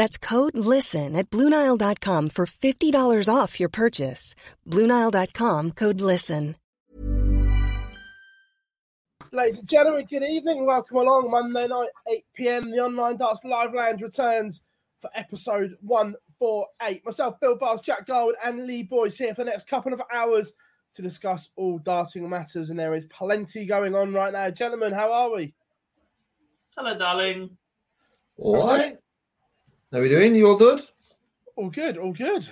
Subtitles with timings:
[0.00, 4.34] That's code LISTEN at Bluenile.com for $50 off your purchase.
[4.66, 6.56] Bluenile.com code LISTEN.
[9.30, 10.64] Ladies and gentlemen, good evening.
[10.64, 11.30] Welcome along.
[11.30, 12.70] Monday night, 8 pm.
[12.70, 14.62] The Online Darts Live Lounge returns
[15.02, 17.04] for episode 148.
[17.04, 20.54] Myself, Phill Bars, Jack Gold, and Lee Boys here for the next couple of hours
[20.94, 22.70] to discuss all darting matters.
[22.70, 24.48] And there is plenty going on right now.
[24.48, 25.52] Gentlemen, how are we?
[26.74, 27.58] Hello, darling.
[28.38, 28.96] All right.
[29.92, 30.36] How are we doing?
[30.36, 30.82] You all good?
[31.56, 32.48] All good, all good.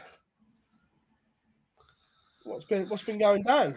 [2.43, 3.77] What's been what's been going down?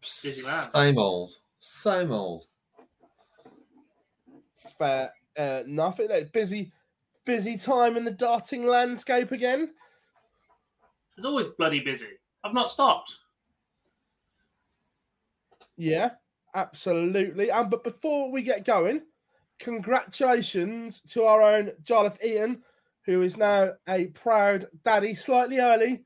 [0.00, 1.36] Same old.
[1.60, 2.46] Same old.
[4.76, 6.08] Fair uh, nothing.
[6.08, 6.72] Like, busy,
[7.24, 9.70] busy time in the darting landscape again.
[11.16, 12.18] It's always bloody busy.
[12.42, 13.16] I've not stopped.
[15.76, 16.10] Yeah,
[16.56, 17.50] absolutely.
[17.50, 19.02] And but before we get going,
[19.62, 22.62] congratulations to our own Jarlath Eaton,
[23.06, 26.02] who is now a proud daddy, slightly early,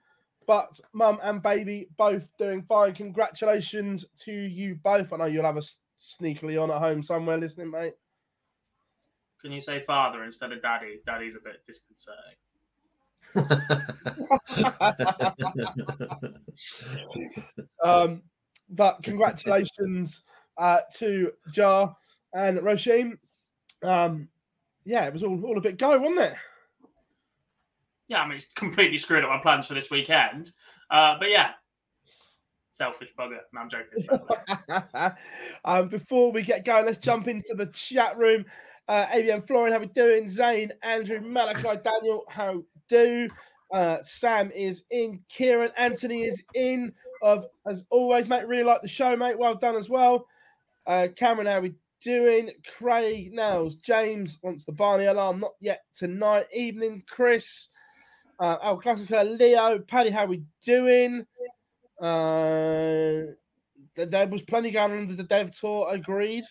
[0.47, 2.95] but mum and baby both doing fine.
[2.95, 5.13] Congratulations to you both.
[5.13, 7.95] I know you'll have us sneakily on at home somewhere listening, mate.
[9.41, 11.01] Can you say father instead of daddy?
[11.07, 12.37] Daddy's a bit disconcerting.
[17.85, 18.23] Um,
[18.71, 20.23] but congratulations
[20.59, 21.95] uh, to Jar
[22.33, 23.19] and Roshim.
[23.83, 24.29] Um,
[24.85, 26.35] yeah, it was all, all a bit go, wasn't it?
[28.09, 30.53] Yeah, I mean, it's completely screwed up my plans for this weekend.
[30.91, 31.51] Uh, but yeah,
[32.71, 33.39] selfish bugger.
[33.53, 35.17] No, I'm joking.
[35.65, 38.45] um, before we get going, let's jump into the chat room.
[38.89, 40.29] Uh, ABM Florian, how we doing?
[40.29, 43.29] Zane, Andrew, Malachi, Daniel, how do?
[43.73, 45.21] Uh, Sam is in.
[45.29, 46.93] Kieran, Anthony is in.
[47.23, 48.47] Of as always, mate.
[48.47, 49.39] Really like the show, mate.
[49.39, 50.27] Well done as well.
[50.87, 52.51] Uh, Cameron, how we doing?
[52.77, 55.41] Craig, Nails, James wants the Barney alarm.
[55.41, 56.47] Not yet tonight.
[56.55, 57.69] Evening, Chris.
[58.39, 61.27] Uh, El Classica, Leo, Paddy, how we doing?
[62.01, 63.33] Uh,
[63.95, 65.89] there was plenty going on under the dev tour.
[65.91, 66.45] Agreed.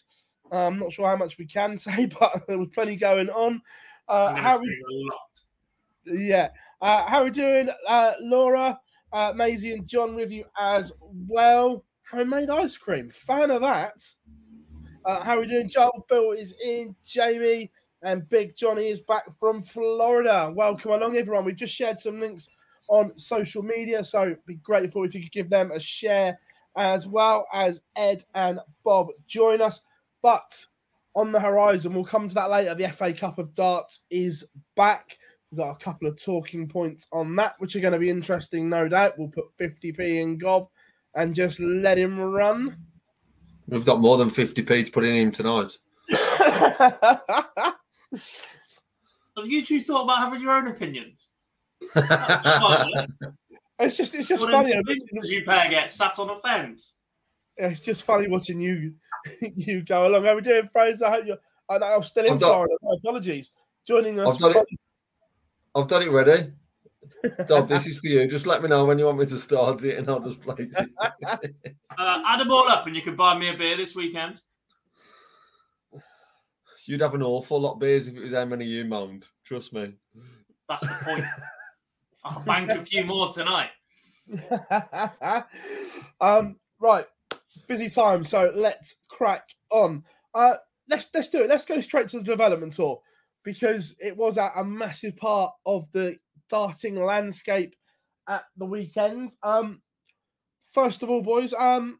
[0.51, 3.62] Uh, I'm not sure how much we can say, but there was plenty going on.
[4.07, 5.12] Uh, how we,
[6.06, 6.50] yeah,
[6.81, 8.79] uh, how are we doing, uh, Laura,
[9.13, 11.83] uh, Maisie, and John with you as well.
[12.12, 14.03] Homemade ice cream, fan of that.
[15.05, 15.69] Uh, how we doing?
[15.69, 16.95] Joel Bill is in.
[17.05, 17.71] Jamie
[18.01, 20.51] and Big Johnny is back from Florida.
[20.55, 21.45] Welcome along, everyone.
[21.45, 22.49] We've just shared some links
[22.88, 26.39] on social media, so be grateful if you could give them a share
[26.75, 29.81] as well as Ed and Bob join us.
[30.23, 30.65] But
[31.15, 32.73] on the horizon, we'll come to that later.
[32.73, 34.44] The FA Cup of Darts is
[34.75, 35.19] back.
[35.51, 38.69] We've got a couple of talking points on that, which are going to be interesting,
[38.69, 39.19] no doubt.
[39.19, 40.67] We'll put 50p in Gob
[41.13, 42.75] and just let him run.
[43.67, 45.77] We've got more than 50p to put in him tonight.
[49.38, 51.29] Have you two thought about having your own opinions?
[53.79, 54.73] it's just it's just What funny.
[54.85, 56.95] because you pair get sat on a fence.
[57.57, 58.94] It's just funny watching you
[59.56, 60.25] you go along.
[60.25, 61.06] How we doing, Fraser?
[61.06, 61.38] I hope you're.
[61.69, 62.75] I know I'm still in I've Florida.
[62.81, 63.51] My apologies.
[63.88, 64.33] Joining us.
[64.35, 64.79] I've done it.
[65.73, 66.51] I've done it ready.
[67.48, 68.28] Dob, this is for you.
[68.28, 70.56] Just let me know when you want me to start it and I'll just play
[70.60, 70.90] it.
[71.98, 74.42] Uh, add them all up and you can buy me a beer this weekend.
[76.86, 79.28] You'd have an awful lot of beers if it was how many you moaned.
[79.46, 79.94] Trust me.
[80.68, 81.25] That's the point.
[82.25, 83.69] I'll bank a few more tonight.
[86.22, 87.06] um, right,
[87.68, 90.04] busy time, so let's crack on.
[90.34, 90.56] Uh,
[90.90, 91.50] let's let's do it.
[91.50, 93.00] Let's go straight to the development tour
[93.44, 96.18] because it was a, a massive part of the
[96.50, 97.75] darting landscape
[98.27, 99.36] at the weekend.
[99.44, 99.81] Um,
[100.69, 102.00] first of all, boys, um,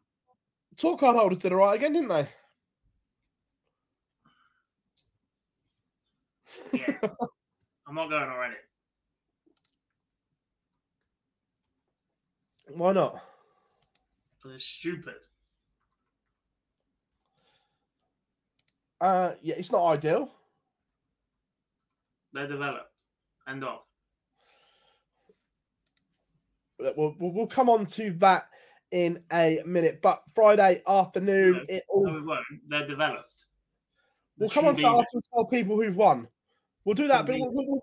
[0.76, 2.28] tour card holders did all right again, didn't they?
[6.72, 6.98] Yeah.
[7.88, 8.56] I'm not going already.
[12.68, 13.22] Why not?
[14.36, 15.14] Because it's stupid.
[19.00, 20.30] Uh, yeah, it's not ideal.
[22.32, 22.90] They're developed.
[23.48, 23.85] End of.
[26.78, 28.48] We'll, we'll, we'll come on to that
[28.90, 30.00] in a minute.
[30.02, 32.06] But Friday afternoon, No, it all...
[32.06, 32.44] no, won't.
[32.68, 33.46] they're developed.
[34.38, 36.28] we'll come on to that after we tell people who've won.
[36.84, 37.80] We'll do that, but we'll, we'll, we'll,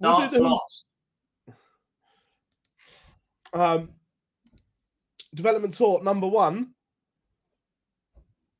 [0.00, 0.58] we'll do the,
[3.52, 3.90] um,
[5.34, 6.74] development tour number one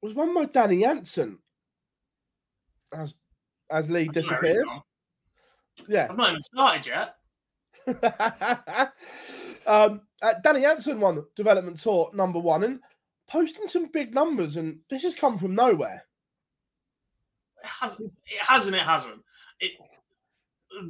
[0.01, 1.39] was won by Danny Jansen
[2.93, 3.15] as
[3.71, 4.79] as Lee I don't know where disappears.
[5.89, 6.07] Yeah.
[6.11, 7.15] I've not even started yet.
[9.67, 12.81] um, uh, Danny Jansen won development tour number one and
[13.29, 16.05] posting some big numbers, and this has come from nowhere.
[17.63, 18.01] It has.
[18.01, 19.23] It has and it hasn't.
[19.61, 19.73] It.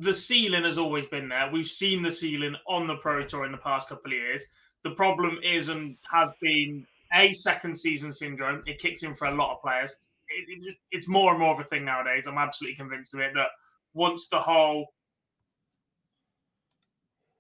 [0.01, 1.51] The ceiling has always been there.
[1.53, 4.45] We've seen the ceiling on the Pro Tour in the past couple of years.
[4.85, 8.63] The problem is and has been a second season syndrome.
[8.67, 9.97] It kicks in for a lot of players.
[10.29, 12.27] It, it, it's more and more of a thing nowadays.
[12.27, 13.33] I'm absolutely convinced of it.
[13.35, 13.49] That
[13.95, 14.89] once the whole,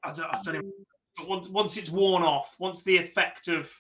[0.04, 0.72] I don't, I don't even,
[1.16, 3.72] but once once it's worn off, once the effect of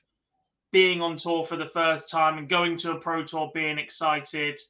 [0.72, 4.60] being on tour for the first time and going to a pro tour, being excited,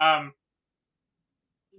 [0.00, 0.32] um,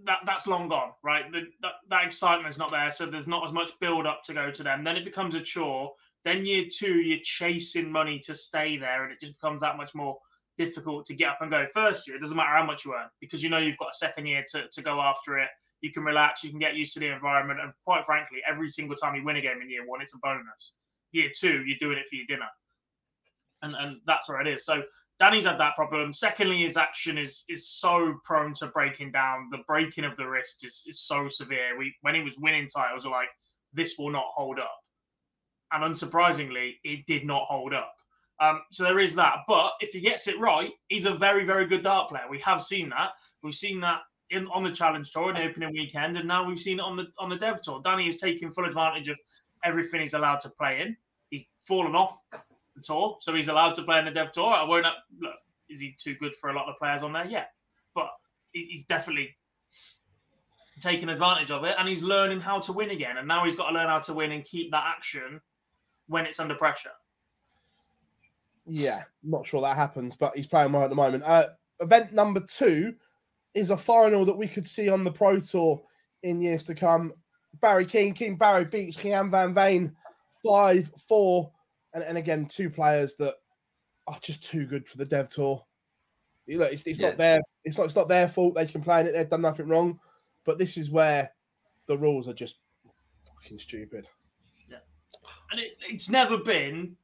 [0.05, 1.31] that that's long gone, right?
[1.31, 4.51] The, that that excitement's not there, so there's not as much build up to go
[4.51, 4.83] to them.
[4.83, 5.93] Then it becomes a chore.
[6.25, 9.95] Then year two, you're chasing money to stay there, and it just becomes that much
[9.95, 10.17] more
[10.57, 11.65] difficult to get up and go.
[11.73, 13.97] First year, it doesn't matter how much you earn because you know you've got a
[13.97, 15.49] second year to, to go after it.
[15.81, 18.95] You can relax, you can get used to the environment, and quite frankly, every single
[18.95, 20.73] time you win a game in year one, it's a bonus.
[21.11, 22.49] Year two, you're doing it for your dinner,
[23.61, 24.65] and and that's where it is.
[24.65, 24.83] So
[25.19, 26.13] Danny's had that problem.
[26.13, 29.49] Secondly, his action is is so prone to breaking down.
[29.51, 31.77] The breaking of the wrist is, is so severe.
[31.77, 33.29] We when he was winning titles, we're like,
[33.73, 34.77] this will not hold up.
[35.71, 37.93] And unsurprisingly, it did not hold up.
[38.39, 39.39] Um, so there is that.
[39.47, 42.23] But if he gets it right, he's a very, very good dart player.
[42.29, 43.11] We have seen that.
[43.43, 46.59] We've seen that in on the challenge tour in the opening weekend, and now we've
[46.59, 47.81] seen it on the on the dev tour.
[47.83, 49.17] Danny is taking full advantage of
[49.63, 50.95] everything he's allowed to play in.
[51.29, 54.47] He's fallen off the tour, so he's allowed to play in the dev tour.
[54.47, 54.85] I won't
[55.19, 55.35] look.
[55.69, 57.25] Is he too good for a lot of players on there?
[57.25, 57.45] Yeah,
[57.93, 58.09] but
[58.51, 59.35] he's definitely
[60.79, 63.17] taking advantage of it, and he's learning how to win again.
[63.17, 65.41] And now he's got to learn how to win and keep that action
[66.07, 66.91] when it's under pressure.
[68.65, 71.23] Yeah, not sure that happens, but he's playing well at the moment.
[71.23, 71.47] Uh,
[71.79, 72.95] event number two
[73.59, 75.81] is a final that we could see on the Pro Tour
[76.23, 77.13] in years to come.
[77.61, 79.95] Barry King, Keane Barry beats Gian Van Veen
[80.45, 81.51] 5 4.
[81.93, 83.35] And, and again, two players that
[84.07, 85.63] are just too good for the Dev Tour.
[86.45, 87.09] You know, it's, it's Yeah.
[87.09, 88.55] not their it's not it's not their fault.
[88.55, 89.13] They can play in it.
[89.13, 89.99] They've done nothing wrong.
[90.45, 91.31] But this is where
[91.87, 92.57] the rules are just
[93.25, 94.07] fucking stupid.
[94.69, 94.77] Yeah,
[95.51, 96.95] and it, it's never been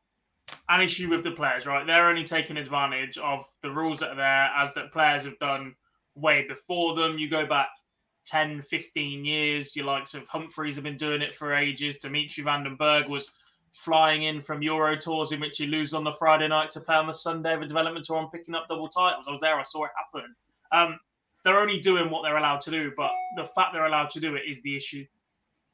[0.70, 1.86] an issue with the players, right?
[1.86, 5.76] They're only taking advantage of the rules that are there as that players have done
[6.16, 7.18] way before them.
[7.18, 7.70] You go back
[8.26, 11.98] 10, 15 years, your likes of Humphreys have been doing it for ages.
[11.98, 13.32] Dimitri Van den Bergh was
[13.72, 16.96] flying in from Euro tours in which he loses on the Friday night to play
[16.96, 19.28] on the Sunday of a development tour and picking up double titles.
[19.28, 20.36] I was there, I saw it happen.
[20.72, 21.00] Um,
[21.44, 24.36] they're only doing what they're allowed to do, but the fact they're allowed to do
[24.36, 25.06] it is the issue.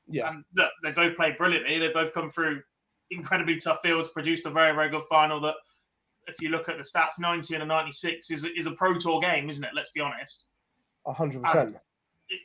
[0.07, 0.29] Yeah.
[0.29, 1.79] And look, they both played brilliantly.
[1.79, 2.61] They both come through
[3.11, 5.55] incredibly tough fields, produced a very, very good final that,
[6.27, 9.19] if you look at the stats, 90 and a 96 is, is a Pro Tour
[9.21, 9.71] game, isn't it?
[9.75, 10.45] Let's be honest.
[11.07, 11.71] hundred percent.
[12.29, 12.39] It, it,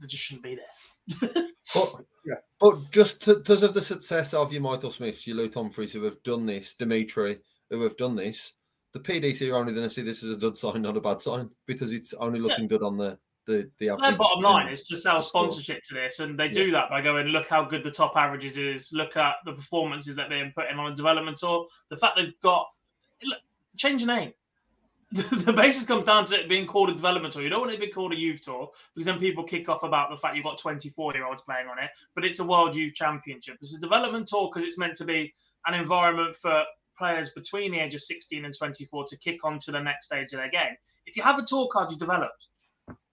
[0.00, 1.44] they just shouldn't be there.
[1.74, 2.36] But, Yeah.
[2.60, 6.02] but just to, because of the success of your Michael Smiths, your Luke Humphreys, who
[6.04, 8.54] have done this, Dimitri, who have done this,
[8.94, 11.20] the PDC are only going to see this as a good sign, not a bad
[11.20, 12.96] sign, because it's only looking good on
[13.48, 16.70] the the the Their bottom line is to sell sponsorship to this, and they do
[16.72, 20.28] that by going, look how good the top averages is, look at the performances that
[20.28, 21.66] they're putting on a development tour.
[21.88, 22.66] The fact they've got,
[23.24, 23.38] look,
[23.76, 24.32] change the name.
[25.10, 27.42] the basis comes down to it being called a development tour.
[27.42, 29.82] You don't want it to be called a youth tour because then people kick off
[29.82, 32.76] about the fact you've got 24 year olds playing on it, but it's a world
[32.76, 33.56] youth championship.
[33.62, 35.32] It's a development tour because it's meant to be
[35.66, 36.62] an environment for
[36.98, 40.34] players between the age of 16 and 24 to kick on to the next stage
[40.34, 40.76] of their game.
[41.06, 42.48] If you have a tour card you developed,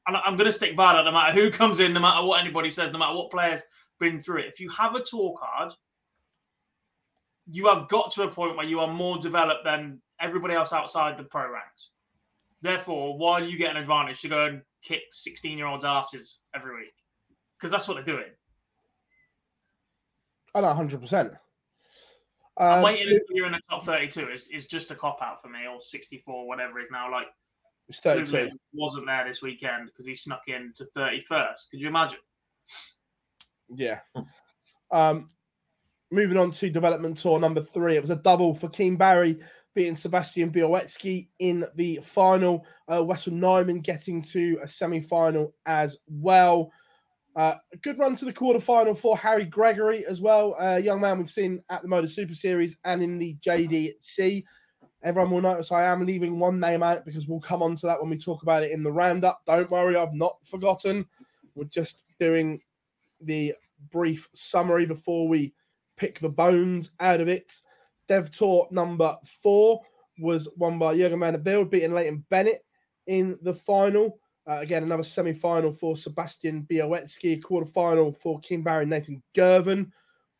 [0.07, 2.39] and I'm going to stick by that no matter who comes in, no matter what
[2.41, 3.62] anybody says, no matter what players
[4.00, 4.45] been through it.
[4.47, 5.74] If you have a tour card,
[7.47, 11.17] you have got to a point where you are more developed than everybody else outside
[11.17, 11.91] the pro ranks.
[12.62, 16.39] Therefore, why do you get an advantage to go and kick 16 year olds' asses
[16.55, 16.93] every week?
[17.57, 18.31] Because that's what they're doing.
[20.53, 21.38] I know, 100%.
[22.57, 25.41] I'm Um, waiting until you're in the top 32 is, is just a cop out
[25.41, 27.12] for me, or 64, whatever it is now.
[27.12, 27.27] Like,
[27.88, 28.50] it's 32.
[28.74, 31.70] Wasn't there this weekend because he snuck in to 31st.
[31.72, 32.20] Could you imagine?
[33.70, 34.00] Yeah.
[34.92, 35.27] Um,
[36.12, 37.96] moving on to development tour number three.
[37.96, 39.39] It was a double for Keane Barry
[39.75, 42.65] beating Sebastian Białecki in the final.
[42.92, 46.72] Uh, Wessel Nijman getting to a semi final as well.
[47.36, 50.56] Uh, a good run to the quarterfinal for Harry Gregory as well.
[50.58, 54.44] A young man we've seen at the MODUS Super Series and in the JDC.
[55.05, 58.01] Everyone will notice I am leaving one name out because we'll come on to that
[58.01, 59.45] when we talk about it in the roundup.
[59.45, 61.05] Don't worry, I've not forgotten.
[61.53, 62.59] We're just doing
[63.21, 63.53] the
[63.91, 65.53] brief summary before we
[65.95, 67.53] pick the bones out of it.
[68.07, 69.81] Dev Tour number four
[70.17, 72.65] was won by Jurjen Van der Velde, beating Leighton Bennett
[73.05, 74.19] in the final.
[74.47, 79.91] Uh, again, another semi final for Sebastian Białecki, quarter final for Keane Barry Nathan Girvan.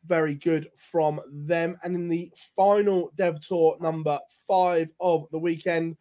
[0.06, 1.76] Very good from them.
[1.82, 5.96] And in the final Dev Tour number five of the weekend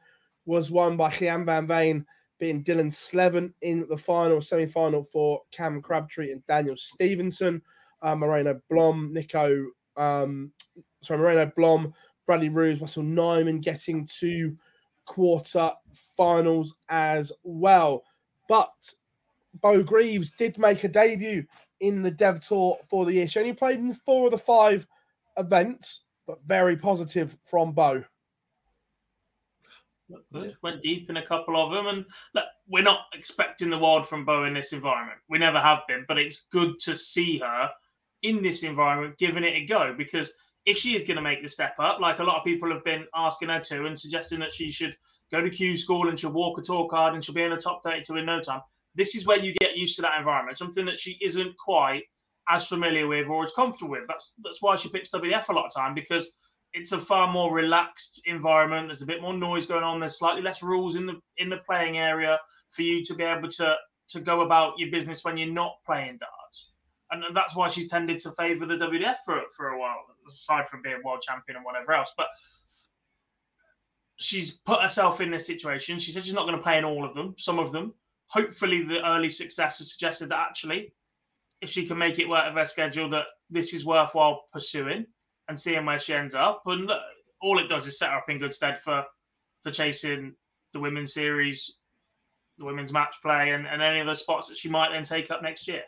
[0.45, 2.05] was won by Gian Van Veen,
[2.39, 7.62] beating Dylan Slevin in the final, semi final for Cam Crabtree and Daniel Stevenson.
[8.01, 9.65] Uh, Moreno Blom, Nico,
[9.97, 10.51] um,
[11.01, 11.93] sorry, Moreno Blom,
[12.27, 14.55] Bradley Ruse, Wessel Nijman getting to
[15.05, 15.71] quarter
[16.17, 18.03] finals as well.
[18.47, 18.74] But
[19.62, 21.45] Bo Greaves did make a debut
[21.79, 23.27] in the Dev Tour for the year.
[23.27, 24.88] She only played in four of the five
[25.38, 28.03] events, but very positive from Bo.
[30.32, 30.55] Good.
[30.62, 32.05] Went deep in a couple of them, and
[32.36, 35.20] look, we're not expecting the world from Bo in this environment.
[35.29, 37.72] We never have been, but it's good to see her
[38.22, 39.96] in this environment, giving it a go.
[39.98, 40.32] Because
[40.65, 42.84] if she is going to make the step up, like a lot of people have
[42.84, 44.96] been asking her to, and suggesting that she should
[45.32, 47.58] go to Q school and she'll walk a tour card and she'll be in the
[47.58, 48.62] top 32 in no time.
[48.96, 52.04] This is where you get used to that environment, something that she isn't quite
[52.48, 54.08] as familiar with or as comfortable with.
[54.08, 56.32] That's that's why she picks WF a lot of time because
[56.74, 58.88] it's a far more relaxed environment.
[58.88, 60.00] There's a bit more noise going on.
[60.00, 63.50] There's slightly less rules in the in the playing area for you to be able
[63.50, 63.75] to
[64.10, 66.72] to go about your business when you're not playing darts.
[67.12, 69.98] And, and that's why she's tended to favour the WDF for for a while,
[70.28, 72.12] aside from being world champion and whatever else.
[72.18, 72.28] But
[74.18, 76.00] she's put herself in this situation.
[76.00, 77.94] She said she's not going to play in all of them, some of them.
[78.27, 80.94] Hopefully, the early success has suggested that actually,
[81.62, 85.05] if she can make it work of her schedule, that this is worthwhile pursuing
[85.48, 86.63] and seeing where she ends up.
[86.65, 86.91] And
[87.41, 89.05] all it does is set her up in good stead for
[89.63, 90.36] for chasing
[90.74, 91.79] the women's series,
[92.58, 95.32] the women's match play, and, and any of the spots that she might then take
[95.32, 95.84] up next year.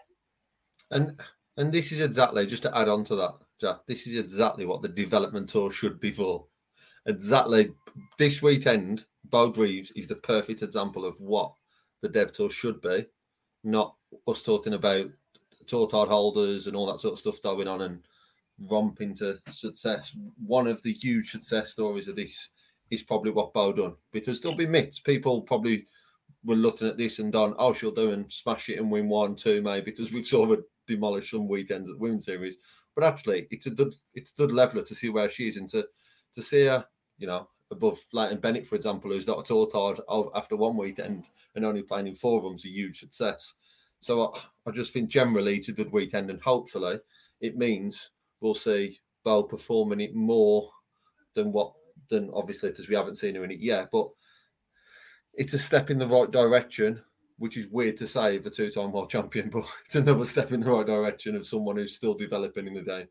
[0.92, 1.20] And
[1.58, 3.78] and this is exactly just to add on to that, Jack.
[3.88, 6.46] This is exactly what the development tour should be for.
[7.06, 7.74] Exactly
[8.18, 11.54] this weekend, Bo Greaves is the perfect example of what
[12.02, 13.06] the dev tour should be,
[13.64, 13.96] not
[14.28, 15.08] us talking about
[15.68, 18.02] tour card holders and all that sort of stuff going on and
[18.70, 20.16] romping to success.
[20.46, 22.50] One of the huge success stories of this
[22.90, 25.00] is probably what Bo done because there'll be myths.
[25.00, 25.86] People probably
[26.44, 29.36] were looking at this and done, oh, she'll do and smash it and win one,
[29.36, 32.58] two, maybe because we've sort of demolished some weekends at the Women's Series.
[32.96, 35.70] But actually, it's a good, it's a good leveler to see where she is and
[35.70, 35.86] to
[36.34, 36.86] to see her,
[37.18, 39.98] you know, above like and Bennett, for example, who's not a tour
[40.36, 41.26] after one weekend
[41.58, 43.56] and only playing in four of them's a huge success.
[44.00, 47.00] So I, I just think generally it's a good weekend, and hopefully
[47.42, 50.70] it means we'll see Bo performing it more
[51.34, 51.74] than what
[52.10, 53.90] than obviously because we haven't seen her in it yet.
[53.92, 54.08] But
[55.34, 57.02] it's a step in the right direction,
[57.40, 60.62] which is weird to say of a two-time world champion, but it's another step in
[60.62, 63.08] the right direction of someone who's still developing in the game.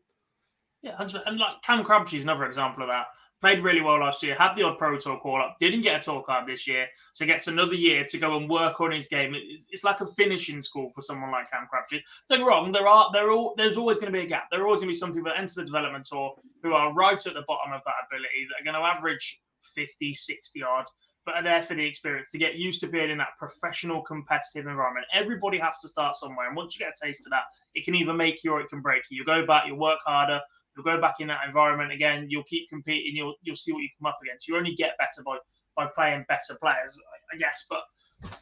[0.83, 3.07] Yeah, and like Cam Crabtree's another example of that.
[3.39, 6.03] Played really well last year, had the odd Pro Tour call up, didn't get a
[6.03, 9.35] tour card this year, so gets another year to go and work on his game.
[9.69, 12.01] It's like a finishing school for someone like Cam Crabtree.
[12.29, 14.45] Don't get wrong, there are there are there's always going to be a gap.
[14.49, 16.93] There are always going to be some people that enter the development tour who are
[16.93, 19.39] right at the bottom of that ability that are going to average
[19.75, 20.85] 50, 60 odd,
[21.27, 24.65] but are there for the experience to get used to being in that professional, competitive
[24.65, 25.05] environment.
[25.13, 27.43] Everybody has to start somewhere, and once you get a taste of that,
[27.75, 29.17] it can either make you or it can break you.
[29.17, 30.41] You go back, you work harder,
[30.77, 32.27] you'll go back in that environment again.
[32.29, 33.15] You'll keep competing.
[33.15, 34.47] You'll you'll see what you come up against.
[34.47, 35.37] You only get better by
[35.75, 36.99] by playing better players,
[37.33, 37.65] I- guess.
[37.69, 37.81] But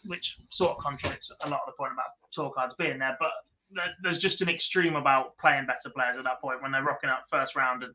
[0.06, 3.18] which sort of contradicts a lot of the point about tour cards being there.
[3.20, 3.32] But
[3.72, 7.10] there- there's just an extreme about playing better players at that point when they're rocking
[7.10, 7.94] up first round and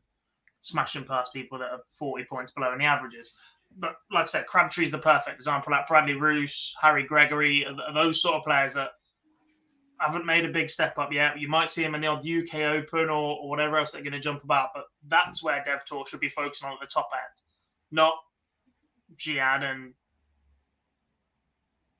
[0.61, 3.35] smashing past people that are 40 points below in the averages.
[3.77, 5.71] But like I said, Crabtree's the perfect example.
[5.71, 8.91] Like Bradley Roos, Harry Gregory, those sort of players that
[10.01, 11.39] haven't made a big step up yet.
[11.39, 14.13] You might see him in the odd UK Open or, or whatever else they're going
[14.13, 17.09] to jump about, but that's where Dev Tour should be focusing on at the top
[17.13, 17.33] end,
[17.91, 18.15] not
[19.15, 19.93] Gian and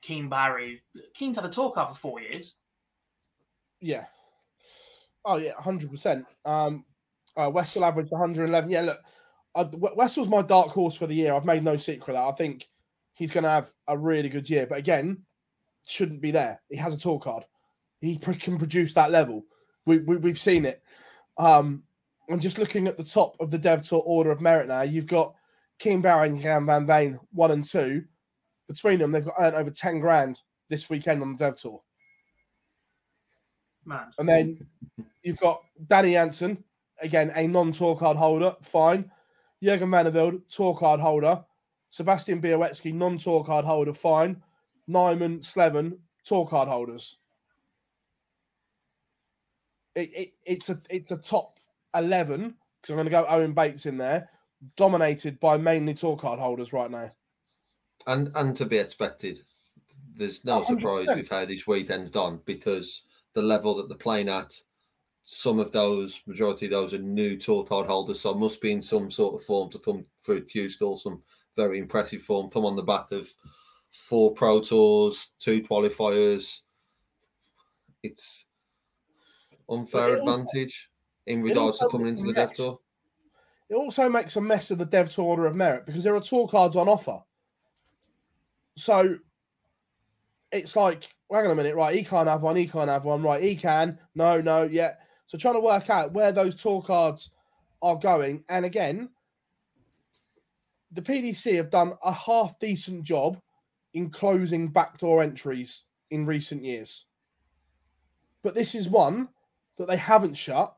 [0.02, 0.82] Keane Barry.
[1.14, 2.54] Keane's had a tour card for four years.
[3.80, 4.06] Yeah.
[5.24, 6.26] Oh yeah, hundred percent.
[6.44, 6.84] Um,
[7.36, 8.68] uh, Wessel averaged 111.
[8.68, 9.00] Yeah, look,
[9.54, 11.34] I, Wessel's my dark horse for the year.
[11.34, 12.66] I've made no secret that I think
[13.14, 14.66] he's going to have a really good year.
[14.66, 15.22] But again,
[15.86, 16.60] shouldn't be there.
[16.68, 17.44] He has a tour card.
[18.02, 19.46] He can produce that level.
[19.86, 20.82] We, we have seen it.
[21.38, 21.84] Um,
[22.28, 25.06] and just looking at the top of the Dev Tour order of merit now, you've
[25.06, 25.34] got
[25.78, 28.04] Keane Barry and Gian Van Veen one and two.
[28.68, 31.80] Between them, they've got earned over ten grand this weekend on the Dev Tour.
[33.84, 34.10] Man.
[34.18, 34.66] And then
[35.22, 36.62] you've got Danny Jansen,
[37.00, 39.10] again a non-tour card holder, fine.
[39.62, 41.44] Jurjen Velde, tour card holder.
[41.90, 44.42] Sebastian Białecki, non-tour card holder, fine.
[44.88, 47.18] Nijman, Slevin, tour card holders.
[49.94, 51.58] It, it, it's a it's a top
[51.94, 54.28] eleven because I'm going to go Owen Bates in there,
[54.76, 57.10] dominated by mainly tour card holders right now.
[58.06, 59.42] And and to be expected,
[60.14, 60.66] there's no 100%.
[60.66, 63.02] surprise with how this weekend's done because
[63.34, 64.52] the level that they're playing at,
[65.24, 68.82] some of those majority of those are new tour card holders, so must be in
[68.82, 71.22] some sort of form to come through Q School some
[71.56, 72.50] very impressive form.
[72.50, 73.28] Come on the back of
[73.90, 76.60] four Pro Tours, two qualifiers.
[78.02, 78.46] It's
[79.72, 80.88] unfair advantage
[81.26, 82.78] also, in regards to coming into the Dev Tour.
[83.68, 86.20] It also makes a mess of the Dev Tour Order of Merit because there are
[86.20, 87.20] tour cards on offer.
[88.76, 89.16] So
[90.50, 91.94] it's like, hang on a minute, right?
[91.94, 93.42] He can't have one, he can't have one, right?
[93.42, 94.94] He can, no, no, yeah.
[95.26, 97.30] So trying to work out where those tour cards
[97.80, 98.44] are going.
[98.48, 99.08] And again,
[100.92, 103.40] the PDC have done a half decent job
[103.94, 107.06] in closing backdoor entries in recent years.
[108.42, 109.28] But this is one
[109.78, 110.74] that they haven't shut.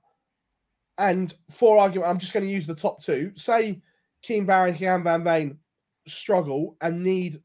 [0.98, 3.32] And for argument, I'm just going to use the top two.
[3.34, 3.82] Say
[4.22, 5.58] Keane Barry and Gian Van Veen
[6.06, 7.42] struggle and need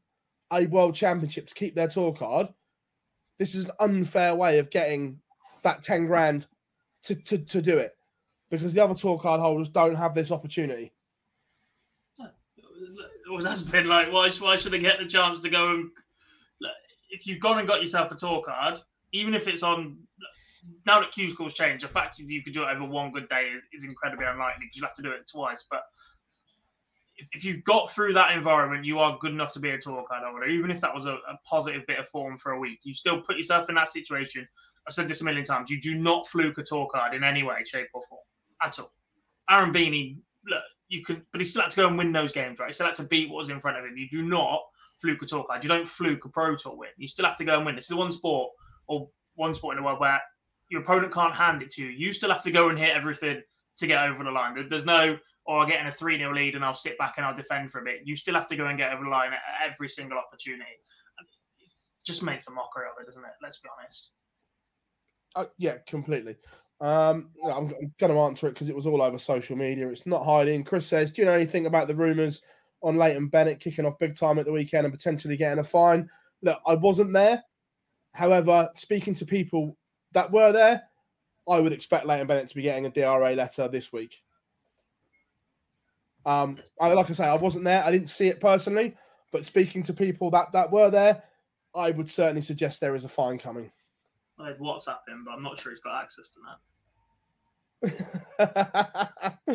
[0.52, 2.48] a world championship to keep their tour card.
[3.38, 5.20] This is an unfair way of getting
[5.62, 6.46] that 10 grand
[7.04, 7.96] to, to, to do it
[8.50, 10.92] because the other tour card holders don't have this opportunity
[13.30, 15.90] Well, that's been like, why, why should I get the chance to go and
[17.10, 18.78] if you've gone and got yourself a tour card,
[19.12, 19.98] even if it's on
[20.86, 23.28] now that Q scores change, the fact that you could do it over one good
[23.28, 25.66] day is, is incredibly unlikely because you have to do it twice.
[25.70, 25.82] But
[27.16, 30.04] if, if, you've got through that environment, you are good enough to be a tour
[30.08, 30.46] card holder.
[30.46, 33.20] Even if that was a, a positive bit of form for a week, you still
[33.20, 34.46] put yourself in that situation.
[34.86, 35.70] I've said this a million times.
[35.70, 38.22] You do not fluke a tour card in any way, shape, or form
[38.62, 38.92] at all.
[39.48, 42.58] Aaron Beeney, look, you could, but he still had to go and win those games,
[42.58, 42.68] right?
[42.68, 43.96] He still had to beat what was in front of him.
[43.96, 44.62] You do not
[45.00, 45.62] fluke a tour card.
[45.64, 46.90] You don't fluke a pro tour win.
[46.96, 47.78] You still have to go and win.
[47.78, 48.50] It's the one sport
[48.88, 50.20] or one sport in the world where
[50.70, 51.88] your opponent can't hand it to you.
[51.88, 53.42] You still have to go and hit everything
[53.76, 54.68] to get over the line.
[54.70, 57.34] There's no, or oh, getting a 3 0 lead and I'll sit back and I'll
[57.34, 58.00] defend for a bit.
[58.04, 60.62] You still have to go and get over the line at every single opportunity.
[60.70, 61.26] It
[62.06, 63.32] just makes a mockery of it, doesn't it?
[63.42, 64.12] Let's be honest.
[65.34, 66.36] Uh, yeah, completely.
[66.80, 69.88] Um, I'm, I'm going to answer it because it was all over social media.
[69.88, 70.64] It's not hiding.
[70.64, 72.40] Chris says, "Do you know anything about the rumours
[72.82, 76.08] on Leighton Bennett kicking off big time at the weekend and potentially getting a fine?"
[76.42, 77.44] Look, I wasn't there.
[78.14, 79.76] However, speaking to people
[80.12, 80.82] that were there,
[81.48, 84.22] I would expect Leighton Bennett to be getting a DRA letter this week.
[86.26, 87.82] Um, I, like I say, I wasn't there.
[87.82, 88.94] I didn't see it personally,
[89.32, 91.22] but speaking to people that that were there,
[91.74, 93.72] I would certainly suggest there is a fine coming.
[94.38, 96.58] I've WhatsApp him, but I'm not sure he's got access to that.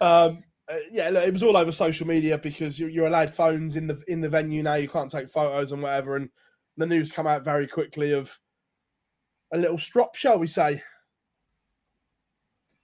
[0.00, 3.76] um, uh, yeah, look, it was all over social media because you're, you're, allowed phones
[3.76, 4.74] in the in the venue now.
[4.74, 6.28] You can't take photos and whatever, and
[6.76, 8.38] the news come out very quickly of
[9.52, 10.82] a little strop, shall we say?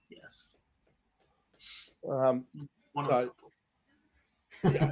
[0.09, 0.49] Yes.
[2.09, 2.45] Um,
[3.05, 3.31] so,
[4.63, 4.91] yeah.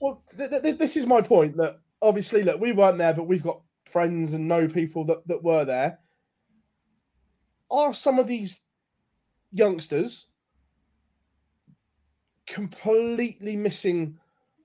[0.00, 1.56] well, th- th- this is my point.
[1.56, 5.42] That obviously, look, we weren't there, but we've got friends and know people that that
[5.42, 5.98] were there.
[7.70, 8.60] Are some of these
[9.52, 10.26] youngsters
[12.46, 14.18] completely missing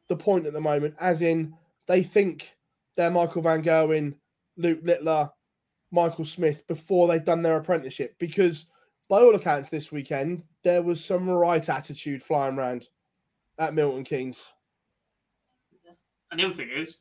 [0.07, 1.53] the point at the moment, as in
[1.87, 2.55] they think
[2.95, 4.15] they're Michael Van Gerwen,
[4.57, 5.29] Luke Littler,
[5.91, 8.15] Michael Smith before they've done their apprenticeship.
[8.19, 8.65] Because
[9.09, 12.87] by all accounts, this weekend there was some right attitude flying around
[13.57, 14.47] at Milton Keynes.
[16.31, 16.99] And the other thing is,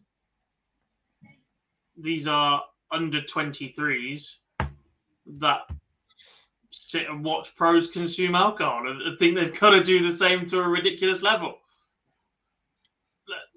[1.96, 4.36] these are under 23s
[5.26, 5.60] that
[6.70, 10.60] sit and watch pros consume alcohol and think they've got to do the same to
[10.60, 11.58] a ridiculous level.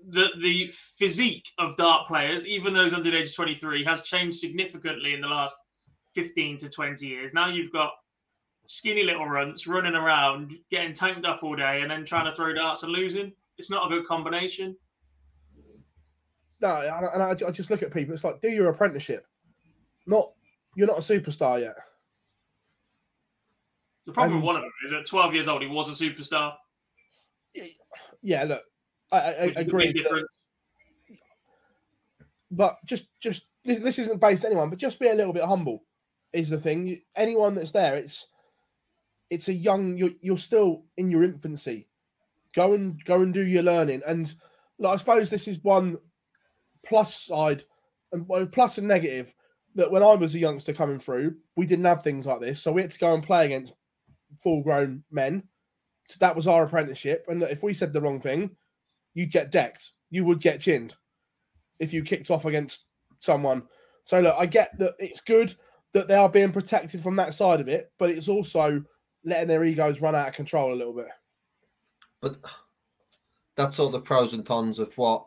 [0.10, 4.40] The the physique of dart players, even those under the age of 23, has changed
[4.40, 5.56] significantly in the last
[6.16, 7.34] 15 to 20 years.
[7.34, 7.92] Now you've got
[8.66, 12.54] skinny little runts running around, getting tanked up all day, and then trying to throw
[12.54, 13.34] darts and losing.
[13.58, 14.78] It's not a good combination.
[16.62, 16.76] No,
[17.14, 18.14] and I, I just look at people.
[18.14, 19.26] It's like do your apprenticeship.
[20.06, 20.32] Not
[20.76, 21.76] you're not a superstar yet.
[24.06, 26.04] The problem And- with one of them is at 12 years old, he was a
[26.06, 26.56] superstar.
[28.22, 28.64] Yeah, look,
[29.12, 29.92] I, I, I which is a big agree.
[30.04, 30.28] that-
[32.52, 35.84] but just just this, isn't based on anyone, but just be a little bit humble
[36.34, 37.02] is the thing.
[37.16, 38.28] Anyone that's there, it's
[39.30, 39.98] it's a young.
[39.98, 41.88] You're you're still in your infancy.
[42.54, 44.34] Go and go and do your learning, and
[44.80, 45.98] like, I suppose this is one
[46.84, 47.66] plus side
[48.14, 49.36] and well, plus and negative
[49.76, 52.72] that when I was a youngster coming through, we didn't have things like this, so
[52.72, 53.74] we had to go and play against
[54.42, 55.44] full grown men.
[56.08, 58.52] So that was our apprenticeship, and if we said the wrong thing,
[59.18, 59.94] you'd get decked.
[60.12, 60.94] You would get chinned
[61.80, 62.86] if you kicked off against
[63.18, 63.64] someone.
[64.04, 65.56] So look, I get that it's good
[65.94, 68.84] that they are being protected from that side of it, but it's also
[69.26, 71.08] letting their egos run out of control a little bit.
[72.22, 72.38] But
[73.56, 75.26] that's all the pros and cons of what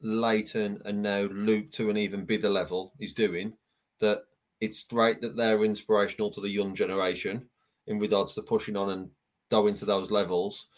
[0.00, 3.52] Leighton and now Luke to an even bigger level is doing.
[4.00, 4.22] That
[4.62, 7.46] it's great that they're inspirational to the young generation
[7.86, 9.10] in regards to pushing on and
[9.50, 10.68] going to those levels.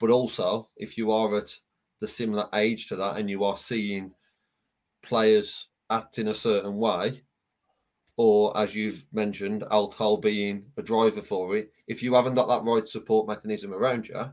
[0.00, 1.54] But also, if you are at
[2.00, 4.12] the similar age to that and you are seeing
[5.02, 7.22] players act in a certain way,
[8.16, 12.68] or as you've mentioned, alcohol being a driver for it, if you haven't got that
[12.68, 14.30] right support mechanism around you,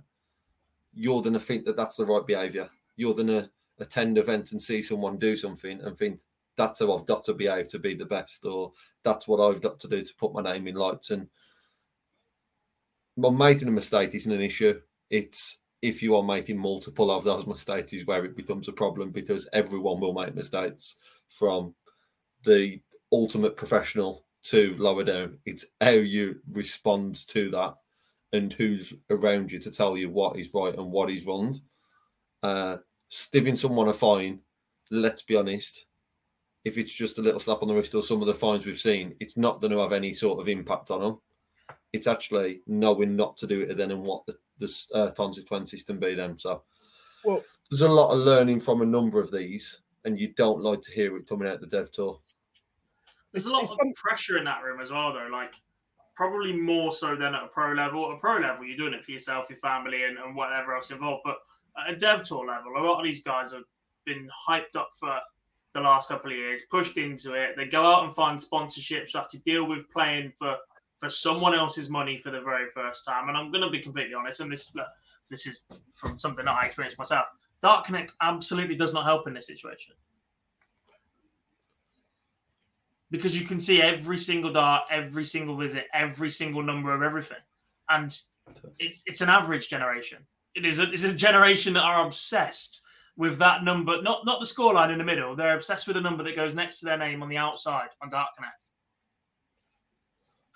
[0.94, 2.70] you're going to think that that's the right behavior.
[2.96, 3.50] You're going to
[3.80, 6.20] attend event and see someone do something and think
[6.58, 8.72] that's how I've got to behave to be the best, or
[9.04, 11.12] that's what I've got to do to put my name in lights.
[11.12, 11.28] And
[13.18, 14.82] well, making a mistake isn't an issue.
[15.10, 19.12] It's if you are making multiple of those mistakes is where it becomes a problem
[19.12, 20.96] because everyone will make mistakes
[21.30, 21.76] from
[22.44, 22.80] the
[23.12, 25.38] ultimate professional to lower down.
[25.46, 27.76] It's how you respond to that
[28.34, 31.60] and who's around you to tell you what is right and what is wrong.
[32.42, 32.78] Uh,
[33.32, 34.40] giving someone a fine,
[34.90, 35.86] let's be honest,
[36.64, 38.80] if it's just a little slap on the wrist or some of the fines we've
[38.80, 41.20] seen, it's not going to have any sort of impact on them.
[41.94, 46.00] It's actually knowing not to do it then and what the, the uh, consequences can
[46.00, 46.38] be them.
[46.38, 46.64] So
[47.24, 50.82] Well, there's a lot of learning from a number of these, and you don't like
[50.82, 52.20] to hear it coming out the dev tour.
[53.32, 55.28] There's a lot of pressure in that room as well, though.
[55.30, 55.54] Like,
[56.16, 58.10] probably more so than at a pro level.
[58.10, 60.92] At a pro level, you're doing it for yourself, your family, and, and whatever else
[60.92, 61.24] involved.
[61.26, 61.38] But
[61.78, 63.64] at a dev tour level, a lot of these guys have
[64.06, 65.20] been hyped up for
[65.74, 67.56] the last couple of years, pushed into it.
[67.58, 70.56] They go out and find sponsorships, have to deal with playing for
[71.06, 73.30] for someone else's money for the very first time.
[73.30, 74.74] And I'm going to be completely honest, and this
[75.30, 75.64] this is
[75.94, 77.26] from something that I experienced myself.
[77.64, 79.94] DartConnect absolutely does not help in this situation.
[83.12, 87.38] Because you can see every single dart, every single visit, every single number of everything.
[87.88, 88.10] And
[88.80, 90.26] it's it's an average generation.
[90.56, 92.82] It is a, it's a generation that are obsessed
[93.16, 95.36] with that number, not not the scoreline in the middle.
[95.36, 98.10] They're obsessed with the number that goes next to their name on the outside on
[98.10, 98.65] DartConnect.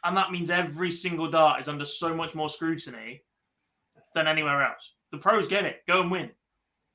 [0.03, 3.21] And that means every single dart is under so much more scrutiny
[4.15, 4.93] than anywhere else.
[5.12, 5.81] The pros get it.
[5.88, 6.29] Go and win.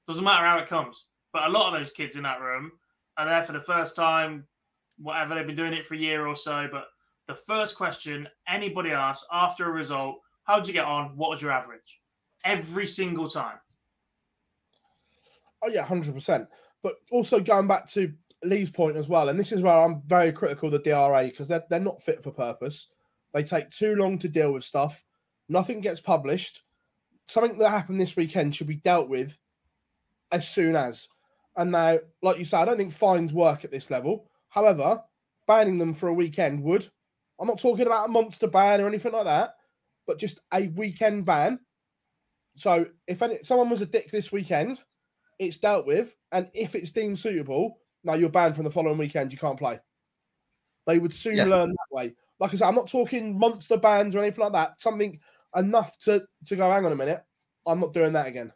[0.07, 1.07] Doesn't matter how it comes.
[1.33, 2.73] But a lot of those kids in that room
[3.17, 4.47] are there for the first time,
[4.99, 6.69] whatever, they've been doing it for a year or so.
[6.71, 6.87] But
[7.27, 11.17] the first question anybody asks after a result, how'd you get on?
[11.17, 12.01] What was your average?
[12.45, 13.59] Every single time.
[15.63, 16.49] Oh yeah, hundred percent.
[16.83, 18.13] But also going back to
[18.43, 21.49] Lee's point as well, and this is where I'm very critical of the DRA because
[21.49, 22.89] they're they're not fit for purpose.
[23.35, 25.05] They take too long to deal with stuff.
[25.49, 26.63] Nothing gets published.
[27.27, 29.39] Something that happened this weekend should be dealt with
[30.33, 31.09] as soon as.
[31.57, 34.31] And now, like you say, I don't think fines work at this level.
[34.49, 35.03] However,
[35.47, 36.89] banning them for a weekend would.
[37.41, 39.57] I'm not talking about a monster ban or anything like that,
[40.07, 41.59] but just a weekend ban.
[42.57, 44.81] So if any, someone was a dick this weekend,
[45.41, 49.33] it's dealt with, and if it's deemed suitable, now you're banned from the following weekend.
[49.33, 49.81] You can't play.
[50.87, 51.47] They would soon Yeah.
[51.47, 52.15] learn that way.
[52.45, 54.79] Like I said, I'm not talking monster bands or anything like that.
[54.79, 55.19] Something
[55.57, 56.71] enough to to go.
[56.71, 57.25] Hang on a minute,
[57.67, 58.53] I'm not doing that again.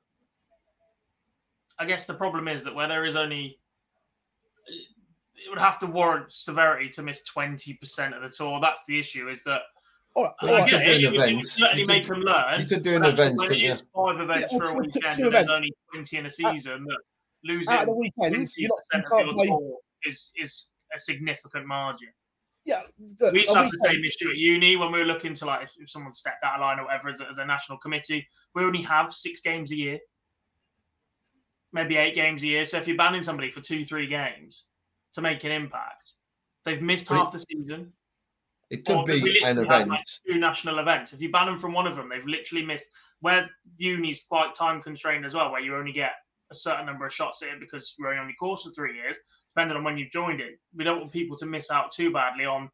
[1.78, 3.58] I guess the problem is that where there is only
[4.66, 8.60] it would have to warrant severity to miss 20% of the tour.
[8.60, 9.62] That's the issue, is that
[10.14, 10.70] All right, Well, all I right.
[10.70, 11.46] could do it, an you, you event.
[11.46, 12.60] certainly You could- make them learn.
[12.60, 13.68] You could do an event, when couldn't it you?
[13.70, 15.50] is five events Yeah, for a well, two- weekend two and there's events.
[15.50, 16.98] only 20 in a season, that
[17.44, 19.46] losing Out of the weekend, 20% you're not, you of can't your play.
[19.46, 22.08] tour is, is a significant margin.
[22.68, 22.82] Yeah,
[23.18, 25.46] look, We used to have the same issue at uni when we were looking to
[25.46, 27.78] like if, if someone stepped out of line or whatever as a, as a national
[27.78, 28.28] committee.
[28.54, 29.98] We only have six games a year,
[31.72, 32.66] maybe eight games a year.
[32.66, 34.66] So if you're banning somebody for two, three games
[35.14, 36.16] to make an impact,
[36.66, 37.90] they've missed But half the season.
[38.68, 39.88] It could Or be an event.
[39.88, 41.14] like, two national events.
[41.14, 42.84] If you ban them from one of them, they've literally missed.
[43.20, 46.12] Where uni's quite time constrained as well, where you only get
[46.50, 49.16] a certain number of shots in because you're only on your course for three years,
[49.58, 50.60] depending on when you've joined it.
[50.76, 52.70] We don't want people to miss out too badly on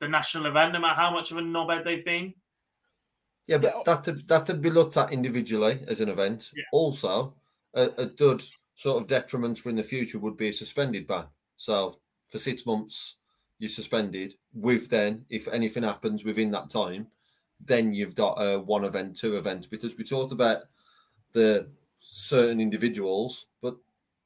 [0.00, 2.34] the national event, no matter how much of a knobhead they've been.
[3.46, 4.00] Yeah, but Yeah.
[4.02, 6.50] that that would be looked at individually as an event.
[6.52, 6.64] Yeah.
[6.72, 7.36] Also,
[7.74, 8.42] a, a good
[8.74, 11.26] sort of detriment for in the future would be a suspended ban.
[11.56, 13.16] So for six months,
[13.60, 14.34] you're suspended.
[14.52, 17.06] With then, if anything happens within that time,
[17.64, 19.70] then you've got a one event, two event.
[19.70, 20.62] Because we talked about
[21.34, 21.68] the
[22.00, 23.76] certain individuals, but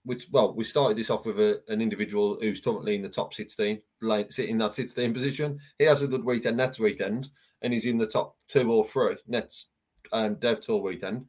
[0.04, 3.34] which well, we started this off with a, an individual who's currently in the top
[3.34, 5.58] 16, like sitting in that 16 position.
[5.78, 7.28] He has a good weekend next weekend,
[7.62, 9.70] and he's in the top two or three next
[10.12, 11.26] um, Dev Tour weekend.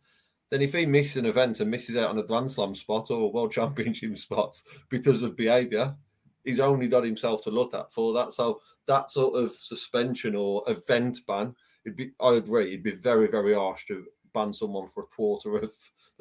[0.50, 3.22] Then if he misses an event and misses out on a Grand Slam spot or
[3.22, 5.96] a World Championship spot because of behaviour,
[6.44, 8.34] he's only got himself to look at for that.
[8.34, 11.56] So that sort of suspension or event ban,
[11.86, 15.58] it'd be I agree, it'd be very, very harsh to ban someone for a quarter
[15.58, 15.72] of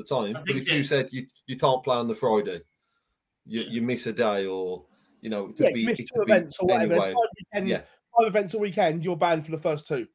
[0.01, 0.37] the time.
[0.37, 2.61] I But think if you said you, you can't play on the Friday,
[3.47, 4.85] you, you miss a day or
[5.21, 6.93] you know, it could Yeah, be, miss two be events or whatever.
[6.95, 7.13] anyway.
[7.13, 7.83] Five, weekends, Yeah.
[8.19, 10.07] five events a weekend, you're banned for the first two.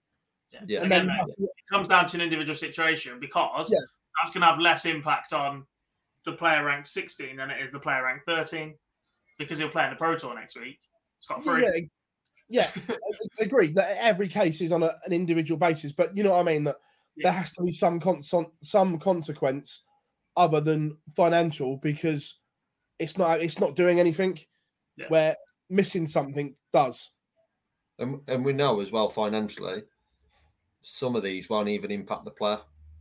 [0.51, 0.81] Yeah.
[0.81, 3.79] And then Again, you have it comes down to an individual situation because Yeah.
[4.21, 5.65] that's going to have less impact on
[6.23, 8.73] the player ranked 16 than it is the player ranked 13
[9.37, 10.79] because he'll play in the Pro Tour next week.
[11.19, 11.61] Scot free.
[12.47, 12.93] Yeah, yeah, I-
[13.41, 16.39] I agree that every case is on a, an individual basis, but you know what
[16.39, 16.63] I mean.
[16.63, 16.81] That Yeah.
[17.17, 19.83] There has to be some con- some some consequence
[20.37, 22.39] other than financial because
[22.99, 24.39] it's not it's not doing anything.
[24.97, 25.07] Yeah.
[25.09, 25.35] Where
[25.69, 27.11] missing something does.
[27.99, 29.83] And, and we know as well financially,
[30.81, 32.59] some of these won't even impact the player.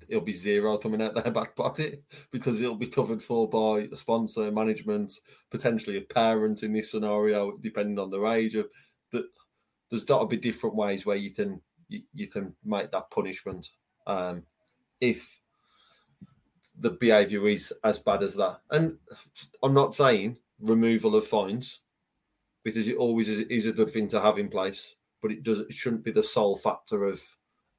[0.09, 3.97] It'll be zero coming out their back pocket because it'll be covered for by a
[3.97, 5.13] sponsor, management,
[5.51, 8.55] potentially a parent in this scenario, depending on their age.
[8.55, 8.67] Of
[9.13, 9.25] that,
[9.91, 13.71] there's got to be different ways where you can you, you can make that punishment
[14.07, 14.43] um,
[15.01, 15.41] if
[16.79, 18.61] the behaviour is as bad as that.
[18.71, 18.99] And
[19.63, 21.81] I'm not saying removal of fines
[22.63, 25.61] because it always is, is a good thing to have in place, but it does
[25.61, 27.23] it shouldn't be the sole factor of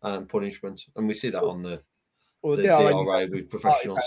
[0.04, 1.82] um, punishment, and we see that on the,
[2.42, 4.00] Or the the DRA DRA with professionals.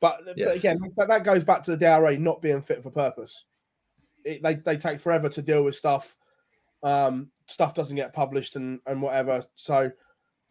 [0.00, 0.46] But, Yeah.
[0.46, 3.44] but again, that, that goes back to the DRA not being fit for purpose.
[4.24, 6.16] It, they they take forever to deal with stuff.
[6.82, 9.44] Um, stuff doesn't get published and and whatever.
[9.54, 9.90] So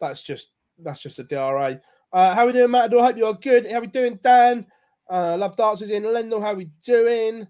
[0.00, 1.80] that's just that's just a DRA.
[2.12, 2.94] Uh, how we doing, Matt?
[2.94, 3.70] I hope you're good.
[3.70, 4.66] How we doing, Dan?
[5.08, 6.02] Uh, Love Darts is in.
[6.02, 7.46] Lendl, how we doing?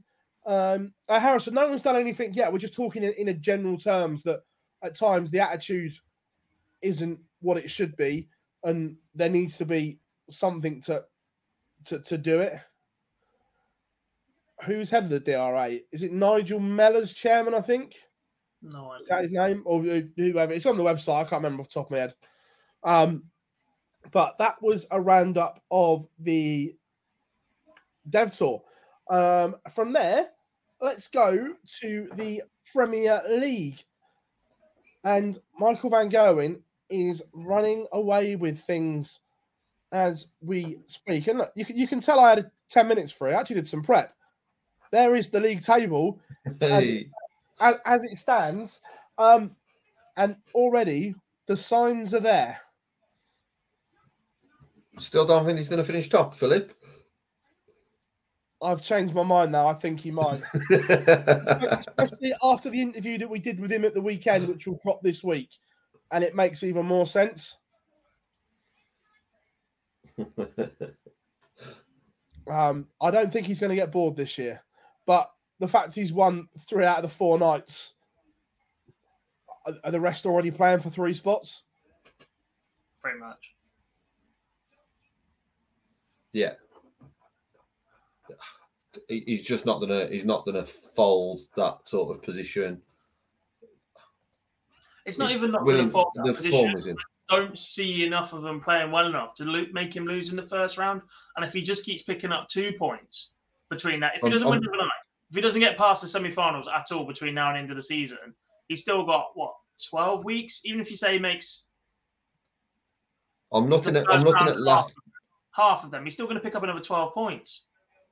[0.47, 2.53] Um, uh, Harrison, no one's done anything yet.
[2.53, 4.41] We're just talking in, in a general terms that
[4.83, 5.93] at times the attitude
[6.83, 8.29] isn't what it should be,
[8.63, 9.99] and there needs to be
[10.31, 11.05] something to
[11.87, 12.59] to, to do it.
[14.65, 15.79] Who's head of the DRA?
[15.93, 17.55] Is it Nigel Mellors, chairman?
[17.55, 17.97] I think
[18.63, 20.53] No is that his name or whoever.
[20.53, 21.21] It's on the website.
[21.21, 22.15] I can't remember off the top of my head.
[22.87, 23.25] Um,
[24.13, 26.75] but that was a roundup of the
[28.09, 28.63] Dev Tour.
[29.11, 30.27] Um, from there,
[30.81, 33.85] let's go to the Premier League.
[35.05, 39.21] And Michael Van Gerwen is running away with things
[39.93, 41.27] as we speak.
[41.27, 43.33] And look, you can, you can tell I had 10 minutes free.
[43.33, 44.15] I actually did some prep.
[44.93, 46.21] There is the league table
[46.61, 47.03] as, it,
[47.61, 48.81] as, as it stands.
[49.19, 49.57] Um,
[50.17, 51.15] and already
[51.47, 52.61] the signs are there.
[54.99, 56.73] Still don't think he's going to finish top, Philip.
[58.63, 59.67] I've changed my mind now.
[59.67, 60.43] I think he might.
[60.71, 65.03] Especially after the interview that we did with him at the weekend, which will drop
[65.03, 65.51] this week.
[66.11, 67.59] And it makes even more sense.
[72.49, 74.63] Um, I don't think he's going to get bored this year.
[75.07, 77.95] But the fact he's won three out of the four nights,
[79.67, 81.63] are, are the rest already playing for three spots?
[83.03, 83.56] Pretty much.
[86.37, 86.53] Yeah.
[89.09, 90.07] He's just not gonna.
[90.09, 92.81] He's not gonna fold that sort of position.
[95.05, 96.89] It's not even not Willing- going to fall the that position.
[96.91, 96.97] in.
[97.29, 100.43] don't see enough of them playing well enough to lo- make him lose in the
[100.43, 101.01] first round.
[101.37, 103.31] And if he just keeps picking up two points
[103.71, 104.91] between that, if he Um, doesn't um, win tonight,
[105.31, 107.83] if he doesn't get past the semi-finals at all between now and end of the
[107.83, 108.35] season,
[108.69, 109.55] he's still got what
[109.91, 110.61] twelve weeks.
[110.65, 111.67] Even if you say he makes
[113.53, 114.11] I'm the looking at.
[114.11, 114.93] I'm looking at last.
[115.57, 117.63] Half of them, he's still going to pick up another twelve points.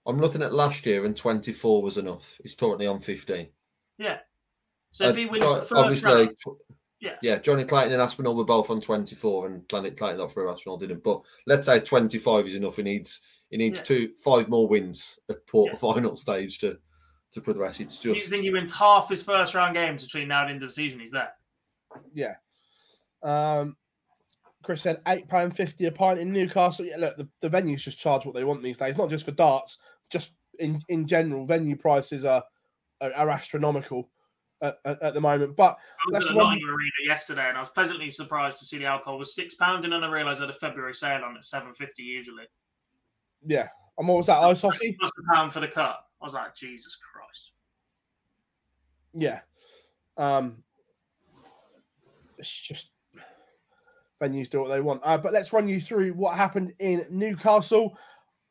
[0.06, 2.38] I'm looking at last year, and 24 was enough.
[2.42, 3.48] He's currently on 15.
[3.96, 4.18] Yeah.
[4.92, 7.16] So if Uh, he wins so the first obviously, round, tw- Yeah.
[7.22, 7.38] yeah.
[7.38, 11.02] Johnny Clayton and Aspinall were both on 24, and Planet Clayton not through Aspinall didn't.
[11.02, 12.76] But let's say 25 is enough.
[12.76, 13.84] He needs he needs Yeah.
[13.84, 16.76] two five more wins at quarter final stage to
[17.32, 17.80] to progress.
[17.80, 20.62] It's Do you think he wins half his first round games between now and end
[20.62, 21.00] of the season?
[21.00, 21.32] He's there.
[22.12, 22.34] Yeah.
[23.22, 23.76] Um,
[24.64, 26.84] Chris said eight pound fifty a pint in Newcastle.
[26.84, 29.30] Yeah, look, the, the venues just charge what they want these days, not just for
[29.32, 29.78] darts,
[30.10, 31.46] just in in general.
[31.46, 32.42] Venue prices are
[33.00, 34.08] are, are astronomical
[34.62, 35.56] at, at, at the moment.
[35.56, 38.64] But I was at the one- Nottingham Arena yesterday, and I was pleasantly surprised to
[38.64, 41.22] see the alcohol was six pound, and then I realised I had a February sale
[41.24, 42.44] on at seven fifty usually.
[43.46, 44.96] yeah, and what was that ice hockey?
[44.98, 46.08] Plus a pound for the cup.
[46.20, 47.52] I was like, Jesus Christ.
[49.12, 49.40] Yeah.
[50.16, 50.62] Um,
[52.38, 52.90] it's just
[54.22, 55.00] venues do what they want.
[55.04, 57.96] Uh, but let's run you through what happened in Newcastle.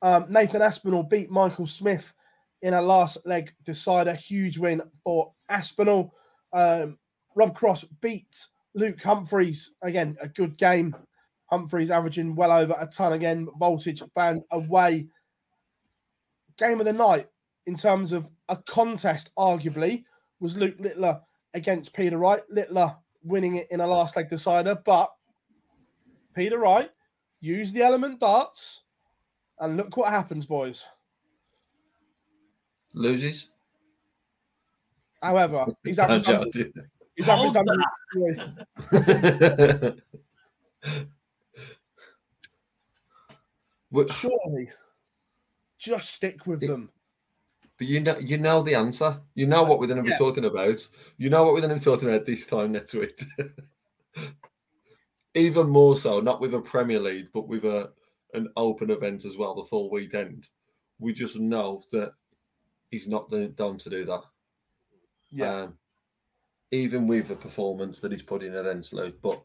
[0.01, 2.13] Um, Nathan Aspinall beat Michael Smith
[2.61, 4.13] in a last leg decider.
[4.13, 6.13] Huge win for Aspinall.
[6.51, 6.97] Um,
[7.35, 9.71] Rob Cross beat Luke Humphries.
[9.81, 10.95] Again, a good game.
[11.47, 13.47] Humphries averaging well over a ton again.
[13.59, 15.07] Voltage found away.
[16.57, 17.27] Game of the night
[17.65, 20.03] in terms of a contest, arguably,
[20.39, 21.21] was Luke Littler
[21.53, 22.41] against Peter Wright.
[22.49, 25.11] Littler winning it in a last leg decider, but
[26.35, 26.91] Peter Wright
[27.41, 28.81] use the element darts,
[29.59, 30.85] and look what happens, boys.
[32.93, 33.49] loses.
[35.21, 36.73] However, he's I'm averaged, under- joking.
[37.15, 37.83] he's averaged Hold under-
[43.89, 44.69] Which- surely
[45.77, 46.89] just stick with It- them.
[47.77, 49.19] But you know, you know the answer.
[49.33, 50.17] You know what we're going to be Yeah.
[50.19, 50.87] talking about.
[51.17, 53.19] You know what we're going to be talking about this time next week.
[55.35, 57.91] Even more so, not with a Premier League, but with a
[58.33, 60.49] an open event as well, the full weekend.
[60.99, 62.13] We just know that
[62.89, 64.23] he's not the- done to do that.
[65.31, 65.77] Yeah, Um,
[66.71, 69.43] even with the performance that he's put in at Luke, but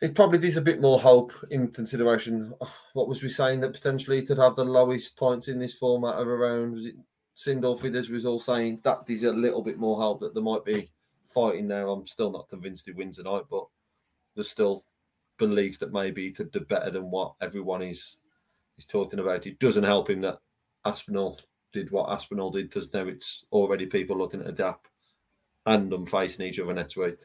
[0.00, 2.52] it probably gives a bit more hope in consideration.
[2.92, 6.28] What was we saying that potentially to have the lowest points in this format of
[6.28, 6.96] around was it
[7.96, 10.64] as we was all saying, that gives a little bit more hope that there might
[10.64, 10.92] be
[11.24, 11.88] fighting there.
[11.88, 13.66] I'm still not convinced he wins tonight, but
[14.34, 14.84] there's still
[15.38, 18.16] belief that maybe he could do better than what everyone is
[18.78, 19.46] is talking about.
[19.46, 20.38] It doesn't help him that
[20.84, 21.40] Aspinall
[21.72, 24.88] did what Aspinall did because now it's already people looking at Adapt
[25.66, 27.18] and them facing each other next week.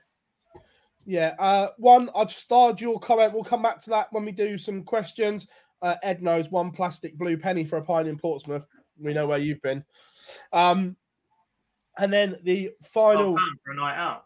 [1.05, 1.35] yeah.
[1.39, 3.33] Uh, one, I've starred your comment.
[3.33, 5.47] We'll come back to that when we do some questions.
[5.81, 8.65] Uh, Ed knows one plastic blue penny for a pint in Portsmouth.
[8.99, 9.83] We know where you've been.
[10.51, 10.97] Um,
[11.97, 13.33] and then the final.
[13.33, 14.25] £12 for a night out.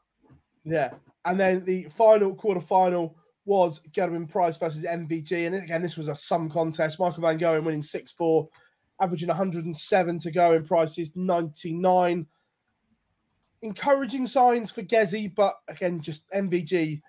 [0.63, 0.91] Yeah.
[1.25, 5.47] And then the final quarter final was Gerwyn Price versus MVG.
[5.47, 6.99] And again, this was a sum contest.
[6.99, 8.49] Michael Van Gerwen winning 6 4,
[9.01, 12.25] averaging 107 to go in prices 99.
[13.61, 17.01] Encouraging signs for Gezi, but again, just MVG.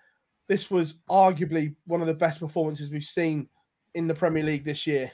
[0.47, 3.49] This was arguably one of the best performances we've seen
[3.95, 5.11] in the Premier League this year.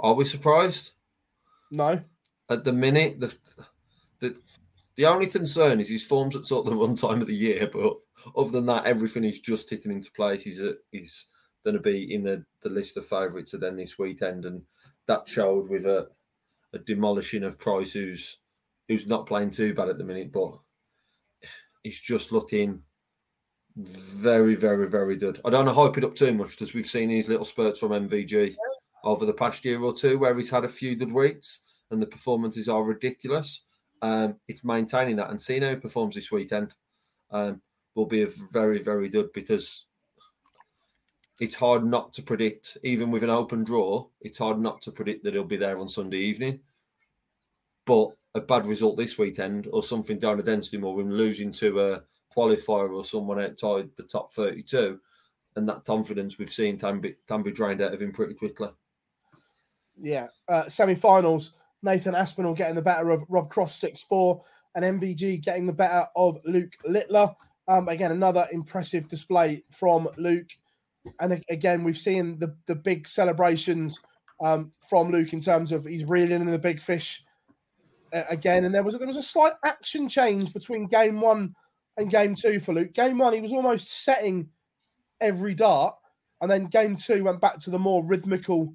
[0.00, 0.92] Are we surprised?
[1.70, 2.00] No?
[2.48, 3.36] At the minute, the
[4.20, 4.36] the
[5.00, 7.70] the only concern is his form's at sort of the run time of the year,
[7.72, 7.94] but
[8.36, 10.42] other than that, everything is just hitting into place.
[10.42, 11.28] He's a, he's
[11.64, 14.60] going to be in the, the list of favourites then this weekend, and
[15.06, 16.08] that showed with a,
[16.74, 18.40] a demolishing of Price, who's
[18.88, 20.58] who's not playing too bad at the minute, but
[21.82, 22.82] he's just looking
[23.78, 25.40] very, very, very good.
[25.46, 27.78] I don't want to hype it up too much because we've seen these little spurts
[27.78, 28.54] from MVG
[29.02, 31.60] over the past year or two where he's had a few good weeks
[31.90, 33.62] and the performances are ridiculous.
[34.02, 36.74] Um, it's maintaining that and seeing how he performs this weekend
[37.30, 37.60] um,
[37.94, 39.84] will be a very, very good because
[41.38, 45.24] it's hard not to predict, even with an open draw, it's hard not to predict
[45.24, 46.60] that he'll be there on Sunday evening.
[47.86, 51.80] But a bad result this weekend or something down against him or him losing to
[51.80, 52.02] a
[52.36, 55.00] qualifier or someone outside the top 32
[55.56, 58.68] and that confidence we've seen can be, can be drained out of him pretty quickly.
[59.98, 60.28] Yeah.
[60.48, 64.42] Uh, Semi finals, Nathan Aspinall getting the better of Rob Cross 6 4,
[64.74, 67.34] and MVG getting the better of Luke Littler.
[67.68, 70.50] Um, again, another impressive display from Luke.
[71.20, 73.98] And again, we've seen the, the big celebrations
[74.40, 77.22] um, from Luke in terms of he's reeling in the big fish
[78.12, 78.64] uh, again.
[78.64, 81.54] And there was there was a slight action change between game one
[81.96, 82.92] and game two for Luke.
[82.92, 84.48] Game one, he was almost setting
[85.20, 85.94] every dart,
[86.40, 88.74] and then game two went back to the more rhythmical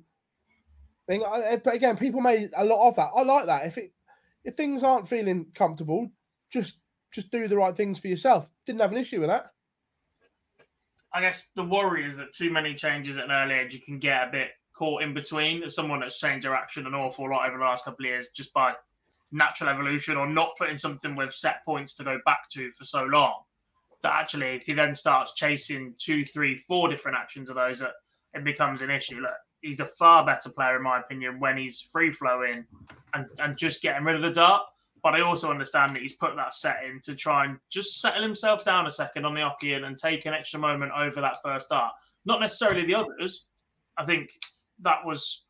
[1.07, 1.23] thing.
[1.63, 3.09] But again, people made a lot of that.
[3.15, 3.65] I like that.
[3.65, 3.91] If it
[4.43, 6.11] if things aren't feeling comfortable,
[6.51, 6.79] just
[7.13, 8.47] just do the right things for yourself.
[8.65, 9.47] Didn't have an issue with that.
[11.13, 13.99] I guess the worry is that too many changes at an early age, you can
[13.99, 15.63] get a bit caught in between.
[15.63, 18.31] As someone that's changed their action an awful lot over the last couple of years,
[18.35, 18.73] just by
[19.31, 23.03] natural evolution or not putting something with set points to go back to for so
[23.05, 23.43] long,
[24.03, 28.43] that actually, if he then starts chasing two, three, four different actions of those, it
[28.43, 29.21] becomes an issue.
[29.21, 29.31] Look,
[29.65, 32.65] he's a far better player in my opinion when he's free flowing
[33.13, 34.61] and, and just getting rid of the dart.
[35.01, 38.21] But I also understand that he's put that set in to try and just settle
[38.21, 41.37] himself down a second on the hockey and, and take an extra moment over that
[41.43, 41.93] first dart.
[42.25, 43.47] Not necessarily the others.
[43.97, 44.31] I think
[44.81, 45.43] that was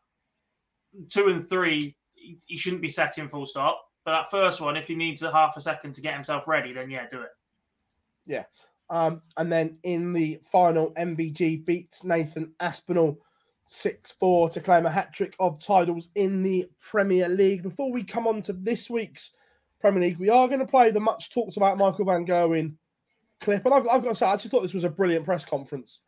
[1.09, 1.95] two and three.
[2.15, 3.81] He, shouldn't be setting full stop.
[4.03, 6.73] But that first one, if he needs a half a second to get himself ready,
[6.73, 7.29] then yeah, do it.
[8.25, 8.43] Yeah.
[8.89, 13.19] Um, and then in the final, MVG beats Nathan Aspinall
[13.65, 17.63] 6 4 to claim a hat trick of titles in the Premier League.
[17.63, 19.31] Before we come on to this week's
[19.79, 22.75] Premier League, we are going to play the much talked about Michael Van Gerwen
[23.41, 23.65] clip.
[23.65, 26.01] And I've, I've got to say, I just thought this was a brilliant press conference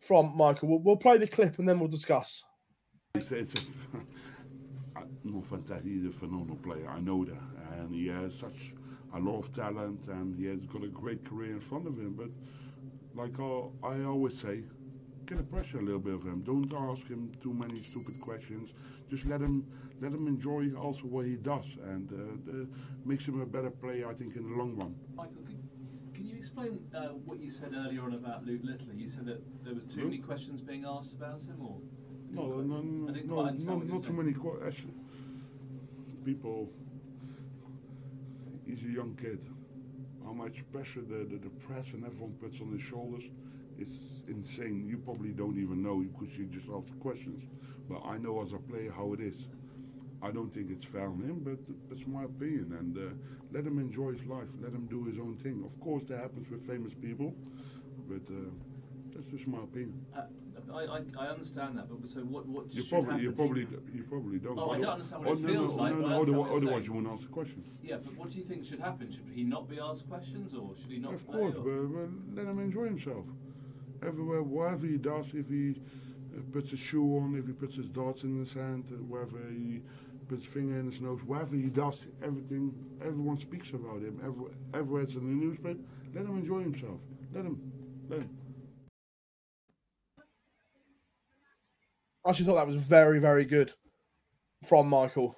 [0.00, 0.68] from Michael.
[0.68, 2.42] We'll, we'll play the clip and then we'll discuss.
[3.14, 3.64] It's, it's a,
[5.24, 5.86] no, fantastic.
[5.86, 6.88] He's a phenomenal player.
[6.88, 7.78] I know that.
[7.78, 8.74] And he has such
[9.14, 12.14] a lot of talent and he has got a great career in front of him.
[12.16, 12.30] But
[13.14, 14.62] like I always say,
[15.36, 16.42] the pressure a little bit of him.
[16.42, 18.70] Don't ask him too many stupid questions.
[19.10, 19.66] Just let him
[20.00, 22.66] let him enjoy also what he does, and uh,
[23.04, 24.96] makes him a better player, I think, in the long run.
[25.14, 25.62] Michael, can,
[26.12, 28.94] can you explain uh, what you said earlier on about Luke Littler?
[28.94, 30.10] You said that there were too Luke?
[30.10, 31.78] many questions being asked about him, or
[32.30, 34.94] no, no, no, no, no not too many questions.
[36.24, 36.68] People,
[38.66, 39.44] he's a young kid.
[40.24, 43.24] How much pressure the, the, the press and everyone puts on his shoulders
[43.82, 43.88] is
[44.28, 44.86] insane.
[44.88, 47.42] You probably don't even know because you just ask questions.
[47.88, 49.48] But I know as a player how it is.
[50.22, 51.58] I don't think it's fair on him, but
[51.90, 52.76] that's my opinion.
[52.78, 53.10] And uh,
[53.50, 54.46] let him enjoy his life.
[54.62, 55.64] Let him do his own thing.
[55.66, 57.34] Of course, that happens with famous people,
[58.08, 58.38] but uh,
[59.12, 59.98] that's just my opinion.
[60.16, 60.22] Uh,
[60.72, 62.46] I, I, I, understand that, but so what?
[62.46, 64.56] What you probably you probably you probably don't.
[64.56, 65.94] Oh, I don't understand what oh, it feels no, like.
[65.96, 67.64] No, no, otherwise, otherwise you won't ask the question.
[67.82, 69.10] Yeah, but what do you think should happen?
[69.10, 71.14] Should he not be asked questions, or should he not?
[71.14, 73.24] Of course, but, but let him enjoy himself
[74.06, 75.80] everywhere, whatever he does, if he
[76.36, 79.38] uh, puts a shoe on, if he puts his darts in his hand, uh, whether
[79.50, 79.80] he
[80.28, 84.20] puts his finger in his nose, whatever he does, everything, everyone speaks about him.
[84.24, 84.44] Every,
[84.74, 85.80] everywhere it's in the newspaper.
[86.14, 87.00] Let him enjoy himself.
[87.34, 87.72] Let him.
[88.08, 88.38] Let him.
[92.24, 93.72] I actually thought that was very, very good
[94.68, 95.36] from Michael.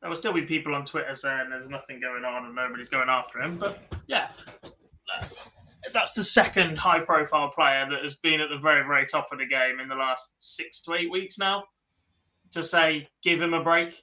[0.00, 3.08] There will still be people on Twitter saying there's nothing going on and nobody's going
[3.08, 4.30] after him, but yeah,
[5.92, 9.38] that's the second high profile player that has been at the very, very top of
[9.38, 11.64] the game in the last six to eight weeks now.
[12.52, 14.02] To say, give him a break.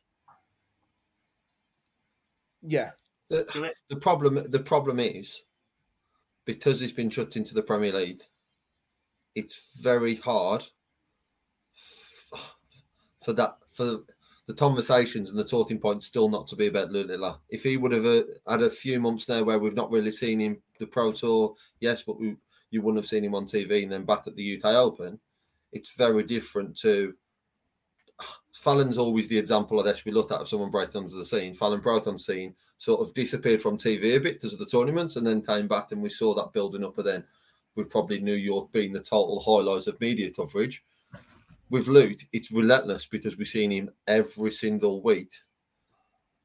[2.62, 2.92] Yeah.
[3.30, 5.44] The, the problem the problem is
[6.46, 8.24] because he's been shut into the Premier League,
[9.36, 10.66] it's very hard
[13.24, 14.00] for that for
[14.50, 17.38] the conversations and the talking points still not to be about Lula.
[17.50, 20.41] If he would have uh, had a few months there where we've not really seen
[20.41, 22.36] him the Pro Tour, yes, but we,
[22.72, 25.20] you wouldn't have seen him on TV and then back at the UK Open.
[25.72, 27.14] It's very different to.
[28.56, 30.04] Fallon's always the example this.
[30.04, 31.54] We looked at of someone breaking onto the scene.
[31.54, 35.16] Fallon broke on scene, sort of disappeared from TV a bit because of the tournaments,
[35.16, 36.97] and then came back, and we saw that building up.
[36.97, 37.24] And then,
[37.76, 40.84] with probably New York being the total highlights of media coverage,
[41.70, 45.32] with Luke, it's relentless because we've seen him every single week.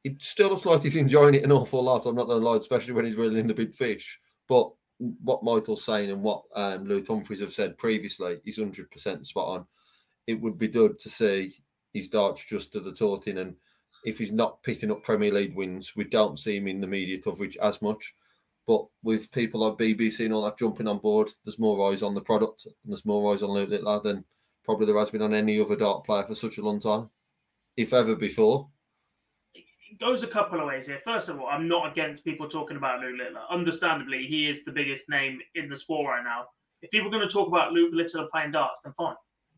[0.02, 2.04] It still looks like he's enjoying it an awful lot.
[2.04, 4.20] I'm not going to lie, especially when he's reeling in the big fish.
[4.48, 9.48] But what Michael's saying and what um, Luke Humphries have said previously is 100% spot
[9.48, 9.66] on.
[10.26, 11.54] It would be good to see
[11.92, 13.38] his darts just to the torting.
[13.38, 13.54] And
[14.04, 17.18] if he's not picking up Premier League wins, we don't see him in the media
[17.18, 18.14] coverage as much.
[18.66, 22.14] But with people like BBC and all that jumping on board, there's more eyes on
[22.14, 24.24] the product and there's more eyes on Luke Littler than
[24.64, 27.08] probably there has been on any other dart player for such a long time,
[27.76, 28.68] if ever before.
[29.54, 31.00] It goes a couple of ways here.
[31.04, 33.42] First of all, I'm not against people talking about Luke Littler.
[33.50, 36.46] Understandably, he is the biggest name in the sport right now.
[36.82, 39.14] If people are going to talk about Luke Littler playing darts, then fine.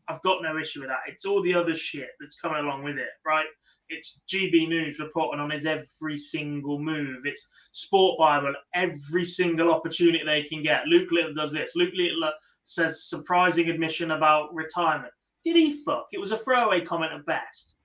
[0.09, 0.99] I've got no issue with that.
[1.07, 3.45] It's all the other shit that's coming along with it, right?
[3.89, 7.25] It's GB News reporting on his every single move.
[7.25, 10.85] It's Sport Bible every single opportunity they can get.
[10.85, 11.75] Luke Littler does this.
[11.75, 12.31] Luke Littler
[12.67, 15.13] says surprising admission about retirement.
[15.43, 16.07] Did he fuck?
[16.11, 17.75] It was a throwaway comment at best.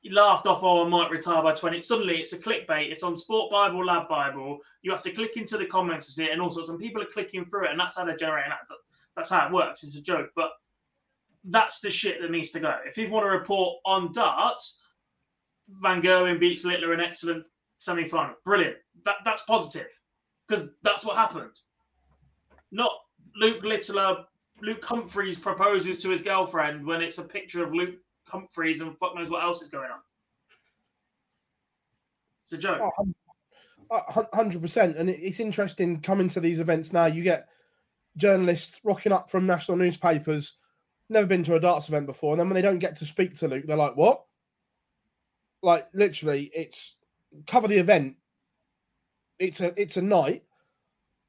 [0.00, 1.80] He laughed off, oh, I might retire by 20.
[1.80, 2.90] Suddenly it's a clickbait.
[2.90, 4.58] It's on Sport Bible, Lab Bible.
[4.82, 6.68] You have to click into the comments to see it and all sorts.
[6.68, 8.76] And people are clicking through it, and that's how they're generating that.
[9.14, 9.84] That's how it works.
[9.84, 10.30] It's a joke.
[10.34, 10.50] But
[11.44, 12.76] that's the shit that needs to go.
[12.84, 14.80] If you want to report on darts,
[15.68, 17.44] Van Gerwen beats Littler in excellent
[17.78, 18.34] semi final.
[18.44, 18.76] Brilliant.
[19.04, 19.88] That, that's positive
[20.48, 21.52] because that's what happened.
[22.72, 22.90] Not
[23.36, 24.24] Luke Littler,
[24.60, 29.14] Luke Humphries proposes to his girlfriend when it's a picture of Luke Humphries and fuck
[29.14, 30.00] knows what else is going on.
[32.44, 32.80] It's a joke.
[32.98, 33.12] Oh,
[33.90, 37.06] uh, hundred percent, and it's interesting coming to these events now.
[37.06, 37.48] You get
[38.16, 40.58] journalists rocking up from national newspapers
[41.08, 43.34] never been to a darts event before, and then when they don't get to speak
[43.34, 44.24] to Luke, they're like, "What?"
[45.62, 46.96] Like literally, it's
[47.46, 48.16] cover the event.
[49.38, 50.44] It's a it's a night,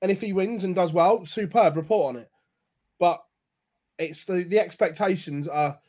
[0.01, 1.75] and if he wins and does well, superb.
[1.75, 2.29] Report on it.
[2.99, 3.23] But
[3.97, 5.79] it's the the expectations are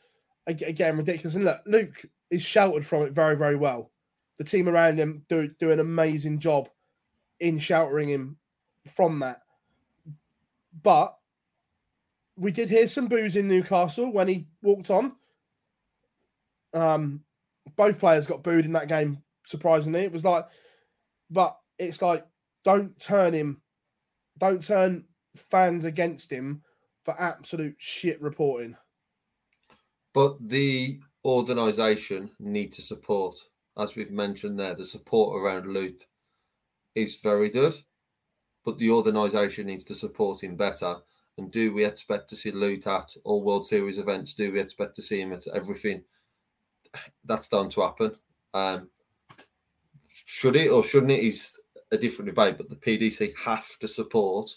[0.47, 1.35] again ridiculous.
[1.35, 3.91] And look, Luke is sheltered from it very very well.
[4.37, 6.69] The team around him do do an amazing job
[7.39, 8.37] in sheltering him
[8.95, 9.41] from that.
[10.81, 11.15] But
[12.35, 15.13] we did hear some boos in Newcastle when he walked on.
[16.73, 17.21] Um,
[17.75, 19.21] both players got booed in that game.
[19.45, 20.45] Surprisingly, it was like,
[21.29, 22.25] but it's like,
[22.63, 23.61] don't turn him,
[24.39, 25.03] don't turn
[25.35, 26.61] fans against him
[27.03, 28.75] for absolute shit reporting.
[30.13, 33.35] But the organisation need to support,
[33.77, 36.07] as we've mentioned there, the support around Luke
[36.95, 37.75] is very good,
[38.65, 40.97] but the organisation needs to support him better.
[41.37, 44.33] And do we expect to see Luke at all World Series events?
[44.33, 46.03] Do we expect to see him at everything?
[47.23, 48.15] That's down to happen.
[48.53, 48.89] Um,
[50.25, 51.53] should it or shouldn't it is
[51.91, 54.49] a different debate, but the PDC have to support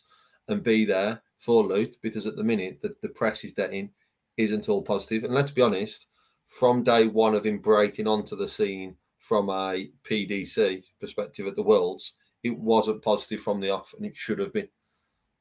[0.49, 3.91] and be there for Luke because at the minute the, the press is getting
[4.37, 5.25] isn't all positive.
[5.25, 6.07] And let's be honest,
[6.47, 11.63] from day one of him breaking onto the scene from a PDC perspective at the
[11.63, 14.69] Worlds, it wasn't positive from the off, and it should have been.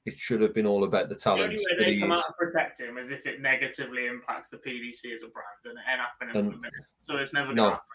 [0.05, 1.43] It should have been all about the The talent.
[1.43, 5.13] only way they come out and protect him is if it negatively impacts the PDC
[5.13, 6.69] as a brand, and it ain't happening Um, the.
[6.99, 7.85] So it's never going to happen.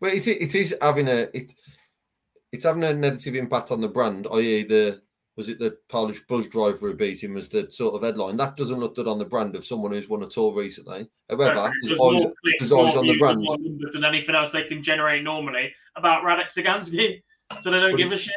[0.00, 1.52] Well, it, it is having a it,
[2.52, 5.02] it's having a negative impact on the brand, i.e., the
[5.36, 8.36] was it the Polish buzz driver who beat him as the sort of headline.
[8.36, 11.08] That doesn't look good on the brand of someone who's won a tour recently.
[11.30, 13.46] However, There's there's always, clicks, there's always on the brand.
[13.92, 17.22] than anything else they can generate normally about Radek Szaganski.
[17.60, 18.34] So they don't But give a shit.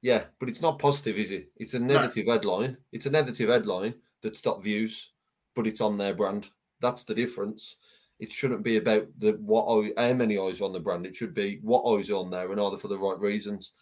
[0.00, 1.50] Yeah, but it's not positive, is it?
[1.56, 2.76] It's a negative headline.
[2.92, 5.10] It's a negative headline that's got views,
[5.56, 6.46] but it's on their brand.
[6.80, 7.78] That's the difference.
[8.20, 11.06] It shouldn't be about the what how many eyes on the brand.
[11.06, 13.72] It should be what eyes on there and are they for the right reasons.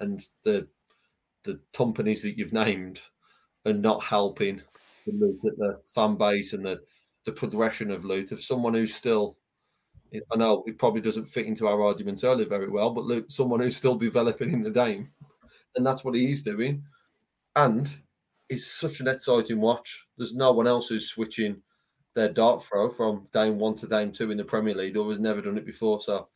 [0.00, 0.66] And the
[1.44, 3.00] the companies that you've named
[3.66, 4.62] are not helping
[5.06, 6.80] the at the fan base and the
[7.24, 9.36] the progression of loot of someone who's still
[10.32, 13.60] I know it probably doesn't fit into our argument earlier very well, but look, someone
[13.60, 15.08] who's still developing in the game
[15.76, 16.84] and that's what he's doing.
[17.56, 17.94] And
[18.48, 20.04] it's such an exciting watch.
[20.16, 21.62] There's no one else who's switching
[22.14, 25.40] their dart throw from down one to down two in the Premier League has never
[25.40, 26.00] done it before.
[26.00, 26.28] So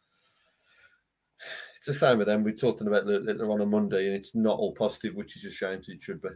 [1.77, 2.43] it's the same with them.
[2.43, 5.51] We talked about later on a Monday, and it's not all positive, which is a
[5.51, 5.81] shame.
[5.87, 6.29] It should be.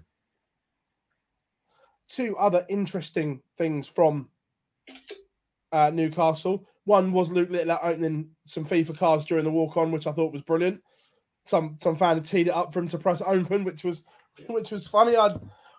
[2.09, 4.29] two other interesting things from
[5.73, 6.67] uh, Newcastle.
[6.85, 10.33] One was Luke Littler opening some FIFA cards during the walk on, which I thought
[10.33, 10.81] was brilliant.
[11.47, 14.05] Some some fan had teed it up for him to press open, which was
[14.49, 15.17] which was funny.
[15.17, 15.37] I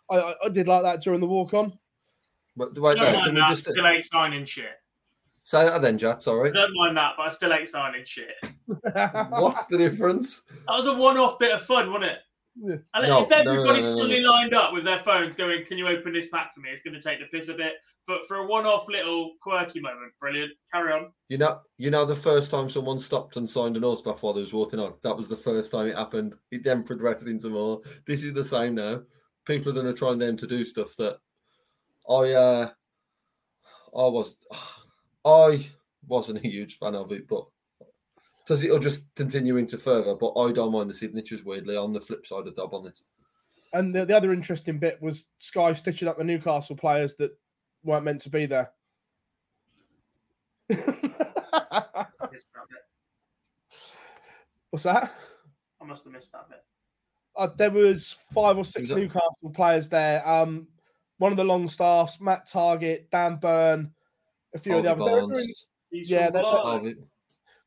[0.09, 1.78] I, I did like that during the walk on.
[2.56, 3.49] But wait, I don't mind we that.
[3.51, 4.66] just Still ain't signing shit.
[5.43, 6.16] say that then, Jat?
[6.16, 6.51] I Sorry.
[6.51, 8.36] don't mind that, but I still ain't signing shit.
[8.68, 10.41] What's the difference?
[10.68, 12.18] That was a one-off bit of fun, wasn't it?
[12.56, 12.76] Yeah.
[12.93, 14.30] And No, if no, no, everybody's no, no, suddenly no.
[14.32, 16.70] lined up with their phones going, Can you open this pack for me?
[16.70, 17.74] It's going to take the piss a bit.
[18.06, 20.51] But for a one off little quirky moment, brilliant.
[20.72, 21.12] Carry on.
[21.30, 24.41] You know, you know, the first time someone stopped and signed an autograph while they
[24.41, 26.36] was walking on, that was the first time it happened.
[26.51, 27.82] It then progressed into more.
[28.06, 29.01] This is the same now.
[29.45, 31.18] People are going to try and them to do stuff that
[32.10, 32.70] I, uh,
[33.95, 34.36] I was,
[35.26, 35.70] I
[36.08, 37.45] wasn't a huge fan of it, but
[38.45, 40.16] does it'll just continue into further.
[40.16, 41.43] But I don't mind the signatures.
[41.43, 43.04] Weirdly, on the flip side of Dob on this.
[43.74, 47.32] And the, the other interesting bit was Sky stitching up the Newcastle players that
[47.84, 48.72] weren't meant to be there.
[50.70, 50.76] I
[52.32, 52.84] missed that bit.
[54.70, 55.16] What's that?
[55.82, 56.64] I must have missed that bit.
[57.36, 60.28] Uh, there was five or six Newcastle players there.
[60.28, 60.68] Um,
[61.18, 63.91] one of the Longstaffs, Matt Targett, Dan Burn,
[64.53, 65.07] a few of the Harvey others.
[65.09, 66.61] They were, Barnes, in, Yeah, from that- Glasgow.
[66.70, 66.95] Harvey-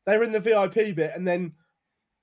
[0.05, 1.51] they were in the VIP bit, and then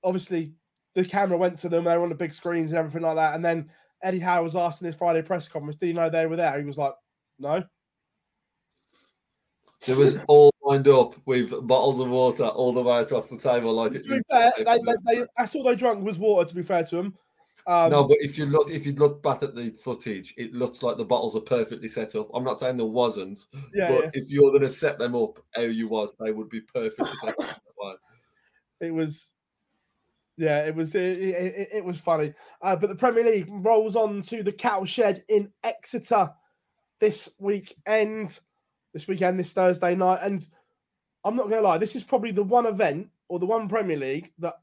[0.03, 0.53] obviously
[0.95, 1.83] the camera went to them.
[1.83, 3.35] They were on the big screens and everything like that.
[3.35, 3.69] And then
[4.01, 6.57] Eddie Howe was asked in his Friday press conference, "Do you know they were there?"
[6.59, 6.93] He was like,
[7.37, 7.63] "No."
[9.87, 13.71] It was all lined up with bottles of water all the way across the table,
[13.73, 16.47] like To it be fair, they, they, they, that's all they drank was water.
[16.47, 17.15] To be fair to them,
[17.67, 20.83] um, no, but if you look, if you look back at the footage, it looks
[20.83, 22.29] like the bottles are perfectly set up.
[22.33, 24.09] I'm not saying there wasn't, yeah, but yeah.
[24.13, 27.39] if you're going to set them up how you was, they would be perfectly set
[27.39, 27.61] up.
[28.81, 29.33] it was
[30.37, 34.21] yeah it was it, it, it- was funny uh, but the premier league rolls on
[34.21, 36.29] to the cattle shed in exeter
[36.99, 38.39] this weekend
[38.93, 40.47] this weekend this thursday night and
[41.23, 44.31] i'm not gonna lie this is probably the one event or the one premier league
[44.39, 44.55] that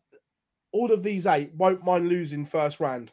[0.73, 3.13] all of these eight won't mind losing first round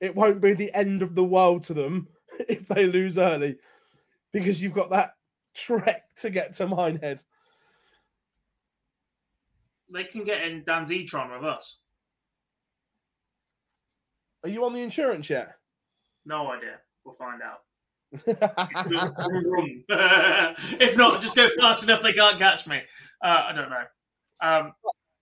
[0.00, 2.08] it won't be the end of the world to them
[2.48, 3.58] if they lose early
[4.32, 5.14] because you've got that
[5.54, 7.22] trek to get to Minehead.
[9.92, 11.78] They can get in Dan's e-tron with us.
[14.42, 15.54] Are you on the insurance yet?
[16.24, 16.78] No idea.
[17.04, 17.60] We'll find out.
[20.80, 22.80] if not, just go fast enough they can't catch me.
[23.22, 23.84] Uh, I don't know.
[24.42, 24.72] Um,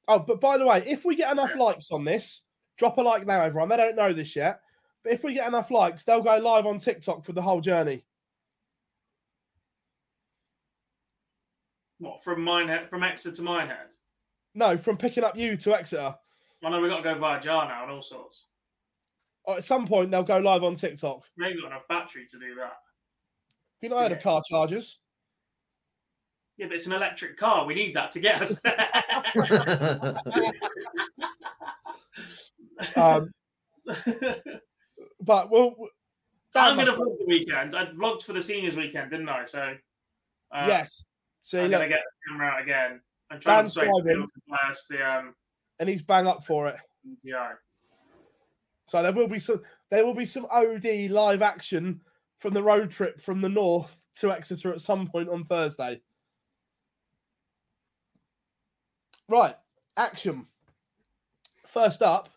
[0.08, 2.42] oh, but by the way, if we get enough likes on this,
[2.76, 3.68] drop a like now, everyone.
[3.68, 4.60] They don't know this yet,
[5.02, 8.04] but if we get enough likes, they'll go live on TikTok for the whole journey.
[12.04, 13.94] what from Minehead, from Exeter to Minehead?
[14.54, 16.14] No, from picking up you to Exeter.
[16.64, 18.46] I know we've got to go via Jar now and all sorts.
[19.44, 21.22] Or At some point, they'll go live on TikTok.
[21.36, 22.62] We ain't got enough battery to do that.
[22.62, 24.98] Have you not heard of car chargers?
[26.56, 27.66] Yeah, but it's an electric car.
[27.66, 30.20] We need that to get us there.
[32.96, 33.32] Um,
[35.20, 35.74] but we'll.
[36.54, 37.76] I'm going to vlog the weekend.
[37.76, 39.44] I vlogged for the seniors weekend, didn't I?
[39.44, 39.74] So
[40.52, 41.06] uh, yes.
[41.42, 43.00] so I'm going to get the camera out again
[43.30, 44.04] and try Dan's to driving.
[44.04, 45.34] people to play us the um,
[45.78, 46.76] and he's bang up for it.
[47.22, 47.52] yeah.
[48.86, 52.00] So there will be some there will be some OD live action
[52.38, 56.00] from the road trip from the north to Exeter at some point on Thursday.
[59.28, 59.54] Right,
[59.96, 60.46] action.
[61.66, 62.28] First up,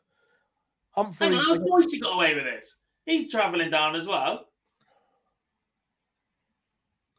[0.91, 1.29] Humphries.
[1.29, 2.77] Hang on, how voice he got away with this?
[3.05, 4.47] He's travelling down as well.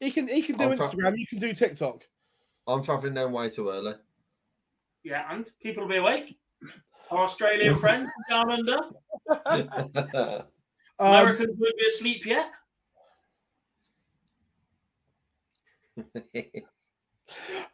[0.00, 1.16] He can he can do I'm pro- Instagram.
[1.16, 2.04] You can do TikTok.
[2.66, 3.94] I'm travelling down way too early.
[5.02, 6.38] Yeah, and people will be awake.
[7.10, 10.44] Our Australian friends down under.
[11.00, 12.50] Um, Americans won't be asleep yet.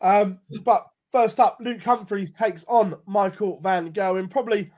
[0.03, 4.29] Um, but first up, Luke Humphries takes on Michael Van Gerwen.
[4.29, 4.73] Probably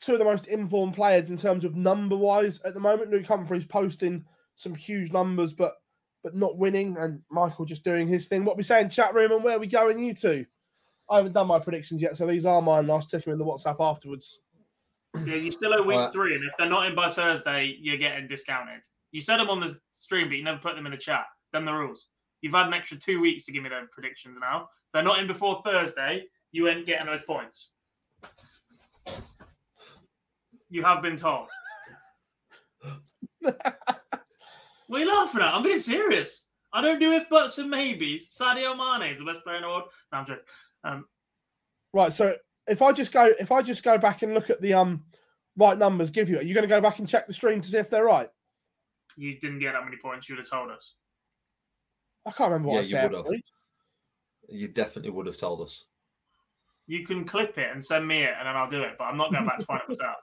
[0.00, 3.12] two of the most informed players in terms of number wise at the moment.
[3.12, 4.24] Luke Humphries posting
[4.56, 5.74] some huge numbers, but
[6.24, 8.44] but not winning, and Michael just doing his thing.
[8.44, 10.46] What we say in chat room and where we going, you two?
[11.08, 12.90] I haven't done my predictions yet, so these are mine.
[12.90, 14.40] I'll stick them in the WhatsApp afterwards.
[15.26, 16.12] Yeah, you still owe week Right.
[16.12, 18.80] three, and if they're not in by Thursday, you're getting discounted.
[19.12, 21.26] You said them on the stream, but you never put them in the chat.
[21.52, 22.08] Them the rules.
[22.40, 24.70] You've had an extra two weeks to give me them predictions now.
[24.94, 26.22] If they're not in before Thursday,
[26.52, 27.72] you ain't getting those points.
[30.70, 31.48] You have been told.
[33.40, 33.56] what
[34.92, 35.52] are you laughing at?
[35.52, 36.44] I'm being serious.
[36.72, 38.28] I don't do if buts and maybes.
[38.40, 39.88] Sadio Mane is the best player in the world.
[40.12, 40.44] No, I'm joking.
[40.84, 41.06] Um,
[41.92, 42.36] Right, so
[42.68, 45.06] if I just go, if I just go back and look at the um
[45.56, 47.68] right numbers, give you, are you going to go back and check the stream to
[47.68, 48.30] see if they're right?
[49.16, 50.28] you didn't get that many points.
[50.28, 50.94] You'd have told us.
[52.26, 53.40] I can't remember what Yeah, I you said.
[54.48, 54.60] Would have.
[54.60, 55.84] You definitely would have told us.
[56.86, 58.96] You can clip it and send me it, and then I'll do it.
[58.98, 60.16] But I'm not going back to find it myself.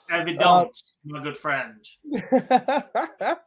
[0.10, 1.84] Evidence, my good friend.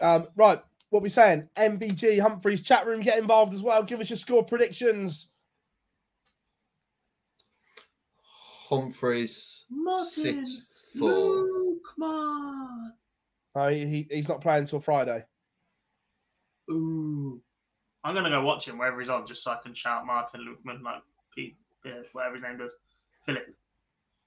[0.00, 1.48] um, right, what we saying?
[1.56, 3.82] MVG Humphries chat room get involved as well.
[3.82, 5.28] Give us your score predictions.
[8.68, 10.06] Humphries Martin,
[10.46, 10.62] six
[10.98, 11.42] four.
[11.42, 12.92] Luke, man.
[13.54, 15.24] No, he, he- he's not playing until Friday.
[16.70, 17.40] Ooh.
[18.08, 20.82] I'm gonna go watch him wherever he's on, just so I can shout Martin Lukeman,
[20.82, 21.02] like
[21.34, 22.74] Pete, yeah, whatever his name does.
[23.26, 23.54] Philip.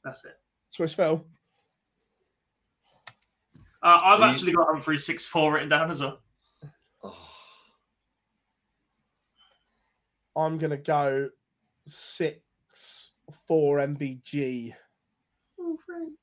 [0.04, 0.40] That's it.
[0.70, 1.26] Swiss Phil.
[3.84, 6.22] Uh, I've Are you- actually got Humphrey six four written down as well.
[7.04, 7.16] Oh,
[10.36, 11.30] I'm gonna go
[11.88, 13.12] six
[13.48, 14.76] four MVG.
[15.60, 16.14] Oh, Frank.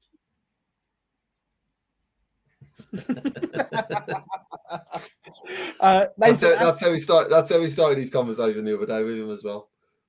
[5.81, 7.31] Uh, that's, how, that's how we start.
[7.31, 9.69] That's how we started his conversation the other day with him as well.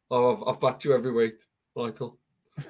[0.09, 1.36] Oh, I've, I've backed you every week,
[1.75, 2.17] Michael.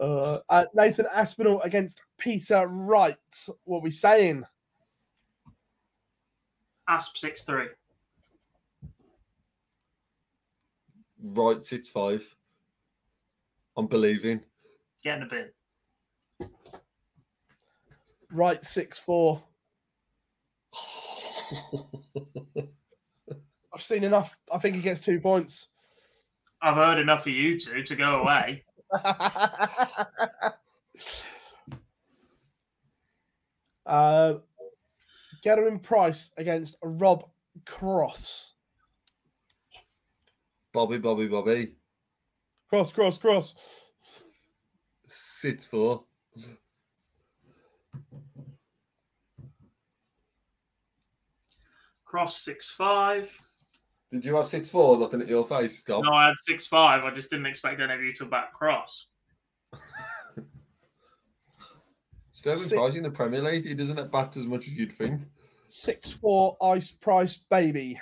[0.00, 3.16] uh, uh, Nathan Aspinall against Peter Wright.
[3.64, 4.44] What are we saying?
[6.88, 7.68] Asp six three.
[11.22, 12.34] right, six five.
[13.76, 14.40] I'm believing.
[15.02, 15.48] Get in the
[16.38, 16.48] bin.
[18.32, 19.42] Wright six four.
[23.72, 24.38] I've seen enough.
[24.52, 25.68] I think he gets two points.
[26.62, 28.62] I've heard enough of you two to go away.
[33.86, 34.34] uh,
[35.44, 37.24] Gerwyn Price against Rob
[37.64, 38.54] Cross.
[40.72, 41.74] Bobby, Bobby, Bobby.
[42.68, 43.54] Cross, cross, cross.
[45.12, 46.04] Six four.
[52.04, 53.30] Cross six five.
[54.12, 56.02] Did you have six four looking at your face, Scott?
[56.04, 57.04] No, I had six five.
[57.04, 59.06] I just didn't expect any of you to back cross.
[62.32, 64.92] Sterling Six- Price in the Premier League, he doesn't at bat as much as you'd
[64.92, 65.22] think.
[65.68, 67.98] Six four ice price baby.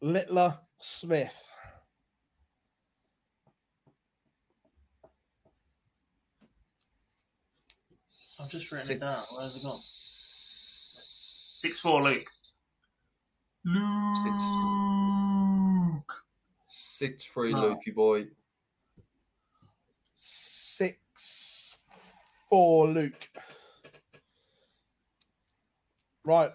[0.00, 1.34] Littler Smith.
[8.40, 9.22] I've just written it down.
[9.36, 9.80] Where's it gone?
[9.82, 12.26] Six four Luke.
[13.64, 14.34] Luke.
[16.66, 17.74] Six three, No.
[17.74, 18.28] Lukey boy.
[20.14, 21.76] Six
[22.48, 23.28] four Luke.
[26.24, 26.52] Right.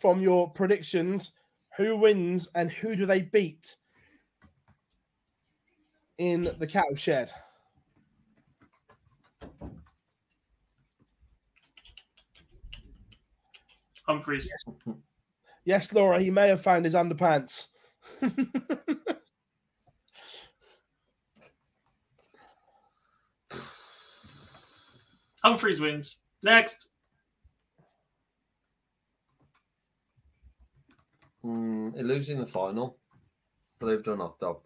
[0.00, 1.32] From your predictions,
[1.76, 3.76] who wins and who do they beat
[6.18, 7.30] in the cattle shed?
[14.10, 14.50] Humphries.
[15.64, 17.68] Yes, Laura, he may have found his underpants.
[25.44, 26.16] Humphries wins.
[26.42, 26.88] Next.
[31.44, 32.98] Mm, he loses in the final.
[33.78, 34.58] Believe it or not, Dob.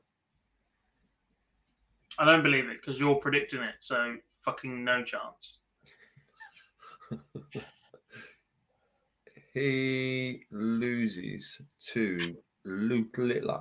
[2.19, 3.75] I don't believe it because you're predicting it.
[3.81, 5.59] So fucking no chance.
[9.55, 11.61] He loses
[11.93, 12.19] to
[12.65, 13.61] Luke Littler.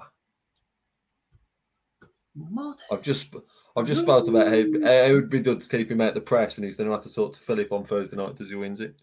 [2.91, 3.33] I've just
[3.75, 6.21] I've just spoke about how how it would be good to keep him out the
[6.21, 8.55] press, and he's going to have to talk to Philip on Thursday night as he
[8.55, 8.95] wins it.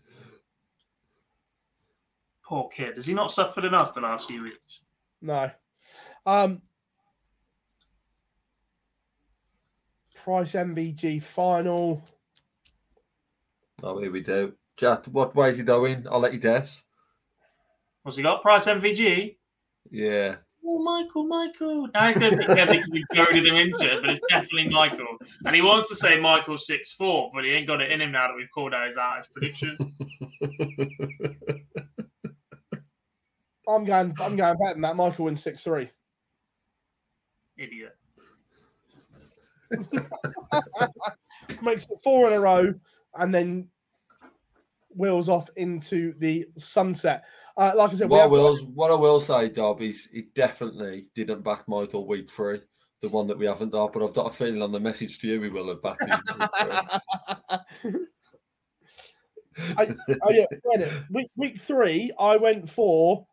[2.44, 2.96] Poor kid.
[2.96, 4.80] Has he not suffered enough the last few weeks?
[5.22, 5.48] No.
[6.26, 6.60] Um
[10.16, 12.02] Price MVG final.
[13.82, 14.52] Oh, here we do.
[14.80, 16.06] Jack, what way is he going?
[16.10, 16.84] I'll let you guess.
[18.02, 18.40] What's he got?
[18.40, 19.36] Price MVG?
[19.90, 20.36] Yeah.
[20.64, 21.88] Oh, Michael, Michael.
[21.92, 24.70] Now he's going to think Gezi because we goaded him into it, but it's definitely
[24.70, 25.18] Michael.
[25.44, 28.12] And he wants to say Michael six four, but he ain't got it in him
[28.12, 29.76] now that we've called out his, out his prediction.
[33.68, 34.96] I'm going I'm going better than that.
[34.96, 35.90] Michael wins six three.
[37.58, 37.98] Idiot.
[41.62, 42.72] Makes it four in a row
[43.14, 43.68] and then
[44.94, 47.24] wheels off into the sunset.
[47.56, 51.06] Uh, like I said, What I will what I will say, Dob, is he definitely
[51.14, 52.60] didn't back Michael week three,
[53.00, 53.90] the one that we haven't done.
[53.92, 56.20] But I've got a feeling on the message to you, we will have backed him.
[56.38, 56.50] week
[57.82, 58.06] three.
[59.76, 61.04] I, oh yeah, wait a minute.
[61.10, 63.26] week week three, I went for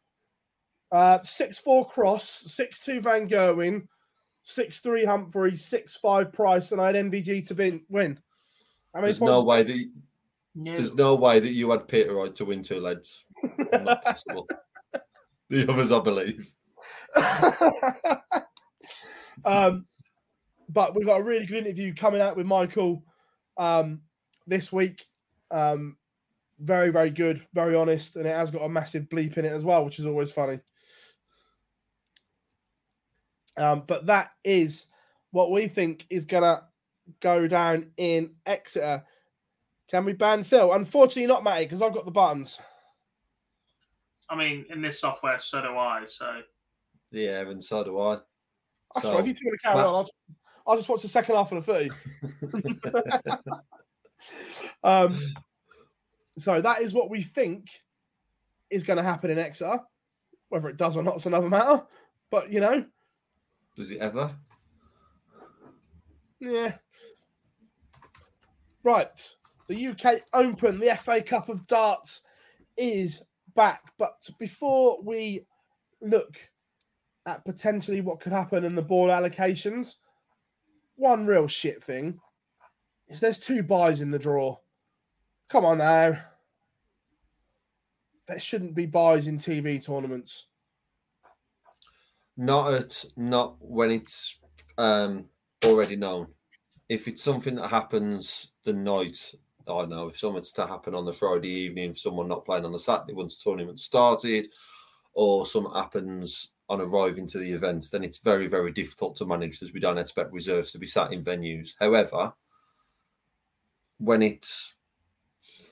[0.91, 3.87] uh six four cross, six two Van Gerwen,
[4.43, 8.19] six three Humphrey, six five Price, and I had MVG to bin, win.
[8.93, 9.89] I mean, There's no way that
[10.59, 10.73] No.
[10.73, 13.25] there's no way that you had Peter Wright to win two leads.
[13.71, 14.47] Not possible.
[15.49, 16.51] the others, I believe.
[19.45, 19.85] um,
[20.67, 23.03] but we've got a really good interview coming out with Michael
[23.57, 24.01] um,
[24.47, 25.05] this week.
[25.51, 25.95] Um,
[26.59, 29.63] very, very good, very honest, and it has got a massive bleep in it as
[29.63, 30.59] well, which is always funny.
[33.57, 34.87] Um, but that is
[35.29, 36.63] what we think is gonna
[37.19, 39.03] go down in Exeter.
[39.89, 40.73] Can we ban Phil?
[40.73, 42.59] Unfortunately, not Matty, because I've got the buttons.
[44.29, 46.03] I mean, in this software, so do I.
[46.05, 46.41] So
[47.11, 48.17] Yeah, and so do I.
[48.95, 49.17] That's So.
[49.17, 50.13] If you two want to carry Matt- on, I'll just,
[50.67, 51.91] I'll just watch the second half of the footy.
[54.83, 55.33] um,
[56.37, 57.69] so that is what we think
[58.69, 59.79] is going to happen in Exeter.
[60.49, 61.83] Whether it does or not is another matter.
[62.29, 62.83] But you know,
[63.77, 64.35] Does he ever?
[66.39, 66.73] yeah.
[68.83, 69.33] Right.
[69.67, 72.21] The UK Open, the FA Cup of Darts
[72.77, 73.21] is
[73.55, 73.81] back.
[73.97, 75.45] But before we
[76.01, 76.37] look
[77.25, 79.95] at potentially what could happen in the ball allocations,
[80.95, 82.19] one real shit thing
[83.09, 84.57] is there's two byes in the draw.
[85.49, 86.17] Come on now.
[88.27, 90.47] There shouldn't be byes in TV tournaments.
[92.35, 94.37] Not at not when it's
[94.77, 95.25] um
[95.65, 96.27] already known.
[96.89, 99.33] If it's something that happens the night,
[99.69, 102.65] I don't know if something's to happen on the Friday evening, if someone not playing
[102.65, 104.47] on the Saturday once the tournament started,
[105.13, 109.61] or something happens on arriving to the event, then it's very, very difficult to manage
[109.63, 111.73] as we don't expect reserves to be sat in venues.
[111.79, 112.33] However,
[113.99, 114.75] when it's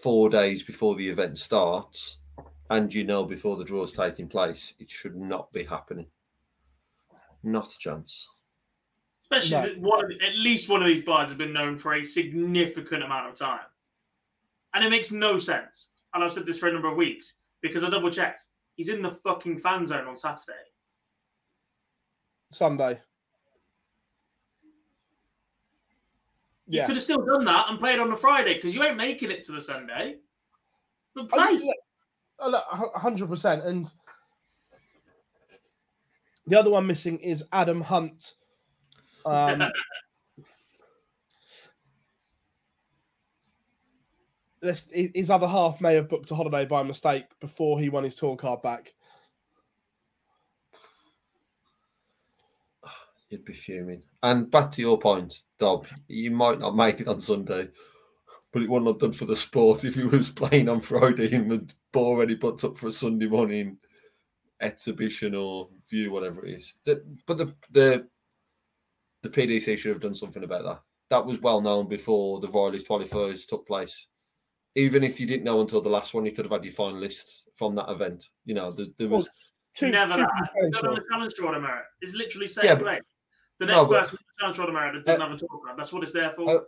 [0.01, 2.17] four days before the event starts
[2.69, 6.07] and you know before the draw is taking place, it should not be happening.
[7.43, 8.29] Not a chance.
[9.21, 9.61] especially No.
[9.63, 13.29] that one, at least one of these byes has been known for a significant amount
[13.29, 13.65] of time,
[14.75, 15.87] and it makes no sense.
[16.13, 18.45] And I've said this for a number of weeks because I double checked.
[18.75, 20.53] He's in the fucking fan zone on Saturday.
[22.51, 22.99] Sunday.
[26.67, 26.87] You Yeah.
[26.87, 29.43] could have still done that and played on the Friday because you ain't making it
[29.45, 30.17] to the Sunday.
[31.13, 31.71] But play.
[32.39, 33.63] a hundred percent.
[33.63, 33.91] And
[36.47, 38.33] the other one missing is Adam Hunt.
[39.25, 39.63] Um,
[44.91, 48.35] his other half may have booked a holiday by mistake before he won his tour
[48.35, 48.93] card back.
[53.29, 54.03] You'd be fuming.
[54.23, 57.69] And back to your point, Dob, you might not make it on Sunday,
[58.51, 61.51] but it wouldn't have done for the sport if he was playing on Friday and
[61.51, 63.77] the already put up for a Sunday morning
[64.61, 66.73] exhibition or view, whatever it is.
[66.85, 68.07] But the, the
[69.21, 70.81] the PDC should have done something about that.
[71.09, 74.07] That was well known before the Riley's qualifiers took place.
[74.75, 77.41] Even if you didn't know until the last one, you could have had your finalists
[77.55, 78.29] from that event.
[78.45, 79.29] You know, there, there was
[79.73, 80.29] Two, Never two that.
[80.29, 80.95] from the Challenge on Tour.
[80.95, 81.83] the challenge tour merit.
[82.01, 82.99] It's literally same Yeah, but- play.
[83.59, 85.37] The No, next but- person with the challenge tour to merit doesn't Uh, have a
[85.37, 85.77] tour card.
[85.79, 86.49] That's what it's there for.
[86.49, 86.65] Oh,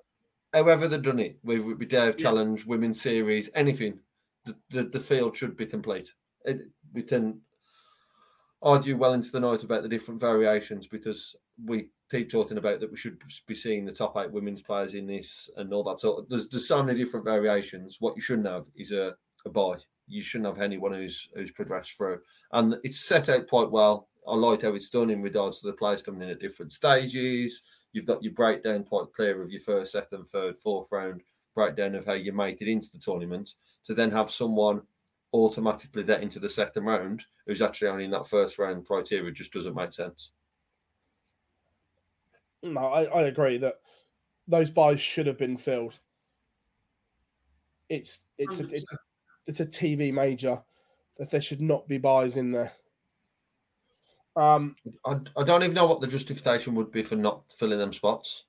[0.53, 2.24] however they've done it with, with Dave Yeah.
[2.24, 3.99] Challenge, Women's Series, anything,
[4.45, 6.14] the, the, the field should be complete.
[6.43, 7.41] It, we can
[8.62, 12.91] argue well into the night about the different variations because we keep talking about that
[12.91, 16.28] we should be seeing the top eight women's players in this and all that of.
[16.30, 17.97] There's, there's so many different variations.
[17.99, 19.78] What you shouldn't have is a, a bye.
[20.08, 22.20] You shouldn't have anyone who's who's progressed through,
[22.53, 24.08] and it's set out quite well.
[24.28, 27.64] I like how it's done in regards to the players coming in at different stages.
[27.93, 31.22] You've got your breakdown quite clear of your first, second, third, fourth round
[31.55, 33.55] breakdown of how you made it into the tournament.
[33.86, 34.82] To then have someone
[35.34, 39.53] automatically get into the second round who's actually only in that first round criteria just
[39.53, 40.32] doesn't make sense.
[42.64, 43.76] No, I, I agree that
[44.47, 45.99] those byes should have been filled.
[47.89, 48.97] It's it's a, it's a,
[49.45, 50.62] it's a TV major
[51.18, 52.72] that there should not be byes in there.
[54.36, 57.91] Um, I, I don't even know what the justification would be for not filling them
[57.91, 58.43] spots.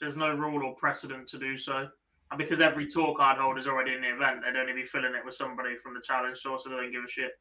[0.00, 1.88] There's no rule or precedent to do so.
[2.30, 5.14] And because every tour card holder is already in the event, they'd only be filling
[5.14, 7.32] it with somebody from the challenge tour, so they don't give a shit.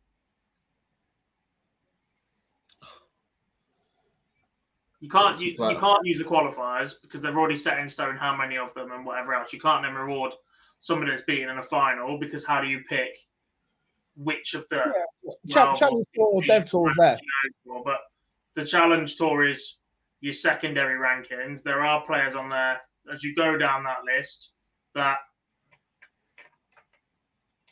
[5.04, 5.78] You can't use, you Right.
[5.78, 9.06] can't use the qualifiers because they've already set in stone how many of them and
[9.06, 9.52] whatever else.
[9.52, 10.32] You can't then reward
[10.80, 13.18] somebody that's beaten in a final because how do you pick
[14.16, 14.82] which of the
[15.50, 17.20] Cha- well, Challenge Tour or the Dev Tour's there.
[17.66, 18.00] Tour, But
[18.54, 19.76] the challenge tour is
[20.22, 21.64] your secondary rankings.
[21.64, 22.80] There are players on there
[23.12, 24.54] as you go down that list
[24.96, 25.18] that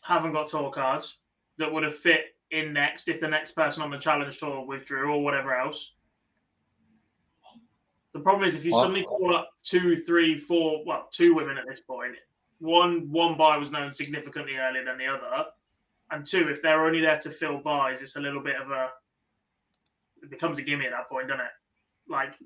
[0.01, 1.19] haven't got tour cards
[1.59, 5.13] that would have fit in next if the next person on the challenge tour withdrew
[5.13, 5.93] or whatever else.
[8.13, 11.57] The problem is if you Well- suddenly call up two, three, four, well, two women
[11.57, 12.15] at this point.
[12.59, 15.51] One one bye was known significantly earlier than the other,
[16.11, 18.93] and two, if they're only there to fill byes, it's a little bit of a
[20.21, 21.51] it becomes a gimme at that point, doesn't it?
[22.07, 22.37] Like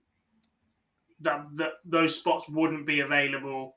[1.19, 3.75] that, that those spots wouldn't be available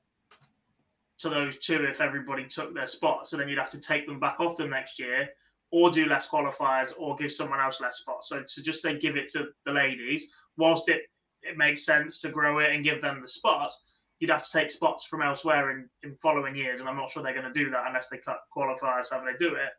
[1.19, 3.29] to those two if everybody took their spot.
[3.29, 5.29] So then you'd have to take them back off them next year,
[5.73, 8.29] or do less qualifiers, or give someone else less spots.
[8.29, 11.03] So to just say give it to the ladies, whilst it
[11.43, 13.73] it makes sense to grow it and give them the spot,
[14.19, 17.23] you'd have to take spots from elsewhere in, in following years, and I'm not sure
[17.23, 19.71] they're going to do that unless they cut qualifiers however they do it.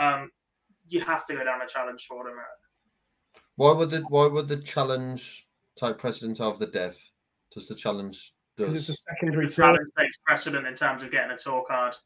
[0.00, 0.30] Um,
[0.88, 2.46] you have to go down a challenge tournament.
[3.56, 5.46] Why would the why would the challenge
[5.76, 6.96] take precedence over the dev?
[7.52, 11.32] Does the challenge Because it's a secondary The challenge takes precedent in terms of getting
[11.32, 11.96] a tour card.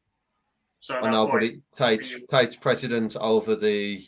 [0.81, 4.05] So at I that know, but it takes takes precedence over the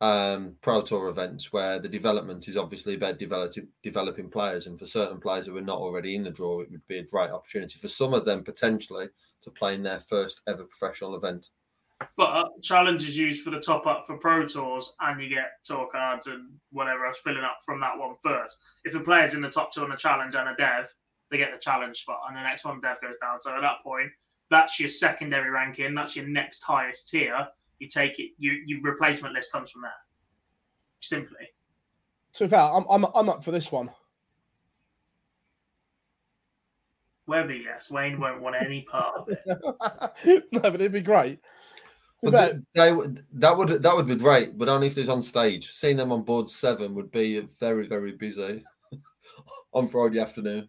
[0.00, 4.86] um, Pro Tour events where the development is obviously about developing developing players, and for
[4.86, 7.78] certain players who are not already in the draw, it would be a great opportunity
[7.78, 9.08] for some of them potentially
[9.42, 11.48] to play in their first ever professional event.
[12.16, 15.86] but challenge is used for the top up for pro tours, and you get tour
[15.92, 18.58] cards and whatever else filling up from that one first.
[18.84, 20.88] If a player's in the top two on a challenge and a dev,
[21.30, 23.38] they get the challenge spot, and the next one dev goes down.
[23.38, 24.10] So at that point,
[24.48, 25.94] that's your secondary ranking.
[25.94, 27.46] That's your next highest tier.
[27.80, 28.30] You take it.
[28.38, 29.94] You your replacement list comes from that.
[31.00, 31.48] Simply.
[32.32, 33.90] So, in fact, I'm, I'm, I'm up for this one.
[37.26, 37.90] Webby, yes.
[37.90, 40.44] Wayne won't want any part of it.
[40.52, 41.40] no, but it'd be great.
[42.24, 45.08] To But fair, they, would- that would that would be great, but only if there's
[45.08, 45.70] on stage.
[45.72, 48.62] Seeing them on board seven would be very very busy
[49.72, 50.68] on Friday afternoon.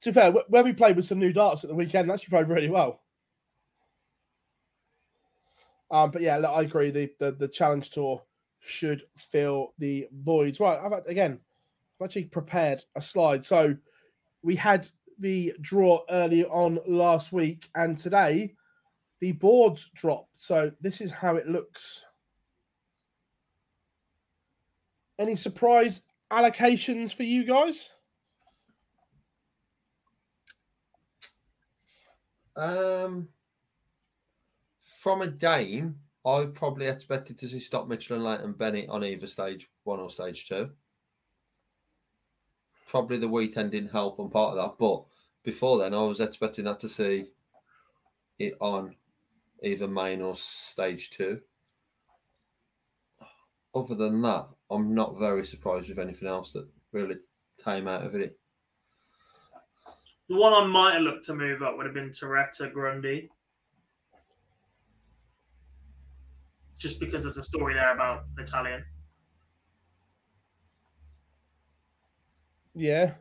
[0.00, 2.20] to be fair, wh- where we played with some new darts at the weekend, that
[2.20, 3.01] should played really well.
[5.92, 6.90] Um, but yeah, I agree.
[6.90, 8.22] The, the the challenge tour
[8.60, 10.58] should fill the voids.
[10.58, 11.38] Right, I've had- again,
[12.00, 13.44] I've actually prepared a slide.
[13.44, 13.76] So
[14.42, 14.88] we had
[15.18, 18.54] the draw earlier on last week, and today
[19.20, 20.40] the boards dropped.
[20.40, 22.04] So this is how it looks.
[25.18, 26.00] Any surprise
[26.32, 27.90] allocations for you guys?
[32.56, 33.28] Um,
[35.02, 39.26] from a game, I probably expected to see Scott Mitchell and Leighton Bennett on either
[39.26, 40.70] stage one or stage two.
[42.86, 45.02] Probably the weekend didn't help on part of that, but
[45.42, 47.26] before then, I was expecting that to see
[48.38, 48.94] it on
[49.64, 51.40] either main or stage two.
[53.74, 57.16] Other than that, I'm not very surprised with anything else that really
[57.64, 58.38] came out of it.
[60.28, 63.28] The one I might have looked to move up would have been Toretta Grundy.
[66.82, 68.84] Just because there's a story there about Italian.
[72.74, 73.12] Yeah.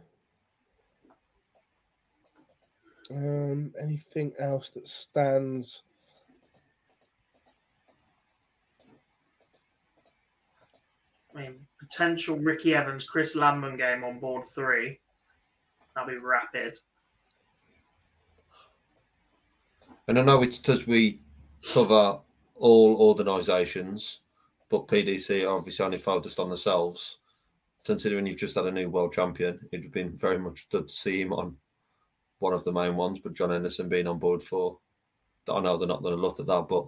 [3.12, 5.84] Um, anything else that stands?
[11.36, 15.00] I mean, potential Ricky Evans, Chris Landman game on board three.
[15.94, 16.80] That'll be rapid.
[20.08, 21.20] And I know it's because we
[21.72, 22.22] cover
[22.62, 24.20] all organisations,
[24.70, 27.18] but PDC are obviously only focused on themselves.
[27.84, 30.94] Considering you've just had a new world champion, it'd have been very much good to
[30.94, 31.58] see him on
[32.40, 34.78] one of the main ones, but John Henderson being on board for.
[35.52, 36.86] I know they're not going to look at that, but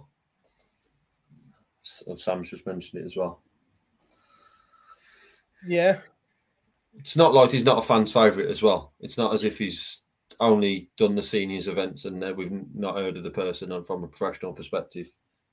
[2.16, 3.42] Sam's just mentioned it as well.
[5.66, 5.98] Yeah.
[6.98, 8.92] It's not like he's not a fan's favourite as well.
[9.00, 10.02] It's not as if he's
[10.38, 14.52] only done the seniors events and we've not heard of the person from a professional
[14.52, 15.08] perspective.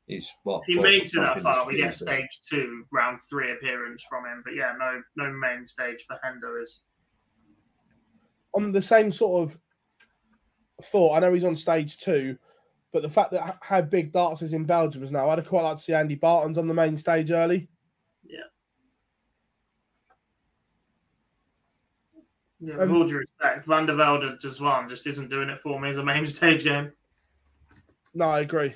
[0.07, 0.63] He's what?
[0.65, 4.41] He world makes it that far, we get stage two, round three appearance from him.
[4.43, 6.81] But yeah, no, no main stage for Hendo is.
[8.53, 9.57] On the same sort of
[10.83, 12.37] thought, I know he's on stage two,
[12.91, 15.61] but the fact that h- how big darts is in Belgium is now, I'd quite
[15.61, 17.69] like to see Andy Baetens on the main stage early.
[22.63, 25.59] Yeah, with Um, all due respect, Van der Velde just one just isn't doing it
[25.61, 26.91] for me as a main stage game.
[28.13, 28.75] No, I agree.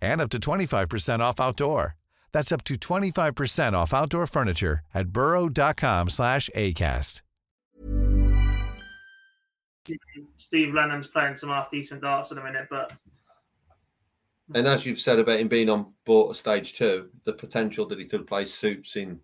[0.00, 1.96] and up to 25% off outdoor.
[2.32, 7.22] That's up to 25% off outdoor furniture at burrow.com/acast.
[10.36, 12.92] Steve Lennon's playing some half decent darts at the minute, but
[14.54, 17.98] And as you've said about him being on board at stage two, the potential that
[17.98, 19.20] he could play suits in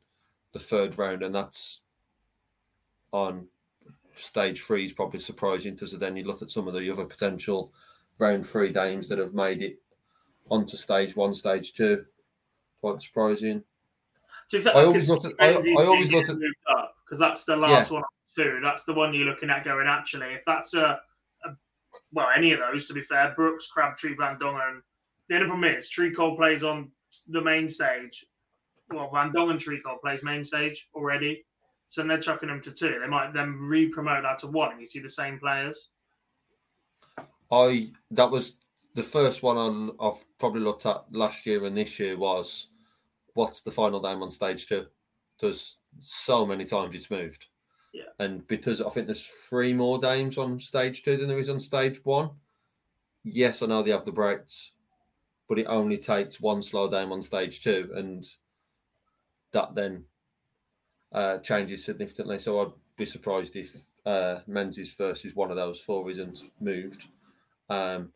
[0.53, 1.81] the third round, and that's
[3.13, 3.47] on
[4.17, 7.73] stage three is probably surprising because then you look at some of the other potential
[8.19, 9.79] round three games that have made it
[10.53, 12.05] onto stage one, stage two.
[12.81, 13.63] Quite surprising.
[14.51, 16.37] to be fair, I always looked at- I- I always being at-
[17.05, 18.03] because that's the last one
[18.37, 18.61] too.
[18.63, 19.87] That's the one you're looking at going.
[19.87, 21.01] Actually, if that's a,
[21.45, 21.51] a
[22.13, 24.83] well, any of those to be fair, Brooks, Crabtree, Van Dongen.
[25.29, 26.91] The only problem is Tricole plays on
[27.29, 28.27] the main stage.
[28.91, 31.47] Well, Van Dongen Tricole plays main stage already,
[31.89, 32.99] so they're chucking them to two.
[33.01, 35.89] They might then re-promote that to one, and you see the same players.
[37.51, 38.57] I that was
[38.95, 42.69] the first one on I've probably looked at last year and this year was
[43.35, 44.87] what's the final game on stage two?
[45.41, 47.47] There's so many times it's moved.
[47.93, 48.05] Yeah.
[48.19, 51.61] And because I think there's three more games on stage two than there is on
[51.61, 52.31] stage one.
[53.25, 54.73] Yes, I know they have the breaks,
[55.49, 58.27] but it only takes one slow game on stage two, and
[59.53, 60.05] that then
[61.13, 62.39] uh, changes significantly.
[62.39, 67.07] So I'd be surprised if uh, Menzies first is one of those four isn't moved.
[67.69, 68.13] Um,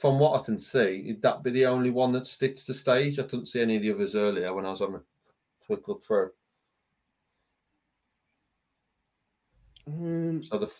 [0.00, 3.18] from what I can see, would that be the only one that sticks to stage?
[3.18, 5.00] I couldn't see any of the others earlier when I was on a
[5.66, 6.30] quick look through.
[9.86, 10.72] um, So the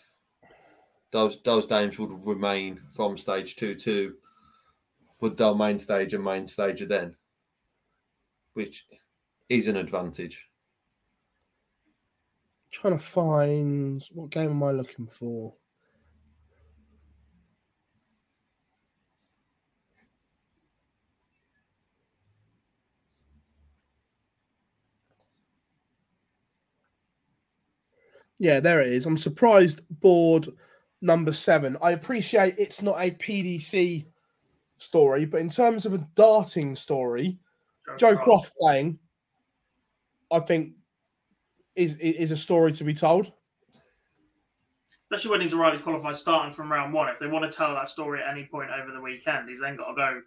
[1.11, 4.15] those those games would remain from stage two to
[5.21, 7.15] would their main stage and main stage then,
[8.53, 8.85] which
[9.49, 10.45] is an advantage.
[12.69, 15.55] trying to find what game am I looking for?
[28.39, 29.05] Yeah, there it is.
[29.05, 30.47] I'm surprised board
[31.01, 31.77] number seven.
[31.81, 34.05] I appreciate it's not a PDC
[34.77, 37.39] story, but in terms of a darting story,
[37.97, 38.99] Joe Croft playing,
[40.31, 40.73] I think
[41.75, 43.31] is is a story to be told.
[45.01, 47.07] Especially when he's already qualified starting from round one.
[47.07, 49.77] If they want to tell that story at any point over the weekend, he's then
[49.77, 50.21] got to go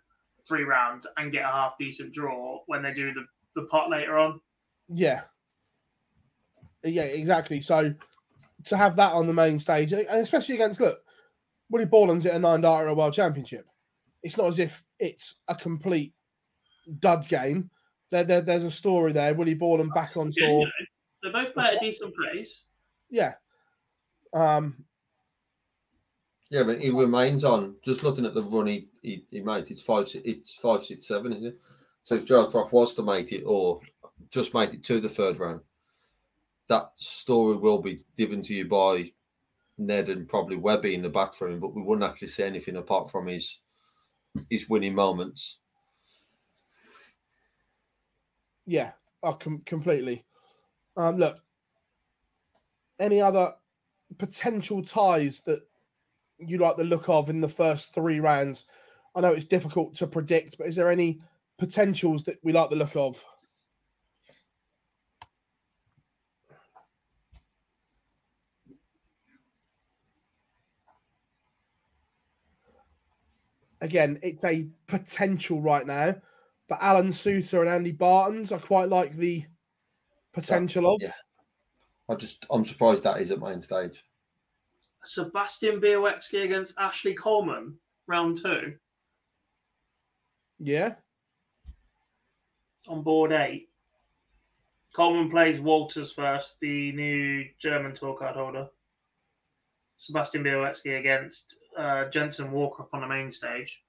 [0.48, 4.18] three rounds and get a half decent draw when they do the, the pot later
[4.18, 4.40] on.
[4.88, 5.22] Yeah.
[6.82, 7.60] Yeah, exactly.
[7.60, 7.94] So
[8.64, 11.00] to have that on the main stage, and especially against look,
[11.70, 13.66] Willie Borland's at a nine darter a world championship.
[14.22, 16.12] It's not as if it's a complete
[16.98, 17.70] dud game.
[18.10, 19.34] There, there there's a story there.
[19.34, 20.60] Willie Borland back on Yeah, tour.
[20.60, 20.70] you know,
[21.22, 22.64] they both play at a decent pace.
[23.08, 23.34] Yeah.
[24.32, 24.84] Um,
[26.50, 27.76] Yeah, but he remains on.
[27.84, 31.32] Just looking at the run he, he, he made, it's five, it's five, six, seven,
[31.32, 31.60] isn't it?
[32.04, 33.80] So if Gerald Croft was to make it, or
[34.30, 35.60] just make it to the third round,
[36.70, 39.12] that story will be given to you by
[39.76, 43.10] Ned and probably Webby in the back room, but we wouldn't actually see anything apart
[43.10, 43.58] from his
[44.48, 45.58] his winning moments.
[48.70, 48.92] yeah,
[49.24, 50.24] uh, com- completely.
[50.96, 51.36] Um, look,
[53.00, 53.54] any other
[54.16, 55.60] potential ties that
[56.38, 58.66] you like the look of in the first three rounds?
[59.16, 61.18] I know it's difficult to predict, but is there any
[61.58, 63.24] potentials that we like the look of?
[73.80, 76.14] Again, it's a potential right now,
[76.68, 79.44] but Alan Suter and Andy Baetens, I quite like the
[80.32, 81.00] potential of.
[81.02, 81.12] Yeah.
[82.08, 84.04] I just I'm surprised that is at main stage.
[85.04, 88.76] Sebastian Białecki against Ashley Coleman, round two,
[90.58, 90.96] Yeah.
[92.88, 93.68] on board eight.
[94.92, 98.68] Coleman plays Walters first, the new German tour card holder.
[100.00, 103.82] Sebastian Białecki against uh, Jensen Walker up on the main stage.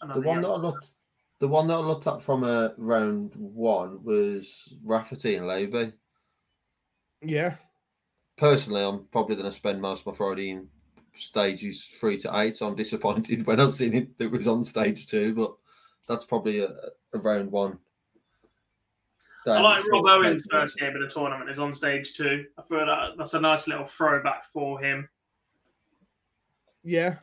[0.00, 0.94] The one that I looked,
[1.38, 5.92] the one that I looked at from uh, round one was Rafferty and Leby.
[7.22, 7.54] Yeah.
[8.36, 10.66] Personally, I'm probably going to spend most of my Friday in
[11.14, 12.56] stages three to eight.
[12.56, 14.08] So I'm disappointed when I've seen it.
[14.18, 15.54] It was on stage two, but
[16.08, 16.70] that's probably a,
[17.12, 17.78] a round one.
[19.46, 22.44] I like Rob Owen's first game of the tournament is on stage two.
[22.58, 25.08] I feel that that's a nice little throwback for him
[26.84, 27.16] Yeah.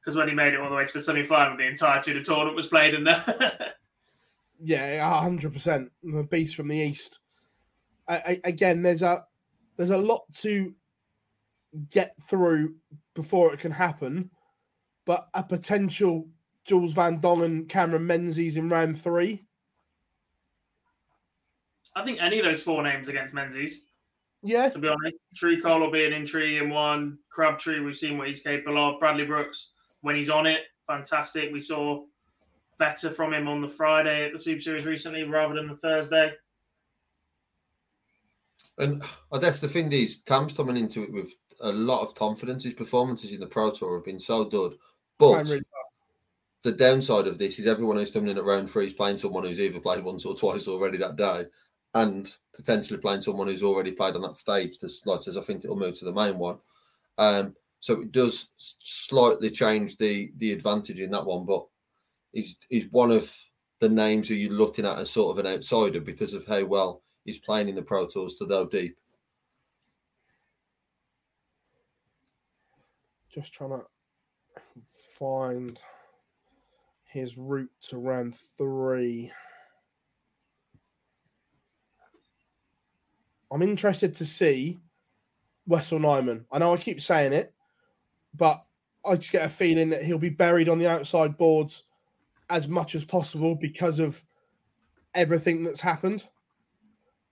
[0.00, 2.18] because when he made it all the way to the semi final, the entirety of
[2.18, 3.72] the tournament was played in there.
[4.66, 5.90] Yeah, hundred percent.
[6.02, 7.18] The beast from the east.
[8.08, 9.24] I, I, again, there's a
[9.76, 10.72] there's a lot to
[11.90, 12.76] get through
[13.14, 14.30] before it can happen,
[15.04, 16.28] but a potential
[16.64, 19.44] Jules Van Dongen, Cameron Menzies in round three.
[21.96, 23.86] I think any of those four names against Menzies,
[24.42, 27.18] Yeah, to be honest, Tricole will be an intriguing one.
[27.30, 28.98] Crabtree, we've seen what he's capable of.
[29.00, 29.70] Bradley Brooks,
[30.00, 31.52] when he's on it, fantastic.
[31.52, 32.04] We saw
[32.78, 36.32] better from him on the Friday at the Super Series recently rather than the Thursday.
[38.78, 42.64] And I guess the thing is, Cam's coming into it with a lot of confidence.
[42.64, 44.76] His performances in the Pro Tour have been so good.
[45.16, 45.62] But really
[46.64, 49.44] the downside of this is everyone who's coming in at round three is playing someone
[49.44, 51.44] who's either played once or twice already that day,
[51.94, 54.78] and potentially playing someone who's already played on that stage.
[54.80, 56.58] Just like as I think it'll move to the main one.
[57.18, 61.66] Um, so it does slightly change the the advantage in that one, but
[62.32, 63.32] he's he's one of
[63.80, 67.02] the names who you're looking at as sort of an outsider because of how well
[67.24, 68.96] he's playing in the Pro Tours to go deep.
[73.34, 73.84] just trying to
[75.18, 75.80] find
[77.04, 79.32] his route to round three.
[83.54, 84.80] I'm interested to see
[85.68, 86.44] Wessel Nijman.
[86.50, 87.54] I know I keep saying it,
[88.36, 88.60] but
[89.06, 91.84] I just get a feeling that he'll be buried on the outside boards
[92.50, 94.20] as much as possible because of
[95.14, 96.26] everything that's happened.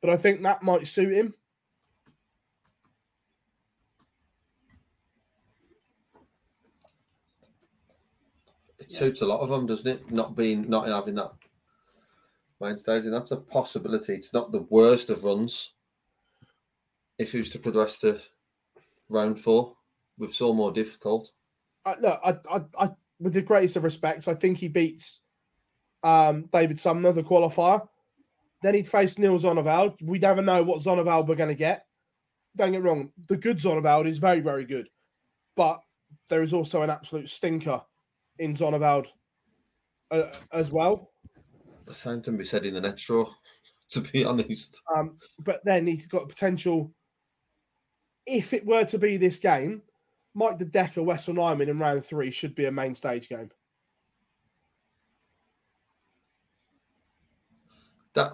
[0.01, 1.35] But I think that might suit him.
[8.79, 10.09] It suits a lot of them, doesn't it?
[10.13, 11.33] Not being not having that
[12.79, 14.15] stage, and that's a possibility.
[14.15, 15.73] It's not the worst of runs.
[17.23, 18.21] If he was to progress to
[19.09, 19.77] round four,
[20.19, 21.31] with so more difficult.
[21.85, 22.91] I, look, I, I, I,
[23.21, 25.21] with the greatest of respects, I think he beats
[26.03, 27.87] um, David Sumner, the qualifier.
[28.63, 29.97] Then he'd face Neil Zonneveld.
[30.03, 31.87] We never know what Zonneveld we're going to get.
[32.57, 34.89] Don't get wrong, the good Zonneveld is very, very good,
[35.57, 35.81] but
[36.29, 37.81] there is also an absolute stinker
[38.39, 39.07] in Zonneveld
[40.11, 41.13] uh, as well.
[41.87, 43.27] The same can be said in the next draw,
[43.91, 44.81] to be honest.
[44.95, 46.93] Um, but then he's got potential
[48.27, 49.83] if it were to be this game,
[50.35, 53.51] Mike De Decker, Wessel Nijman in round three should be a main stage game.
[58.15, 58.33] That,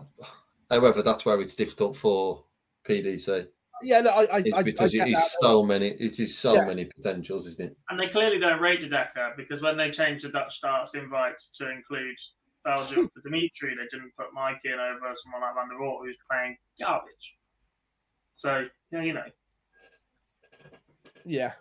[0.71, 2.45] however, that's where it's difficult for
[2.89, 3.47] PDC.
[3.81, 5.31] Yeah, no, I, I, It's because I it get is that.
[5.41, 5.89] so many.
[5.91, 6.65] It is so Yeah.
[6.65, 7.77] many potentials, isn't it?
[7.89, 11.49] And they clearly don't rate De Decker because when they changed the Dutch starts invites
[11.59, 12.17] to include
[12.65, 16.17] Belgium for Dimitri, they didn't put Mike in over someone like Van der Rohe who's
[16.29, 17.37] playing garbage.
[18.35, 19.23] So, yeah, you know.
[21.29, 21.53] Yeah.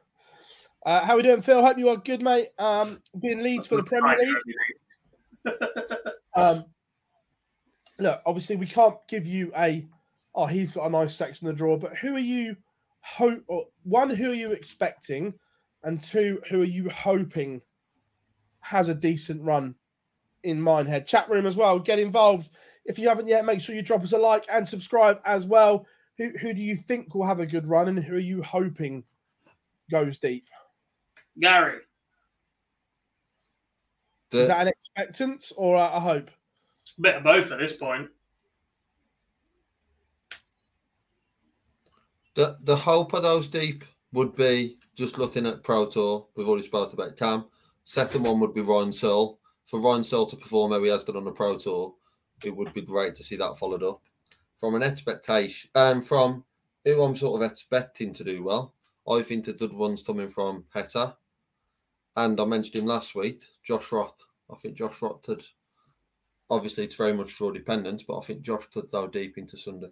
[0.85, 1.61] Uh, how we doing, Phil?
[1.61, 2.51] Hope you are good, mate.
[2.57, 5.53] Um, being Leeds for the Premier League.
[6.35, 6.65] Um,
[7.99, 9.85] look, obviously, we can't give you a.
[10.33, 11.77] Oh, he's got a nice section to draw.
[11.77, 12.55] But who are you?
[13.01, 13.43] Hope
[13.83, 15.33] one, who are you expecting,
[15.83, 17.61] and two, who are you hoping
[18.59, 19.75] has a decent run
[20.43, 21.79] in Minehead chat room as well?
[21.79, 22.49] Get involved
[22.85, 23.45] if you haven't yet.
[23.45, 25.85] Make sure you drop us a like and subscribe as well.
[26.17, 29.03] Who who do you think will have a good run, and who are you hoping
[29.89, 30.45] goes deep?
[31.39, 31.79] Gary.
[34.33, 36.29] Is that an expectance or a, a hope?
[36.99, 38.09] Bit of both at this point.
[42.35, 43.83] The the hope of those deep
[44.13, 46.27] would be just looking at Pro Tour.
[46.35, 47.45] We've already spoke about Cam.
[47.85, 49.39] Second one would be Ryan Searle.
[49.65, 51.93] For Ryan Searle to perform how he has done on the Pro Tour,
[52.43, 54.01] it would be great to see that followed up.
[54.59, 56.43] From an expectation, um, from
[56.85, 58.73] who I'm sort of expecting to do well,
[59.09, 61.15] I think the good runs coming from Heta.
[62.15, 64.17] And I mentioned him last week, Josh Rock.
[64.51, 65.43] I think Josh Rock had,
[66.49, 69.91] obviously, it's very much draw dependent, but I think Josh could go deep into Sunday.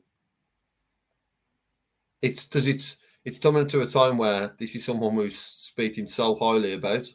[2.22, 6.36] It's because it's it's coming to a time where this is someone who's speaking so
[6.36, 7.08] highly about,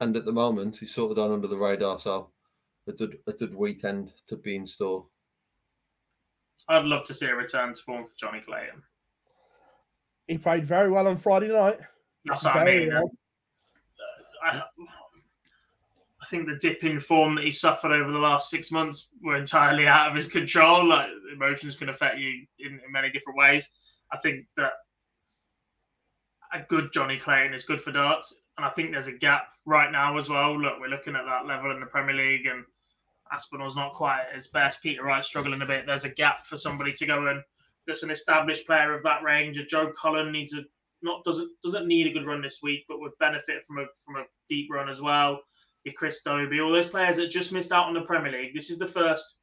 [0.00, 1.98] and at the moment he's sort of done under the radar.
[1.98, 2.30] So
[2.86, 5.06] a good a good weekend to be in store.
[6.68, 8.82] I'd love to see a return to form for Johnny Clayton.
[10.28, 11.80] He played very well on Friday night.
[12.26, 12.88] That's what I mean.
[12.92, 13.10] well.
[14.44, 14.62] I,
[16.22, 19.36] I think the dip in form that he suffered over the last six months were
[19.36, 20.84] entirely out of his control.
[20.84, 23.70] Like emotions can affect you in, in many different ways.
[24.12, 24.72] I think that
[26.52, 29.90] a good Johnny Clayton is good for darts, and I think there's a gap right
[29.90, 30.60] now as well.
[30.60, 32.64] Look, we're looking at that level in the Premier League, and
[33.32, 34.82] Aspinall's not quite at his best.
[34.82, 35.86] Peter Wright's struggling a bit.
[35.86, 37.42] There's a gap for somebody to go and
[37.88, 39.58] that's an established player of that range.
[39.58, 40.62] A Joe Cullen needs a
[41.02, 44.16] not doesn't doesn't need a good run this week, but would benefit from a from
[44.16, 45.40] a deep run as well.
[45.84, 48.54] Your Chris Dobey, all those players that just missed out on the Premier League.
[48.54, 49.38] This is the first,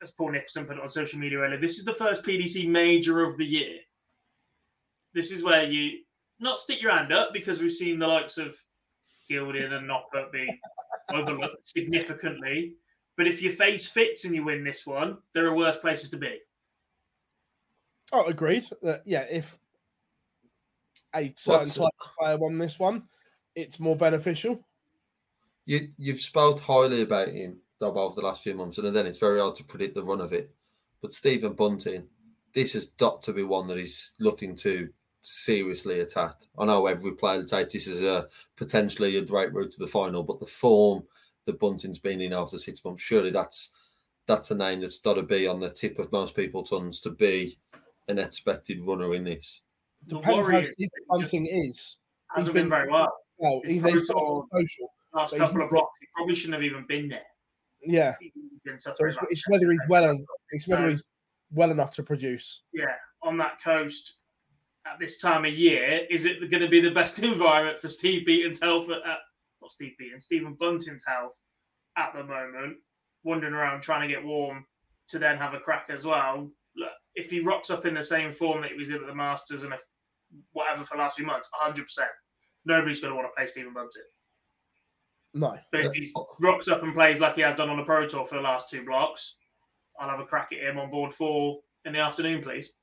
[0.00, 1.60] as Paul Nicholson put it on social media earlier.
[1.60, 3.78] This is the first PDC major of the year.
[5.12, 5.98] This is where you
[6.40, 8.56] not stick your hand up because we've seen the likes of
[9.28, 10.48] Gilding and Noppert be
[11.12, 12.74] overlooked significantly.
[13.16, 16.16] But if your face fits and you win this one, there are worse places to
[16.16, 16.38] be.
[18.12, 18.64] Oh, agreed.
[18.86, 19.58] Uh, yeah, if
[21.14, 23.08] a certain What's- type of player won this one,
[23.54, 24.62] it's more beneficial.
[25.64, 29.40] You you've spoke highly about him over the last few months, and then it's very
[29.40, 30.54] hard to predict the run of it.
[31.00, 32.06] But Stephen Bunting,
[32.52, 34.88] this has got to be one that he's looking to
[35.22, 36.34] seriously attack.
[36.58, 40.22] I know every player takes this as a potentially a great route to the final,
[40.22, 41.02] but the form
[41.46, 43.70] that Bunting's been in after six months, surely that's
[44.26, 47.10] that's a name that's got to be on the tip of most people's tongues to
[47.10, 47.58] be
[48.08, 49.60] an expected runner in this.
[50.06, 51.98] The Depends how worry is Steve that he Bunting is.
[52.34, 53.12] hasn't been very well.
[53.38, 54.88] Well, he's, he's protocol- not social.
[55.14, 57.20] Last but he's couple of blocks, he probably shouldn't have even been there.
[57.84, 58.14] Yeah.
[58.78, 61.02] So it's, it's whether he's well, en- it's whether So- he's
[61.52, 62.62] well enough to produce.
[62.72, 64.14] yeah, on that coast
[64.86, 68.24] at this time of year, is it going to be the best environment for Steve
[68.26, 69.18] Beaton's health at, at
[69.60, 71.34] not Steve Beaton, Stephen Bunting's health
[71.96, 72.78] at the moment?
[73.22, 74.64] Wandering around trying to get warm
[75.08, 76.50] to then have a crack as well.
[77.16, 79.14] Look, if he rocks up in the same form that he was in at the
[79.14, 79.84] Masters and if,
[80.52, 81.84] whatever for the last few months, 100%,
[82.64, 84.02] nobody's going to want to play Stephen Bunting.
[85.34, 85.58] No.
[85.70, 88.26] But if he rocks up and plays like he has done on the Pro Tour
[88.26, 89.36] for the last two blocks,
[89.98, 92.74] I'll have a crack at him on board four in the afternoon, please.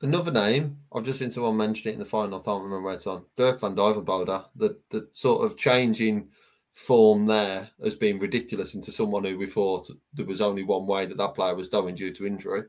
[0.00, 2.94] Another name, I've just seen someone mention it in the final, I can't remember where
[2.94, 3.24] it's on.
[3.36, 6.28] Dirk van Duijvenbode, the, the sort of changing
[6.72, 11.06] form there has been ridiculous into someone who we thought there was only one way
[11.06, 12.62] that that player was going due to injury.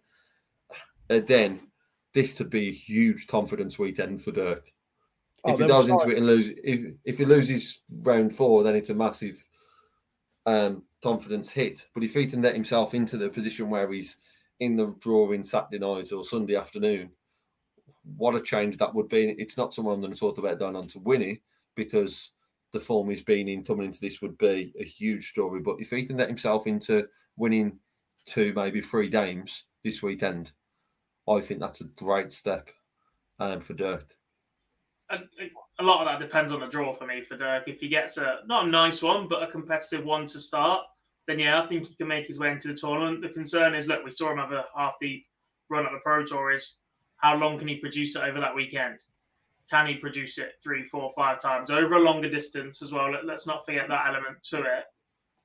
[1.09, 1.59] And then
[2.13, 4.71] this could be a huge confidence weekend for Dirk.
[5.43, 8.75] Oh, if he goes into it and lose, if, if he loses round four, then
[8.75, 9.47] it's a massive
[10.45, 11.87] um, confidence hit.
[11.93, 14.17] But if he can get himself into the position where he's
[14.59, 17.11] in the drawing Saturday night or Sunday afternoon,
[18.17, 19.35] what a change that would be.
[19.37, 21.39] It's not someone I'm going to talk about going on to win it
[21.75, 22.31] because
[22.71, 25.61] the form he's been in coming into this would be a huge story.
[25.61, 27.07] But if he can get himself into
[27.37, 27.79] winning
[28.25, 30.51] two, maybe three games this weekend,
[31.29, 32.69] I think that's a great step
[33.39, 34.15] and for Dirk?
[35.09, 35.17] a,
[35.79, 37.67] a lot of that depends on the draw for me for Dirk.
[37.67, 40.83] If he gets a not a nice one, but a competitive one to start,
[41.27, 43.21] then yeah, I think he can make his way into the tournament.
[43.21, 45.25] The concern is, look, we saw him have a half deep
[45.69, 46.51] run at the Pro Tour.
[46.51, 46.79] Is
[47.17, 48.99] how long can he produce it over that weekend?
[49.69, 53.11] Can he produce it three, four, five times over a longer distance as well?
[53.11, 54.83] Let, us not forget that element to it.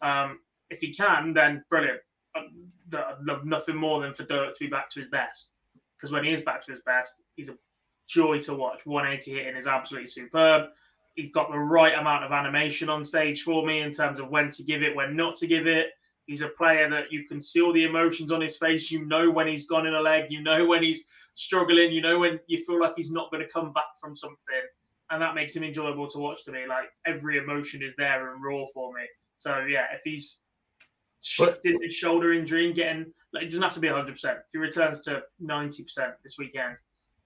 [0.02, 0.40] Um,
[0.70, 2.00] if he can, then brilliant.
[2.34, 2.46] I'd
[3.22, 5.53] love nothing more than for Dirk to be back to his best.
[5.96, 7.58] Because when he is back to his best, he's a
[8.08, 8.84] joy to watch.
[8.86, 10.70] 180 hitting is absolutely superb.
[11.14, 14.50] He's got the right amount of animation on stage for me in terms of when
[14.50, 15.90] to give it, when not to give it.
[16.26, 18.90] He's a player that you can see all the emotions on his face.
[18.90, 20.30] You know when he's gone in a leg.
[20.30, 21.92] You know when he's struggling.
[21.92, 24.38] You know when you feel like he's not going to come back from something.
[25.10, 26.66] And that makes him enjoyable to watch to me.
[26.66, 29.02] Like every emotion is there and raw for me.
[29.36, 30.40] So yeah, if he's
[31.24, 34.10] shifting his shoulder injury and getting, like, it doesn't have to be 100%.
[34.10, 36.76] If he returns to 90% this weekend,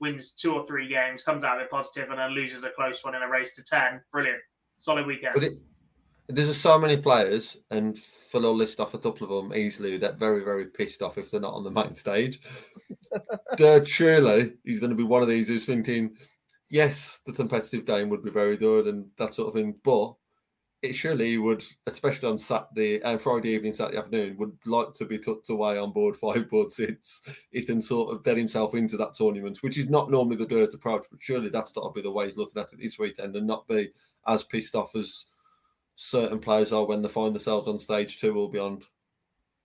[0.01, 3.05] wins two or three games, comes out of it positive, and then loses a close
[3.05, 4.41] one in a race to 10, brilliant.
[4.79, 5.35] Solid weekend.
[5.35, 5.59] But it,
[6.29, 10.19] there's so many players, and Phil will list off a couple of them easily that
[10.19, 12.41] very, very pissed off if they're not on the main stage.
[13.57, 16.17] Dirk surely he's going to be one of these who's thinking,
[16.69, 20.15] yes, the competitive game would be very good and that sort of thing, but
[20.83, 25.05] it surely would, especially on Saturday and uh, Friday evening, Saturday afternoon, would like to
[25.05, 27.23] be tucked away on board five board seats.
[27.67, 31.05] Can sort of get himself into that tournament, which is not normally the Dirk approach,
[31.11, 33.47] but surely that's got to be the way he's looking at it this weekend and
[33.47, 33.91] not be
[34.27, 35.27] as pissed off as
[35.97, 38.85] certain players are when they find themselves on stage two or beyond.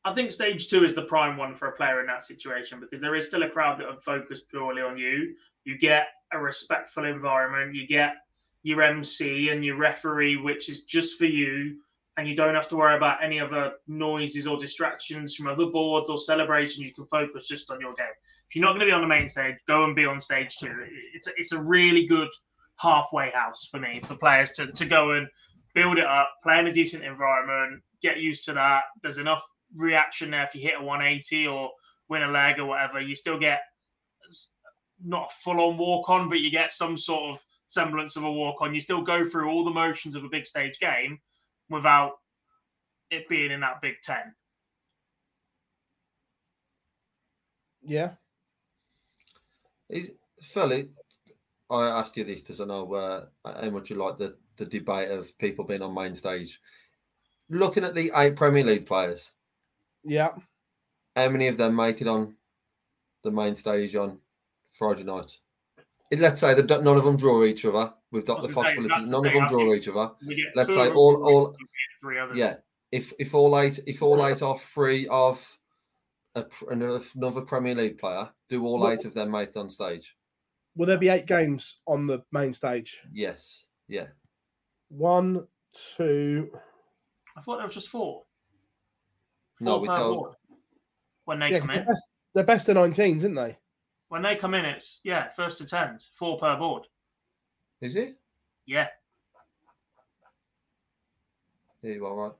[0.04, 3.02] I think stage two is the prime one for a player in that situation because
[3.02, 5.36] there is still a crowd that are focused purely on you.
[5.64, 8.16] You get a respectful environment, you get
[8.64, 11.78] your MC and your referee, which is just for you,
[12.18, 16.10] and you don't have to worry about any other noises or distractions from other boards
[16.10, 16.86] or celebrations.
[16.86, 18.06] You can focus just on your game.
[18.50, 20.58] If you're not going to be on the main stage, go and be on stage
[20.58, 20.74] two.
[21.14, 22.30] It's a, it's a really good
[22.78, 25.28] halfway house for me for players to, to go and
[25.74, 28.84] build it up, play in a decent environment, get used to that.
[29.02, 29.44] There's enough
[29.76, 31.72] reaction there if you hit a 180 or
[32.10, 33.00] win a leg or whatever.
[33.00, 33.62] You still get
[35.04, 37.44] not a full on walk on, but you get some sort of
[37.74, 38.74] semblance of a walk on.
[38.74, 41.20] You still go through all the motions of a big stage game
[41.70, 42.20] without
[43.10, 44.34] it being in that Big Ten.
[47.82, 48.12] Yeah.
[49.90, 50.90] Is Philly?
[51.70, 55.10] I asked you this because I know uh, how much you like the, the debate
[55.12, 56.60] of people being on main stage.
[57.50, 59.34] Looking at the eight Premier League players,
[60.04, 60.32] yeah,
[61.16, 62.36] how many of them make it on
[63.24, 64.20] the main stage on
[64.72, 65.40] Friday night?
[66.20, 67.94] Let's say that none of them draw each other.
[68.12, 70.12] We've got the possibility none the of them draw each other.
[70.56, 71.56] Let's say all all
[72.02, 72.38] three others.
[72.38, 72.56] Yeah,
[72.92, 75.58] if if all eight if all eight are free of
[76.36, 80.16] a, another Premier League player, do all eight of them make on stage?
[80.76, 83.00] Will there be eight games on the main stage?
[83.14, 83.68] Yes.
[83.88, 84.08] Yeah.
[84.90, 85.48] One,
[85.96, 86.50] two.
[87.38, 88.24] I thought there was just four.
[89.60, 90.36] four no, we don't.
[91.26, 92.04] When they yeah, come in, they're best,
[92.34, 93.58] they're best of 19s, isn't they?
[94.14, 96.84] When they come in, it's yeah, first to tens, four per board.
[97.82, 98.16] Is it?
[98.68, 98.86] Yeah.
[101.82, 102.32] Yeah, you are right.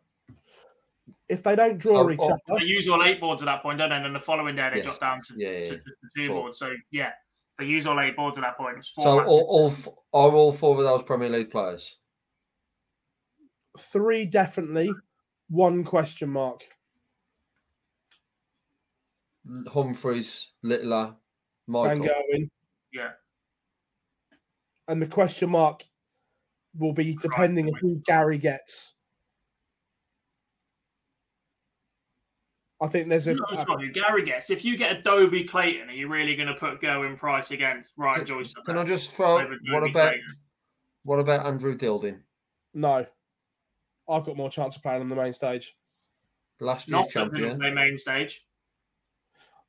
[1.28, 3.64] If they don't draw oh, each oh, other, they use all eight boards at that
[3.64, 3.96] point, don't they?
[3.96, 4.86] And then the following day they yes.
[4.86, 5.84] drop down to, yeah, yeah, to, to
[6.16, 6.42] two four.
[6.44, 6.60] boards.
[6.60, 7.14] So yeah,
[7.58, 8.86] they use all eight boards at that point.
[8.86, 9.74] so all, all
[10.14, 11.96] are all four of those Premier League players?
[13.80, 14.94] Three definitely.
[15.50, 16.62] One question mark.
[19.74, 21.16] Humphries, Littler,
[21.68, 22.06] Michael.
[22.06, 22.50] Van
[22.92, 23.12] Yeah.
[24.88, 25.84] And the question mark
[26.78, 28.94] will be depending on who Gary gets.
[32.82, 33.36] I think there's a.
[33.36, 34.50] No, not who Gary gets.
[34.50, 38.18] If you get Adobe Clayton, are you really going to put Gerwyn Price against Ryan
[38.18, 38.54] can, Joyce?
[38.66, 39.36] Can I just throw?
[39.36, 40.36] What about Clayton?
[41.04, 42.20] what about Andrew Gilding?
[42.74, 43.06] No,
[44.10, 45.78] I've got more chance of playing on the main stage.
[46.60, 47.58] Last year's champion.
[47.58, 48.46] The main stage.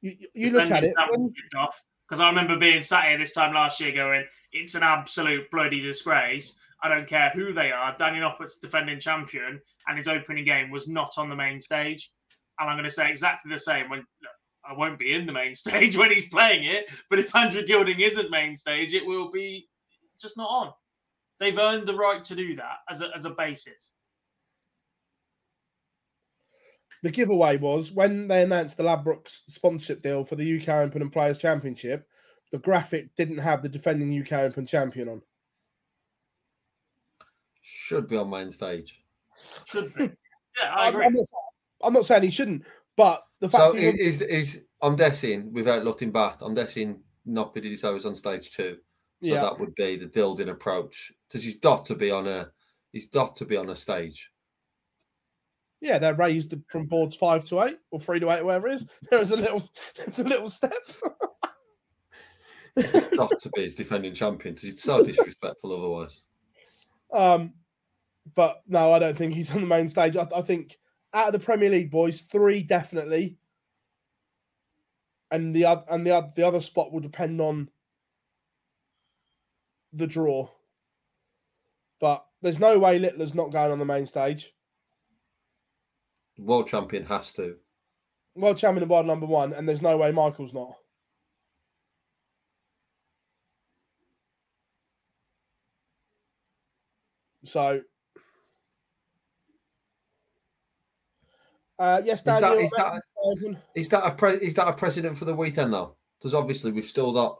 [0.04, 0.94] You, you look at it
[2.06, 5.80] because I remember being sat here this time last year going, "It's an absolute bloody
[5.80, 7.96] disgrace." I don't care who they are.
[7.96, 12.12] Danny Noppert's defending champion, and his opening game was not on the main stage.
[12.60, 14.04] And I'm going to say exactly the same when
[14.62, 16.90] I won't be in the main stage when he's playing it.
[17.08, 19.66] But if Andrew Gilding isn't main stage, it will be
[20.20, 20.72] just not on.
[21.40, 23.94] They've earned the right to do that as a, as a basis
[27.04, 31.12] the giveaway was when they announced the Ladbrokes sponsorship deal for the UK Open and
[31.12, 32.08] Players Championship,
[32.50, 35.22] the graphic didn't have the defending UK Open champion on.
[37.60, 39.02] Should be on main stage.
[39.66, 40.04] Should be.
[40.62, 41.04] Yeah, I agree.
[41.04, 41.26] I'm, not,
[41.82, 42.64] I'm not saying he shouldn't,
[42.96, 47.92] but the fact so is is I'm guessing without looking back, I'm guessing not PDC
[47.92, 48.78] was on stage two.
[49.22, 49.42] So Yeah.
[49.42, 51.12] that would be the Dildin approach.
[51.28, 52.50] Because he's got to be on a
[52.92, 54.30] he's got to be on a stage.
[55.84, 58.88] Yeah, they're raised from boards five to eight or three to eight, whatever it is.
[59.10, 60.72] There's a little, there's a little step.
[62.74, 66.22] He's got to be his defending champion because it's so disrespectful otherwise.
[67.12, 67.52] Um,
[68.34, 70.16] but no, I don't think he's on the main stage.
[70.16, 70.78] I, I think
[71.12, 73.36] out of the Premier League boys, three definitely,
[75.30, 77.68] and the and the the other spot will depend on
[79.92, 80.48] the draw.
[82.00, 84.54] But there's no way Littler's not going on the main stage.
[86.38, 87.56] World champion has to.
[88.34, 90.74] World champion of world number one, and there's no way Michael's not.
[97.44, 97.82] So,
[101.78, 102.64] uh, yes, Is that, Daniel.
[102.64, 103.02] is, that,
[103.74, 105.94] is, that a pre, is that a precedent for the weekend though?
[106.18, 107.38] Because obviously we've still got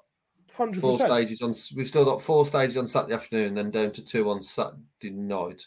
[0.52, 1.10] Hundred four percent.
[1.10, 1.54] stages on.
[1.76, 5.66] We've still got four stages on Saturday afternoon, then down to two on Saturday night.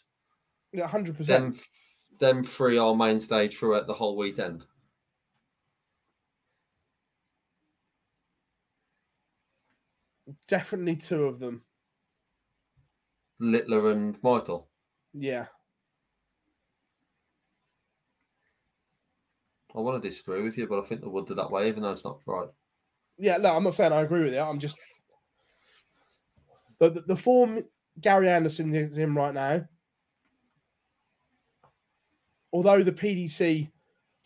[0.72, 1.58] Yeah, hundred percent.
[2.20, 4.66] Them three are main stage throughout the whole weekend.
[10.48, 11.64] Definitely two of them.
[13.40, 14.68] Littler and Michael.
[15.14, 15.46] Yeah.
[19.76, 21.84] I want to disagree with you, but I think they would do that way, even
[21.84, 22.48] though it's not right.
[23.20, 24.40] Yeah, no, I'm not saying I agree with it.
[24.40, 24.78] I'm just
[26.80, 27.64] the the, the form
[28.00, 29.68] Gary Anderson is in right now.
[32.58, 33.70] Although the PDC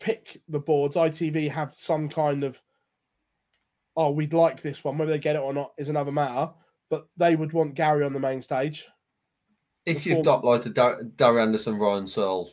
[0.00, 2.62] pick the boards, ITV have some kind of
[3.94, 4.96] oh, we'd like this one.
[4.96, 6.50] Whether they get it or not is another matter.
[6.88, 8.88] But they would want Gary on the main stage.
[9.84, 12.50] If you've got like the Dar- Darry Anderson, Ryan Searle,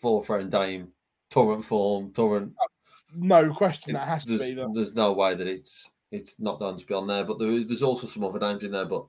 [0.00, 0.88] fourth round Dame,
[1.28, 2.54] torrent form, torrent.
[2.58, 2.66] Uh,
[3.14, 6.78] no question, that has to be the there's no way that it's it's not done
[6.78, 7.24] to be on there.
[7.24, 8.86] But there is there's also some other names in there.
[8.86, 9.04] But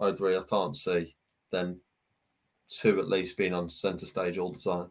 [0.00, 1.14] I agree, I can't see
[1.52, 1.80] them
[2.68, 4.88] two at least being on centre stage all the time.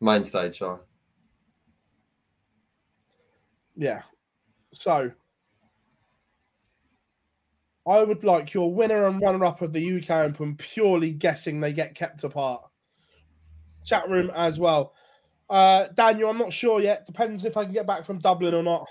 [0.00, 0.80] Main stage, sorry.
[3.76, 4.02] Yeah.
[4.72, 5.10] So
[7.86, 11.72] I would like your winner and runner up of the UK Open purely guessing they
[11.72, 12.62] get kept apart.
[13.84, 14.92] Chat room as well.
[15.48, 17.06] Uh, Daniel, I'm not sure yet.
[17.06, 18.86] Depends if I can get back from Dublin or not.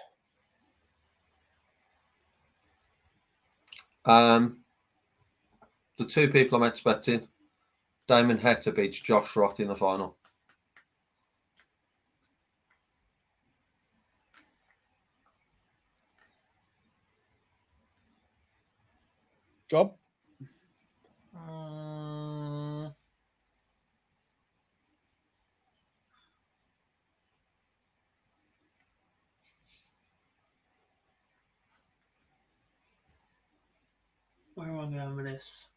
[4.05, 4.59] Um,
[5.97, 7.27] the two people I'm expecting,
[8.07, 10.15] Damon Heta beats Josh Rock in the final.
[19.69, 19.95] Gob?
[21.35, 22.93] Mm,
[34.55, 35.67] where am I going with this?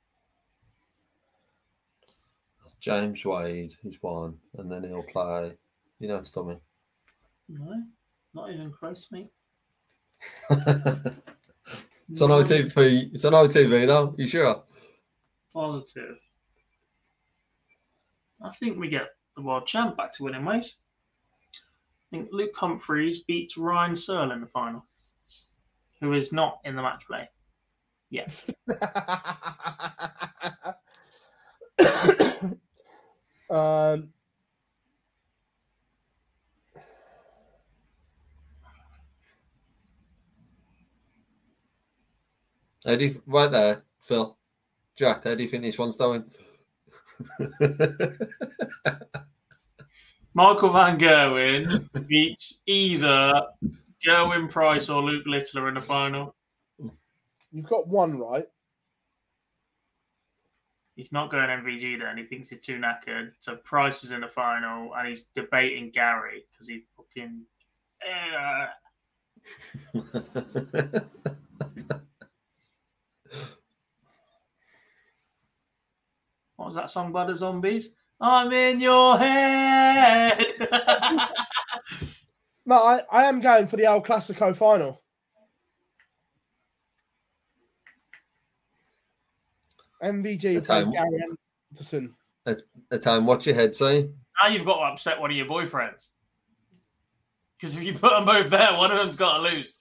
[2.81, 5.53] James Wade is one, and then he'll play.
[5.99, 6.57] You know, it's Tommy.
[7.49, 7.83] No,
[8.35, 9.31] not even close, mate.
[12.11, 13.15] It's on OTV.
[13.15, 14.15] It's on OTV though.
[14.19, 14.65] You sure?
[15.53, 16.21] Positive.
[18.43, 20.75] I think we get the world champ back to winning ways.
[22.13, 24.85] I think Luke Humphries beats Ryan Searle in the final,
[26.01, 27.29] who is not in the match play.
[28.11, 28.27] Yeah.
[33.51, 34.13] um,
[42.87, 44.39] How do you, right there, Phil?
[44.97, 46.25] Jack, how do you think this one's going?
[50.35, 53.43] Michael Van Gerwen beats either
[54.05, 56.35] Gerwyn Price or Luke Littler in the final.
[57.53, 58.47] you've got one right.
[61.01, 62.19] He's not going MVG then.
[62.19, 63.33] He thinks he's too knackered.
[63.39, 67.41] So Price is in the final and he's debating Gary because he fucking.
[68.07, 68.67] eh,
[76.57, 77.95] what was that song by the Zombies?
[78.21, 80.45] I'm in your head.
[82.67, 85.03] No, I, I am going for the El Clasico final.
[90.03, 90.61] MVG Okay.
[90.61, 91.21] plays Gary
[91.73, 92.15] Anderson.
[92.47, 94.15] At the time, what's your head saying?
[94.43, 96.09] now you've got to upset one of your boyfriends.
[97.59, 99.75] Because if you put them both there, one of them's got to lose.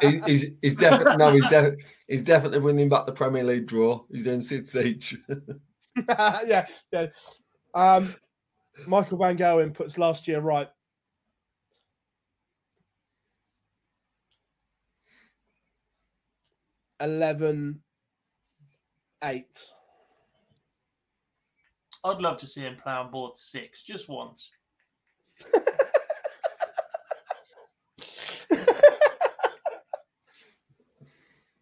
[0.00, 1.74] He- he's he's definitely no, he's, def-
[2.06, 4.04] he's definitely winning back the Premier League draw.
[4.12, 5.16] He's doing six each.
[6.08, 7.06] yeah, yeah.
[7.74, 8.14] Um,
[8.86, 10.68] Michael Van Gerwen puts last year right.
[17.00, 17.80] 11
[19.24, 19.44] 8.
[22.04, 24.50] I'd love to see him play on board six just once.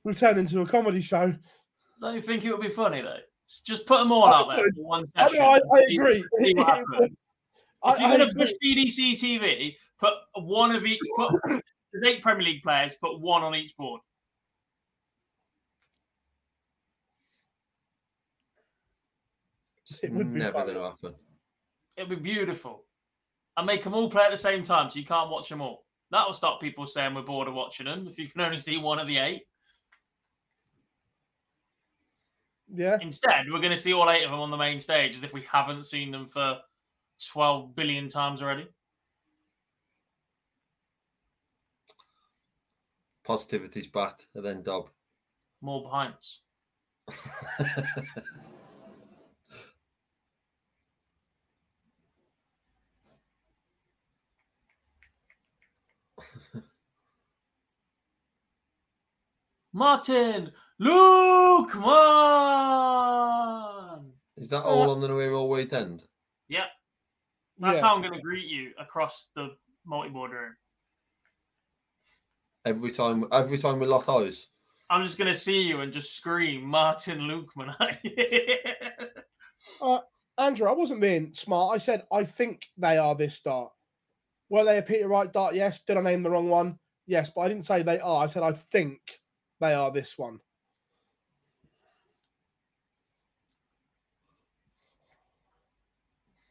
[0.04, 1.32] We've turned into a comedy show.
[2.00, 3.20] Don't you think it would be funny though?
[3.64, 4.74] Just put them all out there would.
[4.76, 5.38] for one I, session.
[5.40, 6.24] mean, I, I agree.
[6.34, 7.20] see what happens.
[7.84, 11.00] If you're going to push PDC TV, put one of each.
[11.16, 11.34] Put
[11.92, 12.94] there's eight Premier League players.
[13.00, 14.00] Put one on each board.
[20.02, 20.72] It would be never funny.
[20.72, 21.14] going to happen.
[21.96, 22.84] It'd be beautiful.
[23.56, 25.84] And make them all play at the same time, so you can't watch them all.
[26.10, 28.06] That will stop people saying we're bored of watching them.
[28.08, 29.42] If you can only see one of the eight,
[32.74, 32.96] Yeah.
[33.02, 35.34] instead we're going to see all eight of them on the main stage, as if
[35.34, 36.58] we haven't seen them for
[37.30, 38.66] twelve billion times already.
[43.24, 44.88] Positivity's back, and then Dob.
[45.60, 46.14] More behind
[59.72, 61.72] Martin Lukeman.
[64.36, 66.02] Is that all on the New all weekend?
[66.48, 66.66] Yeah,
[67.58, 67.86] that's Yeah.
[67.86, 70.54] how I'm going to greet you across the multi-board room.
[72.64, 74.48] Every time, every time we lock eyes.
[74.90, 77.74] I'm just going to see you and just scream Martin Lukeman.
[79.80, 80.00] Uh,
[80.38, 81.74] Andrew, I wasn't being smart.
[81.74, 83.70] I said, I think they are this dart.
[84.48, 85.54] Were they a Peter Wright dart?
[85.54, 85.80] Yes.
[85.80, 86.78] Did I name the wrong one?
[87.06, 87.30] Yes.
[87.34, 88.24] But I didn't say they are.
[88.24, 89.00] I said, I think
[89.62, 90.40] they are this one.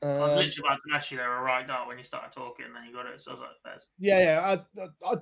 [0.03, 2.31] I was Um, literally about to ask you they were right dart when you started
[2.33, 3.21] talking, and then you got it.
[3.21, 4.57] So I was like, yeah, yeah.
[4.75, 5.15] I, I,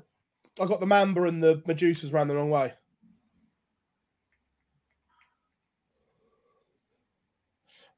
[0.62, 2.74] I got the Mamba and the Medusas ran the wrong way.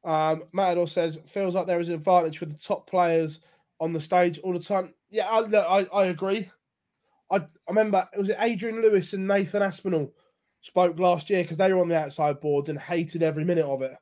[0.03, 3.41] Um, Matador says feels like there is an advantage for the top players
[3.79, 4.95] on the stage all the time.
[5.11, 6.49] Yeah, I, I, I agree.
[7.31, 10.13] I, I remember it was it Adrian Lewis and Nathan Aspinall
[10.59, 13.81] spoke last year because they were on the outside boards and hated every minute of
[13.81, 13.95] it.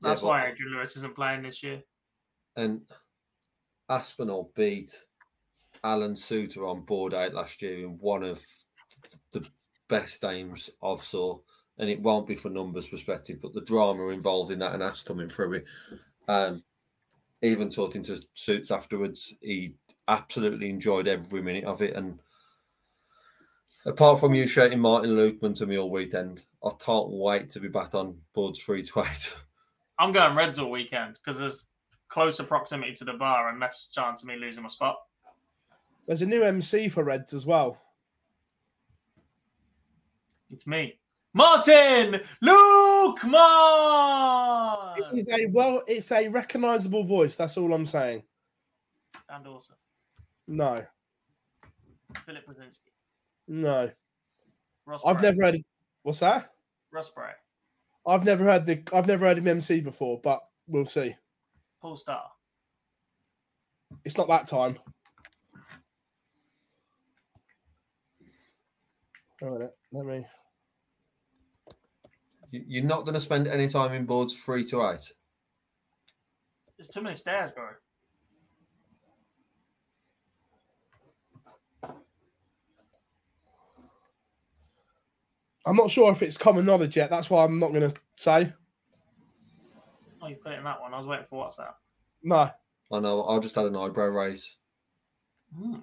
[0.00, 1.82] That's but- why Adrian Lewis isn't playing this year.
[2.56, 2.80] And
[3.88, 4.90] Aspinall beat
[5.84, 8.42] Alan Suter on board eight last year in one of
[9.32, 9.46] the
[9.88, 11.38] best games I've saw.
[11.78, 15.02] And it won't be for numbers perspective, but the drama involved in that and us
[15.02, 15.64] coming through it.
[16.26, 16.64] Um,
[17.42, 19.74] even talking to Suits afterwards, he
[20.08, 21.94] absolutely enjoyed every minute of it.
[21.94, 22.18] And
[23.84, 27.68] apart from you shouting Martin Lukeman to me all weekend, I can't wait to be
[27.68, 29.34] back on boards three to eight.
[29.98, 31.66] I'm going Reds all weekend because there's
[32.08, 34.98] closer proximity to the bar and less chance of me losing my spot.
[36.06, 37.78] There's a new MC for Reds as well.
[40.50, 40.98] It's me,
[41.34, 43.34] Martin Lukeman.
[45.12, 47.34] It's a well, it's a recognizable voice.
[47.34, 48.22] That's all I'm saying.
[49.28, 49.72] And also
[50.48, 50.84] No,
[52.24, 52.90] Philip Brzezinski,
[53.48, 53.90] no.
[54.86, 55.02] Ross.
[55.04, 55.56] I've Bray, never heard.
[56.02, 56.52] What's that?
[56.92, 57.30] Ross Bray,
[58.06, 58.82] I've never heard the.
[58.92, 61.16] I've never heard him MC before, but we'll see.
[61.82, 62.22] Paul Starr.
[64.04, 64.78] It's not that time.
[69.40, 69.76] Wait a minute.
[69.92, 70.26] Let me.
[72.52, 75.12] You- You're not going to spend any time in boards three to eight.
[76.78, 77.68] There's too many stairs, bro.
[85.66, 87.10] I'm not sure if it's common knowledge yet.
[87.10, 88.52] That's why I'm not going to say.
[90.22, 90.94] Oh, you put it in that one.
[90.94, 91.76] I was waiting for what's that?
[92.22, 92.50] No.
[92.92, 93.26] I know.
[93.26, 94.56] I just had an eyebrow raise.
[95.56, 95.80] Hmm.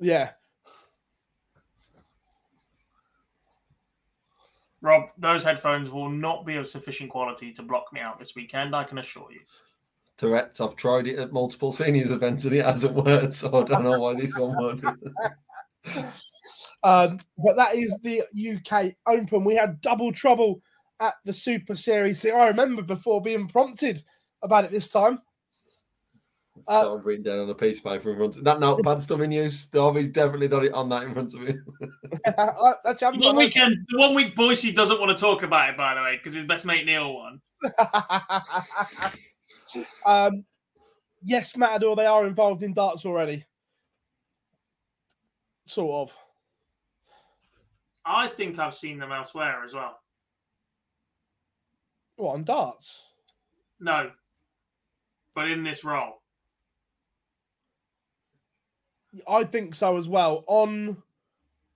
[0.00, 0.30] Yeah.
[4.80, 8.74] Rob, those headphones will not be of sufficient quality to block me out this weekend.
[8.74, 9.40] I can assure you.
[10.16, 10.60] Correct.
[10.60, 13.34] I've tried it at multiple seniors events and it hasn't worked.
[13.34, 14.82] So I don't know why this one would.
[16.84, 18.22] Um, but that is the
[18.56, 19.42] UK Open.
[19.42, 20.60] We had double trouble
[21.00, 22.20] at the Super Series.
[22.20, 24.02] See, I remember before being prompted
[24.42, 25.20] about it this time.
[26.68, 29.22] Uh, I've written down on a piece of paper in front of that notepad's still
[29.22, 29.66] in use.
[29.66, 31.54] Darby's definitely got it on that in front of me.
[32.26, 35.42] I- Actually, I haven't The one weekend, the one week Boise doesn't want to talk
[35.42, 37.40] about it, by the way, because his best mate Neil won.
[40.04, 40.44] um,
[41.22, 43.46] yes, Matador, they are involved in darts already.
[45.66, 46.16] Sort of.
[48.04, 49.98] I think I've seen them elsewhere as well.
[52.16, 53.04] What, on darts?
[53.80, 54.10] No,
[55.34, 56.22] but in this role,
[59.28, 60.44] I think so as well.
[60.46, 61.02] On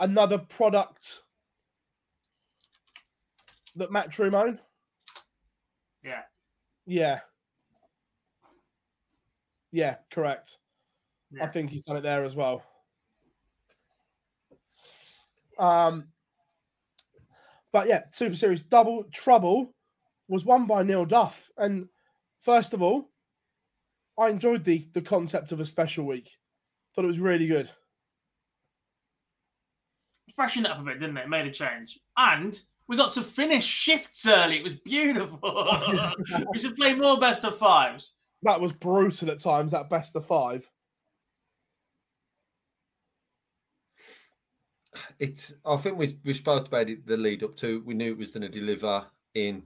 [0.01, 1.23] another product
[3.77, 4.60] that Matchroom own?
[6.05, 6.23] Yeah.
[6.86, 7.20] Yeah.
[9.73, 10.59] Yeah, correct.
[11.40, 12.62] I think he's done it there as well.
[15.59, 16.09] Um,
[17.72, 19.74] but yeah, Super Series Double Trouble
[20.28, 21.89] was won by Neil Duff, and
[22.40, 23.10] first of all,
[24.18, 26.30] I enjoyed the the concept of a special week.
[26.94, 27.70] Thought it was really good.
[30.35, 31.24] freshened up a bit, didn't it?
[31.24, 31.98] It Made a change.
[32.16, 34.56] And we got to finish shifts early.
[34.56, 35.40] It was beautiful.
[36.52, 38.14] we should play more best of fives.
[38.43, 39.72] That was brutal at times.
[39.72, 40.68] That best of five.
[45.18, 45.54] It's.
[45.66, 47.82] I think we we spoke about it the lead up to.
[47.84, 49.04] We knew it was going to deliver
[49.34, 49.62] in.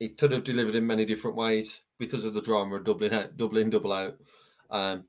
[0.00, 3.36] It could have delivered in many different ways because of the drama of doubling out,
[3.36, 4.16] doubling, double out.
[4.70, 5.04] Um,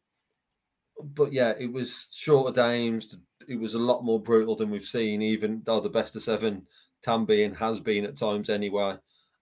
[1.03, 3.15] but yeah, it was shorter games.
[3.47, 6.65] It was a lot more brutal than we've seen, even though the best of seven
[7.03, 8.95] can be and has been at times anyway.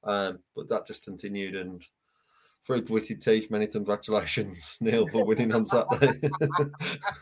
[0.03, 1.55] Um, but that just continued.
[1.55, 1.85] And
[2.61, 6.29] for gritted teeth, many congratulations, Neil, for winning on Saturday.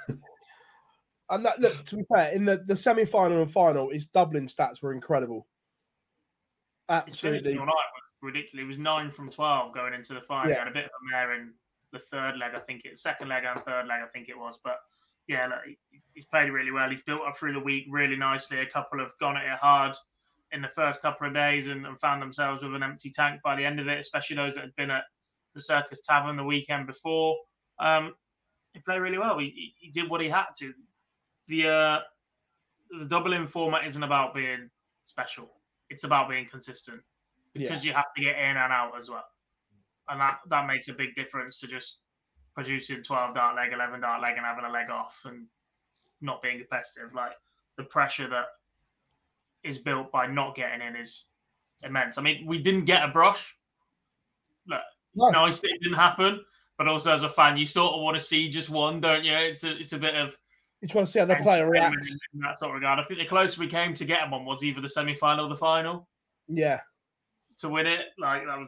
[1.30, 4.47] And that look, to be fair, in the, the semi final and final, his Dublin
[4.47, 5.47] stats were incredible.
[6.89, 7.57] Absolutely.
[7.57, 8.64] all night was ridiculous.
[8.64, 10.49] It was nine from 12 going into the final.
[10.49, 11.53] He had a bit of a mare in
[11.91, 14.60] the third leg, I think it second leg and third leg, I think it was.
[14.64, 14.77] But
[15.27, 15.80] yeah, look, he-
[16.14, 16.89] he's played really well.
[16.89, 18.60] He's built up through the week really nicely.
[18.60, 19.95] A couple have gone at it hard
[20.52, 23.56] in the first couple of days and, and found themselves with an empty tank by
[23.56, 25.03] the end of it, especially those that had been at
[25.56, 27.35] the Circus Tavern the weekend before.
[27.80, 28.14] Um,
[28.73, 29.39] he played really well.
[29.39, 30.72] He- he did what he had to.
[31.47, 31.99] The uh,
[32.99, 34.69] the double in format isn't about being
[35.03, 35.49] special.
[35.89, 37.01] It's about being consistent
[37.53, 37.67] Yeah.
[37.69, 39.26] because you have to get in and out as well,
[40.09, 42.01] and that that makes a big difference to just
[42.53, 45.47] producing twelve dart leg, eleven dart leg, and having a leg off and
[46.22, 47.13] not being competitive.
[47.13, 47.34] Like
[47.77, 48.45] the pressure that
[49.63, 51.26] is built by not getting in is
[51.84, 52.17] immense.
[52.17, 53.55] I mean, we didn't get a brush.
[54.67, 54.81] Look,
[55.15, 55.30] No.
[55.30, 56.43] nice that it didn't happen,
[56.77, 59.34] but also as a fan, you sort of want to see just one, don't you?
[59.34, 60.38] It's a it's a bit of
[60.86, 62.20] You just want to see how the player reacts.
[62.36, 62.99] in that sort of regard.
[62.99, 65.49] I think the closest we came to getting one was either the semi final or
[65.49, 66.07] the final
[66.48, 66.82] Yeah.
[67.57, 68.10] to win it.
[68.20, 68.68] Like that was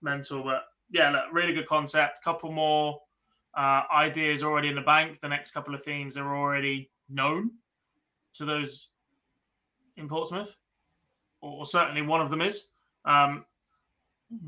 [0.00, 2.24] mental, but yeah, look, really good concept.
[2.24, 3.02] Couple more
[3.52, 5.20] uh, ideas already in the bank.
[5.20, 7.50] The next couple of themes are already known
[8.36, 8.88] to those
[9.98, 10.56] in Portsmouth,
[11.42, 12.68] or, or certainly one of them is.
[13.04, 13.44] Um,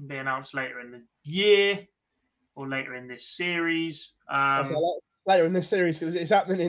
[0.07, 1.87] be announced later in the year
[2.55, 4.15] or later in this series.
[4.31, 4.75] Um,
[5.27, 6.61] later in this series because it's happening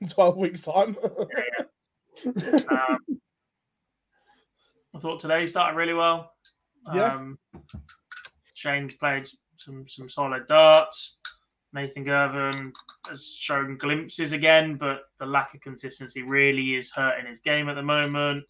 [0.00, 0.96] in 12 weeks' time.
[2.26, 2.98] um,
[4.94, 6.32] I thought today started really well.
[6.94, 7.14] Yeah.
[7.14, 7.38] Um,
[8.54, 11.16] Shane's played some some solid darts.
[11.72, 12.72] Nathan Girvan
[13.08, 17.74] has shown glimpses again, but the lack of consistency really is hurting his game at
[17.74, 18.44] the moment.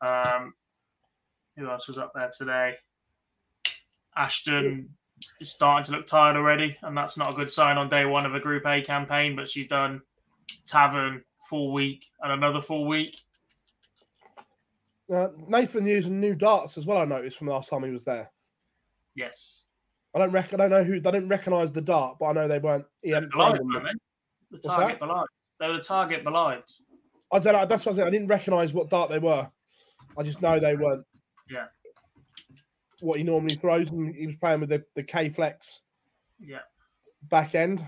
[0.00, 0.54] Um,
[1.56, 2.74] who else was up there today?
[4.16, 4.90] Ashton
[5.40, 8.26] is starting to look tired already, and that's not a good sign on day one
[8.26, 9.36] of a Group A campaign.
[9.36, 10.02] But she's done
[10.66, 13.18] Tavern full week and another full week.
[15.12, 16.98] uh, Nathan using new darts as well.
[16.98, 18.30] I noticed from last time he was there.
[19.16, 19.64] Yes,
[20.14, 20.60] I don't reckon.
[20.60, 20.94] I don't know who.
[20.96, 22.86] I didn't recognise the dart, but I know they weren't.
[23.02, 23.72] He hadn't Belied, them.
[23.72, 25.00] The What's target?
[25.00, 25.26] Belied.
[25.58, 26.62] They were the target Belied.
[27.32, 27.66] I don't know.
[27.66, 28.06] That's what I said.
[28.06, 29.48] I didn't recognise what dart they were.
[30.18, 31.04] I just know they weren't
[31.48, 31.66] Yeah,
[33.02, 35.82] what he normally throws, and he was playing with the, the K Flex
[36.38, 36.58] yeah.
[37.22, 37.86] back end.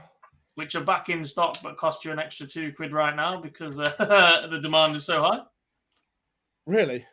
[0.55, 3.79] Which are back in stock, but cost you an extra two quid right now because
[3.79, 5.41] uh, the demand is so high.
[6.67, 7.07] Really?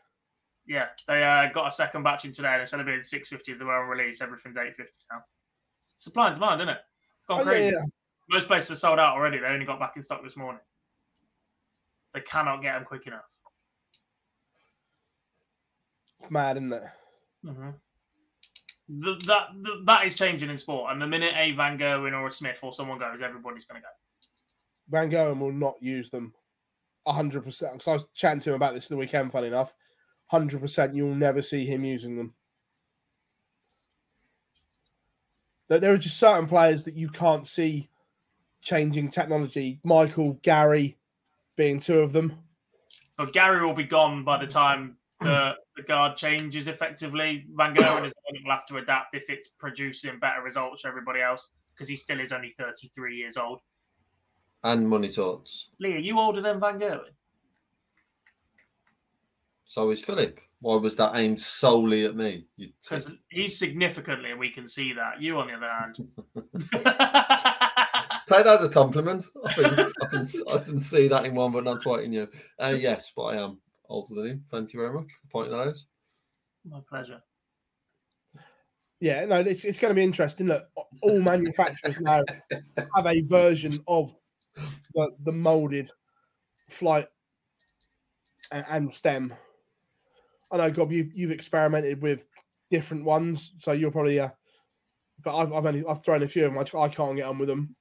[0.67, 3.51] Yeah, they uh, got a second batch in today, and instead of being six fifty
[3.51, 5.21] as they were on release, everything's eight fifty now.
[5.81, 6.77] Supply and demand, isn't it?
[7.17, 7.75] It's gone Oh, yeah, crazy.
[7.75, 7.85] yeah.
[8.29, 9.39] Most places are sold out already.
[9.39, 10.61] They only got back in stock this morning.
[12.13, 13.25] They cannot get them quick enough.
[16.29, 16.83] Mad, isn't it?
[17.45, 17.69] Mm-hmm.
[18.89, 22.27] Th- that th- that is changing in sport, and the minute a Van Gerwen or
[22.27, 23.91] a Smith or someone goes, everybody's going to go.
[24.89, 26.33] Van Gogh will not use them.
[27.07, 27.73] hundred percent.
[27.73, 29.31] Because I was chatting to him about this the weekend.
[29.31, 29.73] Funny enough,
[30.27, 30.95] hundred percent.
[30.95, 32.33] You'll never see him using them.
[35.67, 37.89] There there are just certain players that you can't see
[38.61, 39.79] changing technology.
[39.83, 40.97] Michael, Gary,
[41.55, 42.33] being two of them.
[43.17, 47.45] But Gary will be gone by the time the, the guard changes effectively.
[47.55, 51.21] Van Gerwen is one will have to adapt if it's producing better results for everybody
[51.21, 53.59] else because he still is only 33 years old.
[54.63, 55.67] and money talks.
[55.79, 57.13] Lee, are you older than Van Gerwen?
[59.65, 60.39] So is Philip.
[60.61, 62.45] Why was that aimed solely at me?
[62.57, 65.21] Because he's significantly, and we can see that.
[65.21, 65.95] You, on the other hand,
[68.29, 69.25] Take that as a compliment.
[69.43, 72.27] I can, I can, I can see that in one, but not quite in you.
[72.61, 73.57] Uh, yes, but I am
[73.89, 74.45] older than him.
[74.49, 75.77] Thank you very much for pointing that out.
[76.65, 77.21] My pleasure.
[79.01, 80.47] Yeah, no, it's, it's going to be interesting.
[80.47, 80.67] Look,
[81.01, 82.21] all manufacturers now
[82.51, 84.13] have a version of
[84.93, 85.89] the, the molded
[86.69, 87.07] flight
[88.51, 89.33] and, and stem.
[90.51, 92.25] I know, Gob, you've, you've experimented with
[92.71, 94.29] different ones, so you're probably, uh,
[95.23, 96.59] but I've, I've only I've thrown a few of them.
[96.59, 97.75] I, I can't get on with them.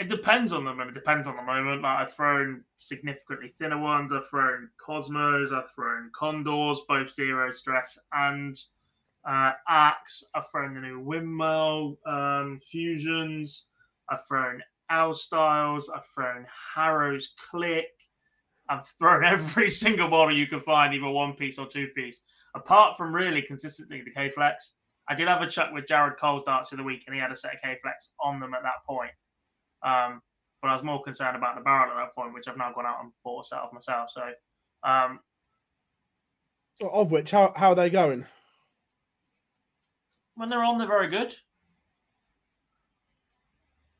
[0.00, 1.82] It depends on them, and it depends on the moment.
[1.82, 4.14] Like I've thrown significantly thinner ones.
[4.14, 5.52] I've thrown Cosmos.
[5.52, 8.58] I've thrown Condors, both zero stress and
[9.26, 10.24] uh, Axe.
[10.34, 13.66] I've thrown the new Windmill um, Fusions.
[14.08, 15.90] I've thrown L Styles.
[15.90, 17.92] I've thrown Harrow's Click.
[18.70, 22.22] I've thrown every single model you can find, either one piece or two piece.
[22.54, 24.72] Apart from really consistently the K Flex.
[25.10, 27.32] I did have a chat with Jared Cole's darts of the week, and he had
[27.32, 29.10] a set of K Flex on them at that point.
[29.82, 30.20] Um,
[30.62, 32.86] but I was more concerned about the barrel at that point, which I've now gone
[32.86, 34.10] out and bought a set of myself.
[34.12, 34.22] So,
[34.82, 35.20] um,
[36.82, 38.26] Of which, how, how are they going?
[40.40, 41.34] when they're on, they're very good.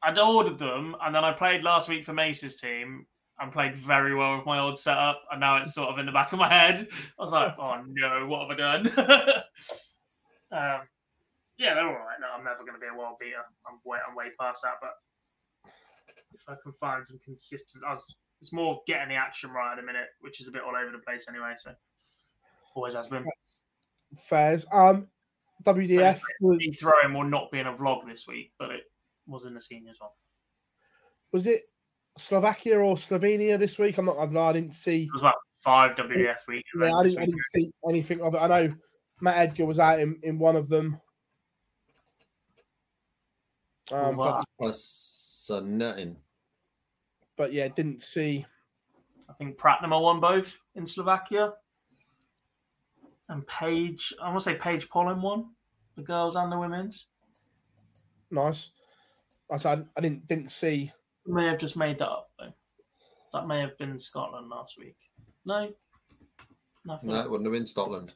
[0.02, 3.07] I'd ordered them, and then I played last week for Mace's team
[3.39, 6.12] and played very well with my old setup, and now it's sort of in the
[6.12, 6.89] back of my head.
[7.19, 8.86] I was like, oh no, what have I done?
[10.52, 10.81] um,
[11.59, 12.16] yeah, they're all right.
[12.20, 13.44] No, I'm never going to be a world beater.
[13.66, 14.77] I'm way, I'm way past that.
[14.81, 14.93] But
[16.40, 19.76] if I can find some consistent, I was, it's more getting the action right at
[19.76, 21.52] the minute, which is a bit all over the place anyway.
[21.56, 21.72] So
[22.74, 23.24] always has been.
[24.16, 24.66] Fairs.
[24.72, 25.08] Um,
[25.64, 26.20] WDF.
[26.40, 28.84] Was, Me throwing will not be in a vlog this week, but it
[29.26, 30.10] was in the seniors one.
[31.32, 31.62] was it
[32.16, 33.98] Slovakia or Slovenia this week?
[33.98, 34.16] I'm not.
[34.16, 35.04] I, I didn't see.
[35.04, 36.64] It was about five WDF week.
[36.78, 38.38] Yeah, I didn't, I didn't see anything of it.
[38.38, 38.72] I know
[39.20, 41.00] Matt Edgar was out in, in one of them.
[43.92, 44.42] Um, Wow.
[44.58, 46.16] but, That's uh, nothing.
[47.40, 48.44] But yeah, didn't see.
[49.30, 51.54] I think Pratnama won both in Slovakia.
[53.30, 55.46] And Paige, I want to say Paige Pauling won,
[55.96, 57.06] the girls and the women's.
[58.30, 58.72] Nice.
[59.50, 60.92] I said I didn't didn't see.
[61.26, 62.52] May have just made that up though.
[63.32, 64.98] That may have been Scotland last week.
[65.46, 65.72] No,
[66.84, 67.08] nothing.
[67.08, 68.12] No, it wouldn't have been Scotland.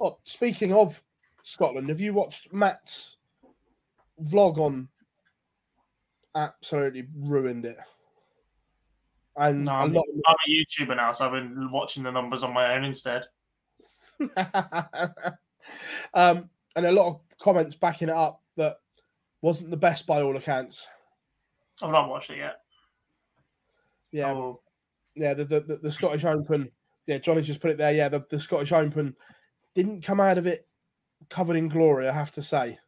[0.00, 1.02] Oh, speaking of
[1.42, 3.18] Scotland, have you watched Matt's
[4.22, 4.88] vlog on?
[6.34, 7.76] Absolutely ruined it.
[9.36, 10.04] And No, a I'm, lot.
[10.26, 13.26] I'm a YouTuber now, so I've been watching the numbers on my own instead.
[16.14, 18.78] um, and a lot of comments backing it up that
[19.42, 20.86] wasn't the best by all accounts.
[21.82, 22.60] I've not watched it yet.
[24.12, 24.60] Yeah, Oh,
[25.16, 25.34] yeah.
[25.34, 26.70] The, the the the Scottish Open.
[27.06, 27.92] Yeah, Johnny's just put it there.
[27.92, 29.14] Yeah, the, the Scottish Open
[29.74, 30.66] didn't come out of it
[31.28, 32.08] covered in glory.
[32.08, 32.78] I have to say.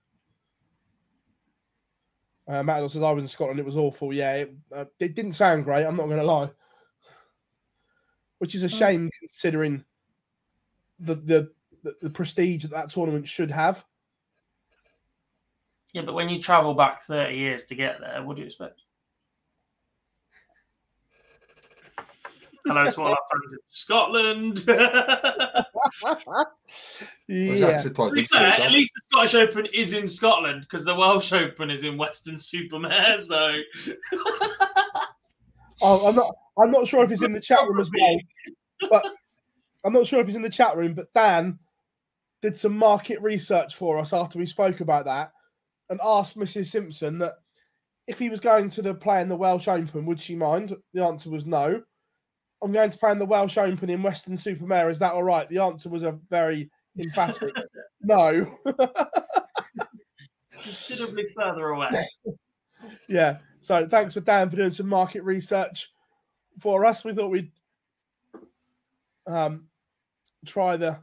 [2.49, 3.59] Uh, Matt says I was in Scotland.
[3.59, 4.13] It was awful.
[4.13, 5.85] Yeah, it, uh, it didn't sound great.
[5.85, 6.51] I'm not going to lie.
[8.39, 9.85] Which is a shame considering
[11.01, 11.51] the, the
[11.83, 13.85] the the prestige that that tournament should have.
[15.93, 18.83] yeah, but when you travel back 30 years to get there, what do you expect?
[22.67, 24.65] Hello to all our friends in Scotland.
[27.29, 31.33] Yeah, To be fair, at least the Scottish Open is in Scotland because the Welsh
[31.33, 33.21] Open is in Weston-super-Mare.
[33.21, 33.61] So
[35.83, 36.35] oh, I'm not.
[36.59, 38.19] I'm not sure if he's in the chat room as well.
[38.91, 39.09] But
[39.85, 40.95] I'm not sure if he's in the chat room.
[40.95, 41.59] But Dan
[42.43, 45.33] did some market research for us after we spoke about that,
[45.89, 46.69] and asked Mrs.
[46.69, 47.35] Simpson that
[48.07, 50.75] if he was going to the play in the Welsh Open, would she mind?
[50.93, 51.83] The answer was no.
[52.63, 54.91] I'm going to play in the Welsh Open in Weston-super-Mare.
[54.91, 55.49] Is that all right?
[55.49, 57.55] The answer was a very emphatic
[58.03, 58.59] no.
[60.53, 61.91] considerably further away.
[63.09, 63.39] yeah.
[63.61, 65.91] So thanks for Dan for doing some market research
[66.59, 67.05] for us.
[67.05, 67.53] We thought we'd
[69.27, 69.67] um,
[70.47, 70.99] try the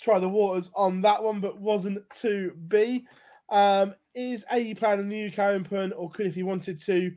[0.00, 3.06] try the waters on that one, but wasn't to be.
[3.48, 7.12] Um, is AE playing in the UK Open, or could if he wanted to?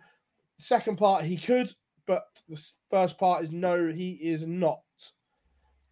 [0.58, 1.72] Second part, he could,
[2.10, 2.60] but the
[2.90, 4.82] first part is no, he is not.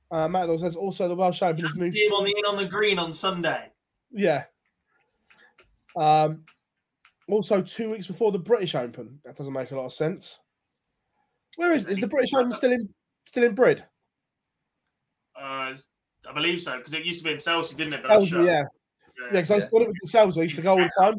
[0.10, 1.94] Uh, Matt says also the Welsh Open has moved.
[1.94, 3.68] See him on the in on the green on Sunday.
[4.11, 4.45] Yeah.
[5.95, 6.41] Um,
[7.30, 9.19] also, two weeks before the British Open.
[9.26, 10.39] That doesn't make a lot of sense.
[11.56, 12.89] Where is is the British Open still in
[13.27, 13.84] still in Brid?
[15.39, 15.76] Uh,
[16.27, 18.02] I believe so because it used to be in Chelsea, didn't it?
[18.02, 18.44] But Selsey, shut.
[18.44, 18.64] yeah,
[19.22, 19.27] yeah.
[19.34, 20.39] Because I thought it was in Selsey.
[20.39, 21.14] I used to go all the time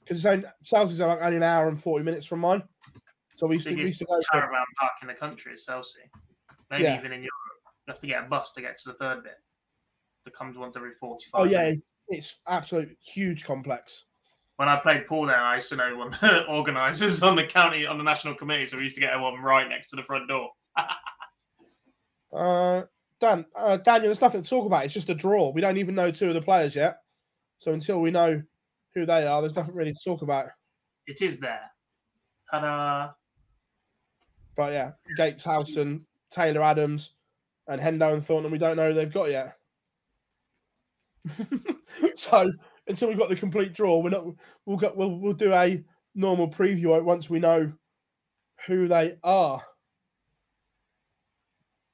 [0.00, 0.26] because
[0.62, 2.62] Selsey's like only an hour and forty minutes from mine.
[3.42, 4.20] So we used to, we used to go.
[4.30, 5.98] Caravan park in the country is Chelsea.
[6.70, 6.96] Maybe Yeah.
[6.96, 7.32] even in Europe.
[7.88, 9.34] You have to get a bus to get to the third bit.
[10.24, 11.80] That comes once every 45 oh yeah, minutes.
[12.06, 14.04] it's absolute huge complex.
[14.58, 17.44] When I played pool there, I used to know one of the organisers on the
[17.44, 20.04] county on the national committee, so we used to get one right next to the
[20.04, 20.50] front door.
[22.34, 22.84] Uh,
[23.20, 24.86] Dan, uh, Daniel, there's nothing to talk about.
[24.86, 25.50] It's just a draw.
[25.50, 26.96] We don't even know two of the players yet.
[27.58, 28.42] So until we know
[28.94, 30.46] who they are, there's nothing really to talk about.
[31.06, 31.70] It is there.
[32.50, 33.12] Ta-da!
[34.56, 37.10] But yeah, Gates, Howson, Taylor Adams,
[37.66, 39.56] and Hendo and Thornton, we don't know who they've got yet.
[42.14, 42.50] so
[42.86, 44.26] until we've got the complete draw, we're not.
[44.66, 44.96] We'll get.
[44.96, 45.82] We'll we'll do a
[46.14, 47.72] normal preview once we know
[48.66, 49.62] who they are.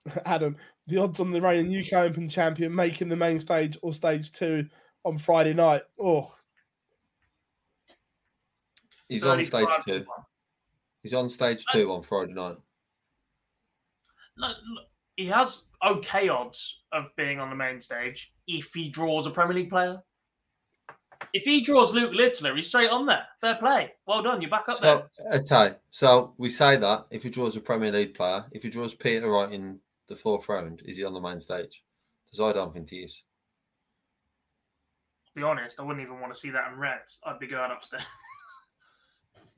[0.25, 0.57] Adam,
[0.87, 4.67] the odds on the reigning UK Open champion making the main stage or stage two
[5.05, 5.83] on Friday night.
[6.01, 6.33] Oh,
[9.09, 10.05] He's on stage two.
[11.03, 12.57] He's on stage two on Friday night.
[14.37, 14.57] Look,
[15.17, 19.55] he has okay odds of being on the main stage if he draws a Premier
[19.55, 20.03] League player.
[21.35, 23.27] If he draws Luke Littler, he's straight on there.
[23.41, 23.93] Fair play.
[24.07, 24.41] Well done.
[24.41, 25.03] You're back up there.
[25.33, 28.63] Uh, so, okay, so we say that if he draws a Premier League player, if
[28.63, 31.83] he draws Peter Wright in the fourth round, is he on the main stage?
[32.25, 33.23] Because I don't think he is.
[35.27, 37.19] To be honest, I wouldn't even want to see that in Reds.
[37.25, 38.05] I'd be going upstairs.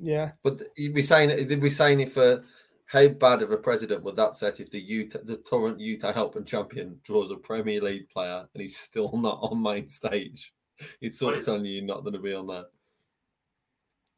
[0.00, 0.32] yeah.
[0.42, 2.38] But you'd be saying, did we saying if uh,
[2.86, 6.44] how bad of a president would that set if the Utah, the current Utah Helping
[6.44, 10.52] champion draws a Premier League player and he's still not on main stage?
[11.00, 12.66] It's sort of telling you not going to be on that.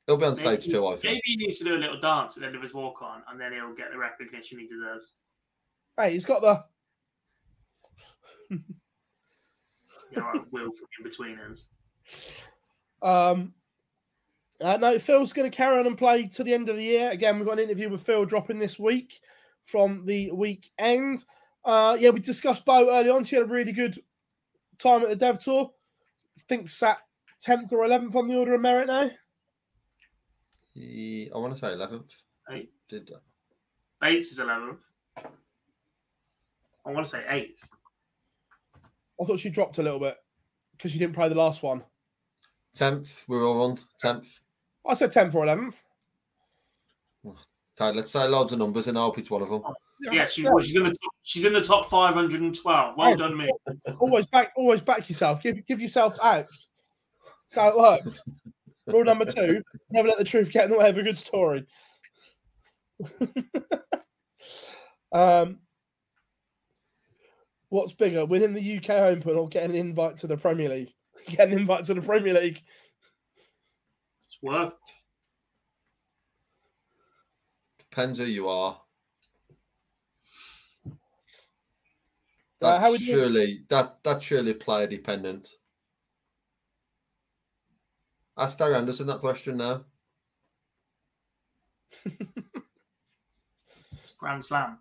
[0.06, 1.04] He'll be on stage two, I think.
[1.04, 3.22] Maybe he needs to do a little dance at the end of his walk on,
[3.30, 5.12] and then he'll get the recognition he deserves.
[5.96, 6.64] Hey, he's got the.
[10.14, 11.64] You know, like Will from in between us.
[13.00, 13.54] Um,
[14.62, 17.10] uh, no, Phil's going to carry on and play to the end of the year.
[17.10, 19.20] Again, we've got an interview with Phil dropping this week
[19.64, 21.24] from the weekend.
[21.64, 23.24] Uh, yeah, we discussed Bo early on.
[23.24, 23.96] She had a really good
[24.78, 25.70] time at the Dev Tour.
[26.38, 26.98] I think sat
[27.46, 29.10] 10th or 11th on the order of merit now.
[30.72, 32.12] He, I want to say 11th.
[32.50, 32.72] Eight.
[32.88, 33.22] Did that.
[34.00, 34.78] Bates is 11th.
[36.84, 37.68] I want to say 8th.
[39.20, 40.16] I thought she dropped a little bit
[40.72, 41.82] because she didn't play the last one.
[42.76, 44.40] 10th, we're all on 10th.
[44.86, 45.74] I said 10th or 11th.
[47.80, 49.62] Okay, let's say loads of numbers and I hope it's one of them.
[50.00, 52.96] Yeah, she, she's in the top, she's in the top 512.
[52.96, 53.50] Well Hey, done, me.
[53.98, 55.42] Always back, always back yourself.
[55.42, 56.70] Give give yourself outs.
[57.48, 58.20] That's how it works.
[58.86, 61.64] Rule number two: never let the truth get in the way of a good story.
[65.12, 65.60] um,
[67.68, 70.92] what's bigger, winning the UK Open or getting an invite to the Premier League?
[71.28, 72.60] Getting an invite to the Premier League.
[74.42, 74.72] It's worth.
[77.78, 78.80] Depends who you are.
[80.86, 80.90] Uh,
[82.60, 85.48] That's how would you- surely that that's surely player dependent.
[88.36, 89.84] Ask Darren Anderson that question now.
[94.18, 94.78] Grand Slam.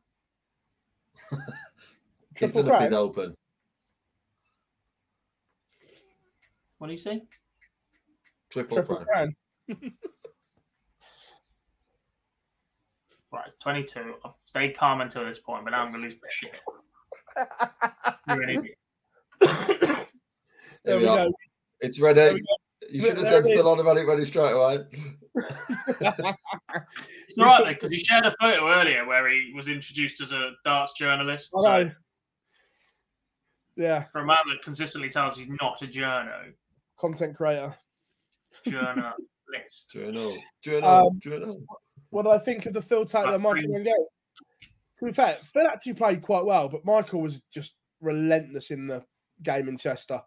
[1.32, 1.40] He's
[2.36, 3.36] Triple done a big open.
[6.78, 7.24] What do you say?
[8.50, 9.36] Triple, Triple crown.
[9.76, 9.94] Crown.
[13.34, 14.16] Right, 22.
[14.26, 16.60] I've stayed calm until this point, but now I'm going to lose my shit.
[18.28, 18.78] You're an idiot.
[19.40, 20.08] There
[20.84, 21.28] There we we are.
[21.28, 21.32] go.
[21.80, 22.42] It's ready.
[22.90, 23.72] You should have There said it Phil is.
[23.72, 24.80] on about it ready straight away.
[26.02, 30.34] It's all right, though, because he shared a photo earlier where he was introduced as
[30.34, 31.54] a darts journalist.
[31.56, 31.92] I So know.
[33.78, 36.52] Yeah, for a man that consistently tells he's not a journo,
[37.00, 37.74] content creator.
[39.52, 39.92] journalist.
[39.92, 40.38] Journal.
[40.64, 40.90] Journal.
[41.08, 41.64] Um, Journal.
[42.10, 44.06] What do I think of the Phil Taylor That Michael brings- Rangel?
[45.00, 49.04] To be fair, Phil actually played quite well, but Michael was just relentless in the
[49.42, 50.22] game in Chester.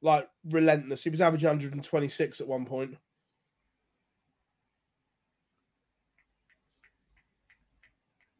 [0.00, 1.04] Like relentless.
[1.04, 2.96] He was averaging 126 at one point.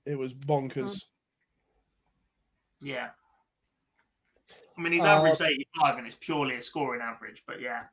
[0.04, 1.04] It was bonkers.
[2.80, 3.10] Yeah.
[4.76, 7.88] I mean, he's Uh, averaged 85 and it's purely a scoring average, but yeah.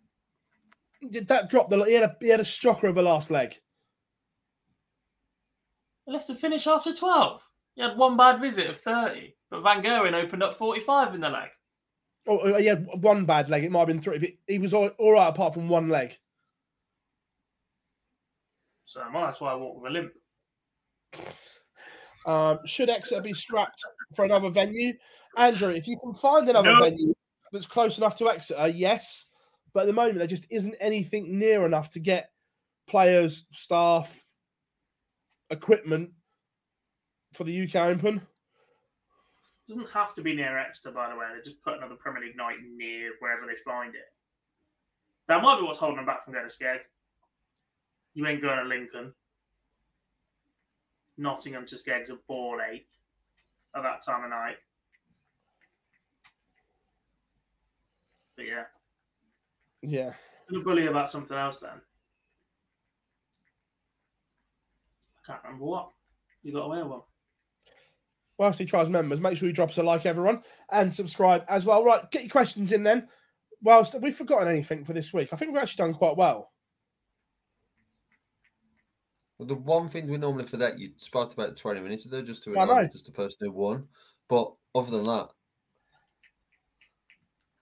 [1.10, 1.84] Did that drop the?
[1.84, 3.56] He had a he had a stroker of the last leg.
[6.06, 7.42] He left to finish after 12.
[7.76, 11.30] He had one bad visit of 30, but Van Gerwen opened up 45 in the
[11.30, 11.50] leg.
[12.28, 13.64] Oh, he had one bad leg.
[13.64, 14.18] It might have been three.
[14.18, 16.18] But he was all, all right apart from one leg.
[18.86, 20.14] So well, that's why I walk with a limp.
[22.26, 23.84] Um, should Exeter be strapped
[24.16, 24.94] for another venue?
[25.36, 26.80] Andrew, if you can find another No.
[26.80, 27.14] venue
[27.52, 29.26] that's close enough to Exeter, yes.
[29.74, 32.32] But at the moment, there just isn't anything near enough to get
[32.88, 34.24] players, staff,
[35.50, 36.12] equipment
[37.34, 38.18] for the UK Open.
[38.18, 41.26] It doesn't have to be near Exeter, by the way.
[41.34, 44.06] They just put another Premier League night near wherever they find it.
[45.28, 46.80] That might be what's holding them back from going to.
[48.14, 49.14] You ain't going to Lincoln.
[51.18, 52.90] Nottingham to Skeg's a ball ache
[53.76, 54.58] at that time of night.
[58.36, 58.64] But yeah,
[59.84, 60.14] Yeah.
[60.50, 61.82] I'm gonna bully about something else then.
[65.18, 65.90] I can't remember what.
[66.42, 67.02] You got away with one.
[68.38, 70.42] Whilst he tries members, make sure you drop us a like, everyone,
[70.72, 71.84] and subscribe as well.
[71.84, 73.08] Right, get your questions in then.
[73.62, 76.52] Whilst have we've forgotten anything for this week, I think we've actually done quite well.
[79.38, 82.44] Well, the one thing we normally for that you spoke about 20 minutes ago, just
[82.44, 82.62] to I know.
[82.64, 83.88] acknowledge as the person who won.
[84.30, 85.04] But other than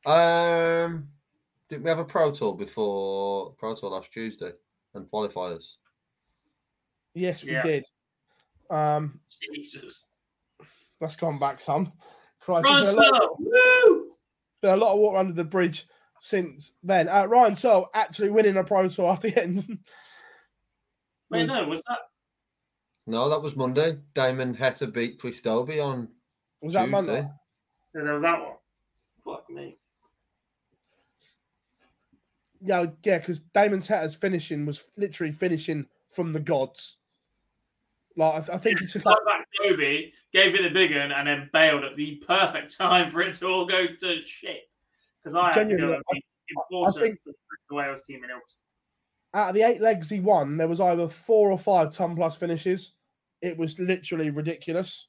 [0.06, 1.10] that, um,
[1.72, 4.52] did we have a pro tour before pro tour last Tuesday
[4.94, 5.76] and qualifiers?
[7.14, 7.62] Yes, we Yeah.
[7.62, 7.86] did.
[8.70, 9.22] Um,
[9.54, 10.06] Jesus.
[11.00, 11.94] let's come back some.
[12.42, 14.16] Christ, Ryan there's been a, lot, Woo!
[14.62, 15.88] been a lot of water under the bridge
[16.20, 17.08] since then.
[17.08, 19.66] Uh, Ryan Searle actually winning a pro tour after the end.
[21.30, 22.00] Wait, was- no, was that?
[23.08, 23.98] No, that was Monday.
[24.14, 26.10] Damon Heta beat Chris Dobey on
[26.62, 27.22] Was that Monday?
[27.96, 28.56] Yeah, there was that one.
[29.26, 29.78] Fuck me.
[32.64, 36.98] Yeah, yeah, because Damon's Heta's finishing was literally finishing from the gods.
[38.18, 41.12] Like I, th- I think he took Cut back Toby, gave it a big one,
[41.12, 44.64] and then bailed at the perfect time for it to all go to shit.
[45.24, 46.20] Because I had to go Genuinely, I
[46.50, 47.20] important think-
[47.70, 48.60] the Wales team in Ilkeston.
[49.34, 52.36] out of the eight legs he won, there was either four or five ton plus
[52.36, 52.94] finishes.
[53.42, 55.08] It was literally ridiculous.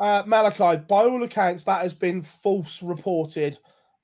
[0.00, 3.58] Uh, Malachi, by all accounts, that has been false reported,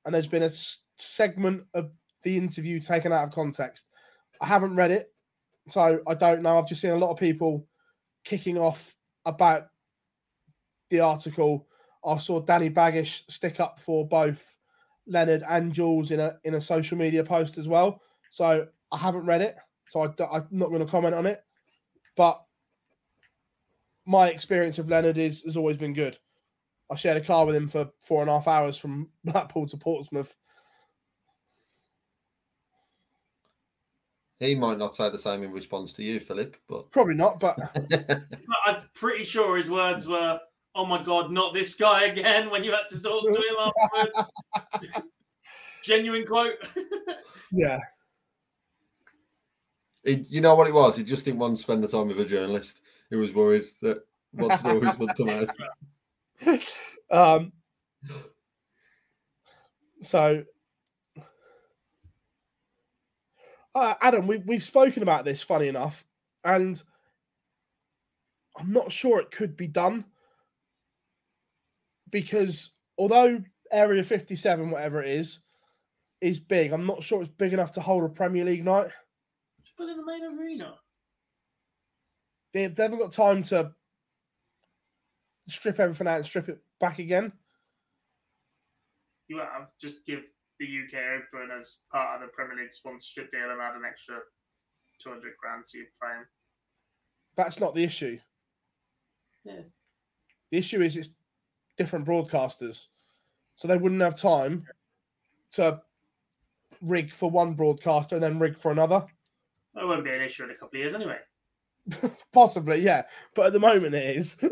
[0.05, 1.91] and there's been a s- segment of
[2.23, 3.87] the interview taken out of context.
[4.43, 5.11] I haven't read it,
[5.71, 6.59] so I don't know.
[6.59, 7.67] I've just seen a lot of people
[8.25, 8.95] kicking off
[9.25, 9.69] about
[10.91, 11.67] the article.
[12.05, 14.55] I saw Danny Baggish stick up for both
[15.07, 18.03] Leonard and Jules in a in a social media post as well.
[18.29, 19.57] So I haven't read it,
[19.89, 21.43] so I, am not going to comment on it.
[22.17, 22.43] But
[24.07, 26.19] my experience of Leonard is has always been good.
[26.91, 29.77] I shared a car with him for four and a half hours from Blackpool to
[29.77, 30.35] Portsmouth.
[34.39, 37.57] He might not say the same in response to you, Philip, but Probably not, but
[37.89, 38.23] But
[38.67, 40.39] I'm pretty sure his words were,
[40.75, 43.73] "Oh my god, not this guy again!" When you had to talk to him
[44.03, 45.07] afterwards.
[45.83, 46.69] Genuine quote.
[47.51, 47.79] yeah,
[50.07, 50.97] he, you know what it was?
[50.97, 52.81] He just didn't want to spend the time with a journalist.
[53.11, 53.99] He was worried that
[54.33, 56.75] what stories would come out.
[57.11, 57.53] um,
[60.03, 60.45] so,
[63.75, 66.05] uh, Adam, we, we've spoken about this, funny enough,
[66.45, 66.83] and
[68.59, 70.05] I'm not sure it could be done
[72.11, 73.43] because although
[73.73, 75.41] Area 57, whatever it is,
[76.21, 78.89] is big, I'm not sure it's big enough to hold a Premier League night.
[79.63, 80.75] Just put in the main arena.
[82.57, 83.71] They, they haven't got time to
[85.47, 87.31] strip everything out and strip it back again.
[89.29, 90.21] You have just give
[90.59, 90.95] the UK
[91.35, 94.21] Open as part of the Premier League sponsorship deal and add an extra
[95.03, 96.25] 200 grand to your playing.
[97.37, 98.19] That's not the issue.
[99.45, 99.61] Yeah.
[100.51, 101.11] The issue is it's
[101.77, 102.87] different broadcasters,
[103.57, 104.65] so they wouldn't have time
[105.53, 105.83] to
[106.81, 109.05] rig for one broadcaster and then rig for another.
[109.75, 111.19] That won't be an issue in a couple of years anyway.
[112.33, 113.03] Possibly, yeah,
[113.35, 114.37] but at the moment it is.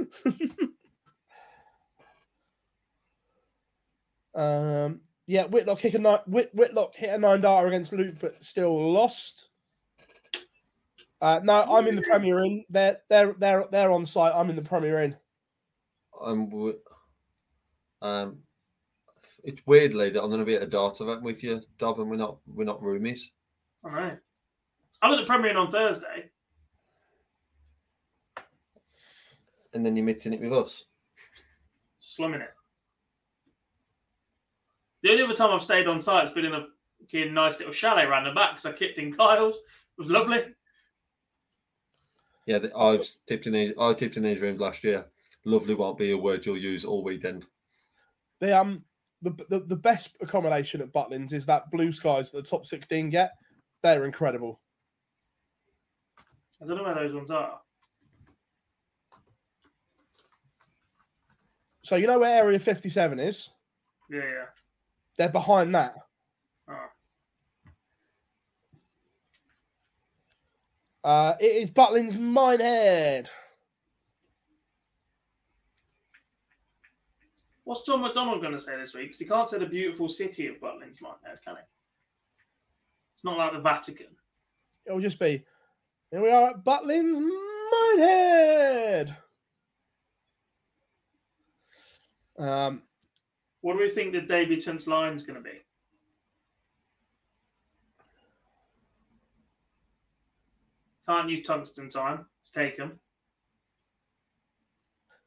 [4.34, 8.42] um, yeah, Whitlock hit a nine, Whit, Whitlock hit a nine data against Luke, but
[8.42, 9.48] still lost.
[11.20, 12.64] Uh, no, I'm in the Premier Inn.
[12.68, 14.32] They're they're they're they're on site.
[14.34, 15.16] I'm in the Premier Inn.
[16.22, 16.78] Um, w-
[18.02, 18.38] um,
[19.42, 22.10] it's weirdly that I'm going to be at a dart event with you, Dob, and
[22.10, 23.20] we're not we're not roomies.
[23.84, 24.18] All right.
[25.00, 26.30] I'm at the Premier Inn on Thursday.
[29.74, 30.84] And then you're mixing it with us.
[31.98, 32.50] slumming it.
[35.02, 36.66] The only other time I've stayed on site has been in a
[37.00, 39.56] fucking nice little chalet around the back because I kicked in Kyle's.
[39.56, 39.62] It
[39.98, 40.42] was lovely.
[42.46, 43.72] Yeah, the- I've tipped in these.
[43.78, 45.06] I tipped in these rooms last year.
[45.44, 47.44] Lovely won't be a word you'll use all weekend.
[48.40, 48.84] The um
[49.22, 53.10] the, the the best accommodation at Butlins is that blue skies that the top sixteen
[53.10, 53.32] get.
[53.82, 54.60] They're incredible.
[56.62, 57.60] I don't know where those ones are.
[61.84, 63.50] So you know where Area Fifty Seven is?
[64.10, 64.46] Yeah, yeah.
[65.18, 65.94] They're behind that.
[66.66, 66.86] Oh.
[71.04, 73.28] Uh, it is Butlins Minehead.
[77.64, 79.08] What's John McDonald going to say this week?
[79.08, 81.62] Because he can't say the beautiful city of Butlins Minehead, can he?
[83.14, 84.08] It's not like the Vatican.
[84.86, 85.44] It'll just be
[86.10, 87.28] here we are at Butlins
[87.98, 89.16] Minehead.
[92.38, 92.82] Um,
[93.60, 94.20] What do we think the
[94.86, 95.60] line is going to be?
[101.08, 102.26] Can't use tungsten time.
[102.40, 102.98] It's taken.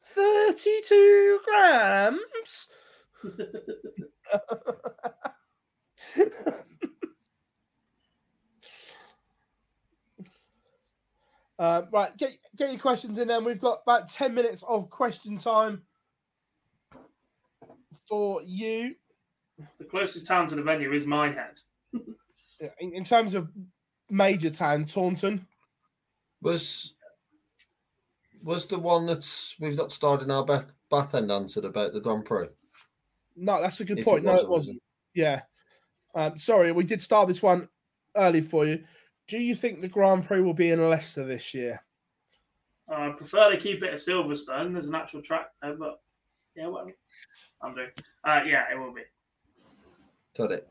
[0.03, 2.67] 32 grams.
[11.59, 13.27] Uh, right, get get your questions in.
[13.27, 15.81] Then we've got about ten minutes of question time
[18.07, 18.95] for you.
[19.77, 21.55] The closest town to the venue is Minehead.
[22.79, 23.49] In, in terms of
[24.09, 25.45] major town, Taunton.
[26.41, 26.93] Was
[28.43, 31.99] was the one that's we've not started in our bath, bath end answered about the
[31.99, 32.47] Grand Prix?
[33.35, 34.23] No, that's a good If it point.
[34.23, 34.83] no, was, it it wasn't.
[35.13, 35.41] Yeah.
[36.15, 37.67] Um, sorry, we did start this one
[38.15, 38.83] early for you.
[39.27, 41.79] Do you think the Grand Prix will be in Leicester this year?
[42.89, 44.73] I prefer to keep it at Silverstone.
[44.73, 45.99] There's an actual track there, but
[46.57, 46.95] yeah, whatever.
[47.61, 47.89] I'm doing.
[48.23, 49.01] Uh, yeah, it will be.
[50.35, 50.67] Got it.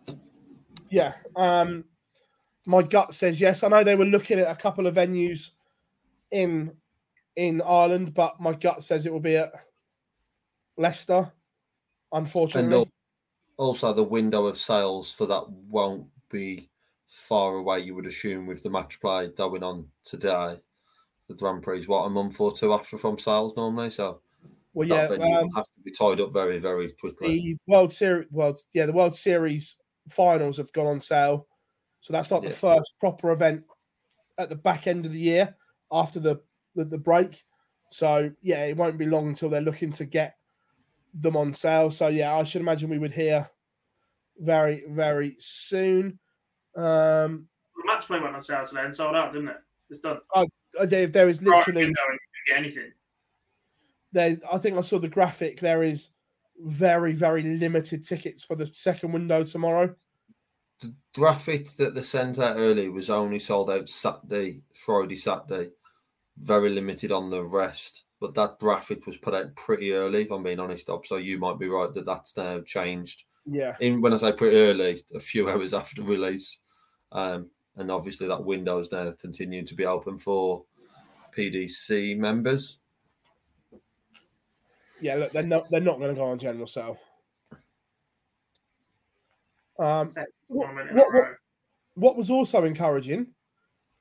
[0.90, 1.14] Yeah.
[1.34, 1.84] Um,
[2.66, 3.62] my gut says yes.
[3.62, 5.50] I know they were looking at a couple of venues
[6.30, 6.72] in
[7.36, 9.52] in Ireland, but my gut says it will be at
[10.76, 11.30] Leicester.
[12.12, 12.88] Unfortunately, al-
[13.56, 16.68] also the window of sales for that won't be
[17.06, 17.80] far away.
[17.80, 20.60] You would assume with the match play going on today,
[21.28, 23.90] the Grand Prix is what a month or two after from sales normally.
[23.90, 24.20] So
[24.76, 25.16] well, that yeah.
[25.16, 27.40] venue will Um, have to be tied up very very quickly.
[27.40, 29.76] the World Series, well, yeah, the World Series
[30.08, 31.48] finals have gone on sale,
[32.00, 33.64] so that's like the first proper event
[34.38, 35.56] at the back end of the year
[35.90, 36.36] after the,
[36.74, 37.42] the the break.
[37.90, 40.36] So yeah, it won't be long until they're looking to get
[41.14, 41.90] them on sale.
[41.90, 43.48] So yeah, I should imagine we would hear
[44.38, 46.18] very very soon.
[46.76, 49.56] Um, The match play went on sale today and sold out, didn't it?
[49.88, 50.18] It's done.
[50.34, 50.44] uh,
[50.84, 52.92] there, there is Right, literally window and you can get anything.
[54.12, 54.36] There.
[54.52, 55.60] I think I saw the graphic.
[55.60, 56.08] There is
[56.58, 59.94] very very limited tickets for the second window tomorrow.
[60.80, 65.70] the graphic that they sent out early was only sold out Saturday, Friday, Saturday.
[66.38, 68.04] Very limited on the rest.
[68.20, 71.06] But that graphic was put out pretty early, if I'm being honest, Ob.
[71.06, 73.24] So you might be right that that's now changed.
[73.44, 73.76] Yeah.
[73.80, 76.58] In when I say pretty early, a few hours after release.
[77.12, 80.64] Um, and obviously that window is now continuing to be open for
[81.36, 82.78] PDC members.
[85.00, 86.98] Yeah, look, they're not they're not going to go on general sale.
[89.78, 90.12] Um,
[90.48, 91.24] what, One minute in a what, what,
[91.94, 93.26] what was also encouraging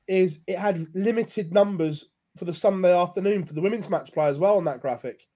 [0.07, 2.05] is it had limited numbers
[2.37, 5.27] for the Sunday afternoon for the women's match play as well on that graphic,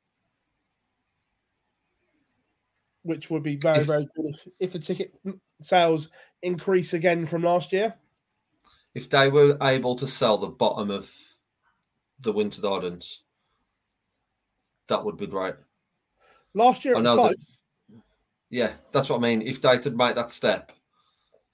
[3.03, 5.13] which would be very If- very good if, if the ticket
[5.61, 6.09] sales
[6.41, 7.95] increase again from last year.
[8.95, 11.13] If they were able to sell the bottom of
[12.19, 13.23] the Winter Gardens,
[14.89, 15.55] that would be right.
[16.53, 17.97] Last year it I was know that-
[18.49, 19.41] Yeah, that's what I mean.
[19.41, 20.71] If they could make that step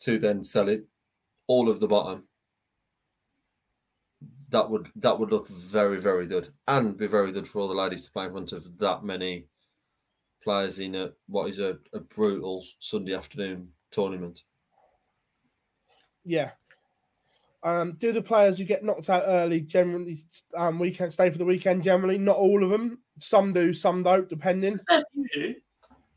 [0.02, 0.86] to then sell it
[1.48, 2.28] all of the bottom,
[4.50, 7.74] that would that would look very very good and be very good for all the
[7.74, 9.48] ladies to play in front of that many
[10.44, 14.44] players in a what is a, a brutal Sunday afternoon tournament.
[16.24, 16.52] Yeah.
[17.64, 20.20] Um, do the players who get knocked out early generally
[20.56, 21.82] um, weekend stay for the weekend?
[21.82, 23.00] Generally, not all of them.
[23.20, 24.80] Some do, some don't, depending.
[25.14, 25.56] You do.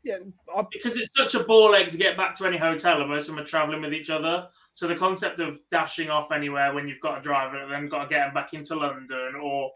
[0.03, 0.17] Yeah,
[0.55, 3.27] I, Because it's such a ball ache to get back to any hotel, and most
[3.29, 4.47] of them are travelling with each other.
[4.73, 8.03] So the concept of dashing off anywhere when you've got a driver and then got
[8.03, 9.71] to get them back into London or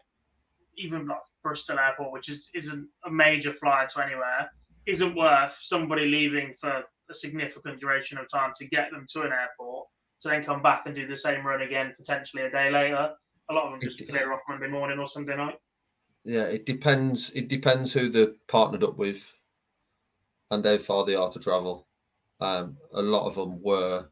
[0.76, 4.50] even like Bristol Airport, which is isn't a major flyer to anywhere,
[4.86, 9.32] isn't worth somebody leaving for a significant duration of time to get them to an
[9.32, 9.86] airport
[10.22, 13.12] to then come back and do the same run again potentially a day later.
[13.50, 15.56] A lot of them just clear off Monday morning or Sunday night.
[16.24, 17.30] Yeah, it depends.
[17.30, 19.32] It depends who they're partnered up with
[20.50, 21.86] and how far they are to travel.
[22.40, 24.06] Um, a lot of them were,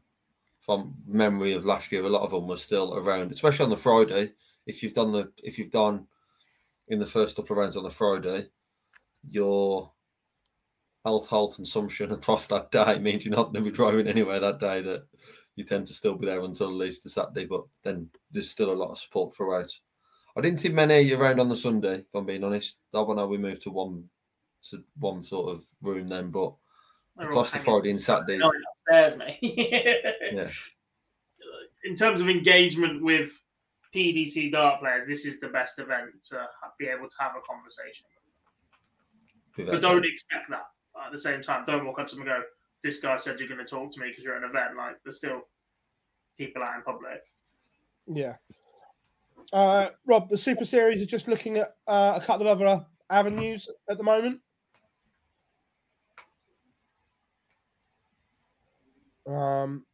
[0.61, 3.77] from memory of last year, a lot of them were still around, especially on the
[3.77, 4.31] Friday.
[4.65, 6.07] If you've done the, if you've done
[6.87, 8.47] in the first couple of rounds on the Friday,
[9.27, 9.91] your
[11.03, 14.59] health, health, consumption across that day means you're not going to be driving anywhere that
[14.59, 14.81] day.
[14.81, 15.07] That
[15.55, 18.71] you tend to still be there until at least the Saturday, but then there's still
[18.71, 19.71] a lot of support throughout.
[20.35, 22.77] I didn't see many around on the Sunday, if I'm being honest.
[22.91, 24.05] That one, uh, we moved to one,
[24.69, 26.53] to one sort of room then, but
[27.15, 28.51] They're all across the hanging Friday and Saturday, No,
[28.87, 29.37] upstairs, mate.
[29.41, 30.49] yeah, uh,
[31.83, 33.39] in terms of engagement with
[33.93, 36.47] PDC dart players, this is the best event to
[36.79, 38.07] be able to have a conversation.
[39.55, 39.67] With.
[39.67, 40.65] But don't expect that
[41.05, 41.63] at the same time.
[41.65, 42.43] Don't walk up to them and go,
[42.81, 44.95] "This guy said you're going to talk to me because you're at an event." Like
[45.03, 45.41] there's still
[46.37, 47.21] people out in public.
[48.07, 48.35] Yeah.
[49.51, 53.69] Uh, Rob, the Super Series is just looking at uh, a couple of other avenues
[53.89, 54.39] at the moment.
[59.27, 59.85] Um,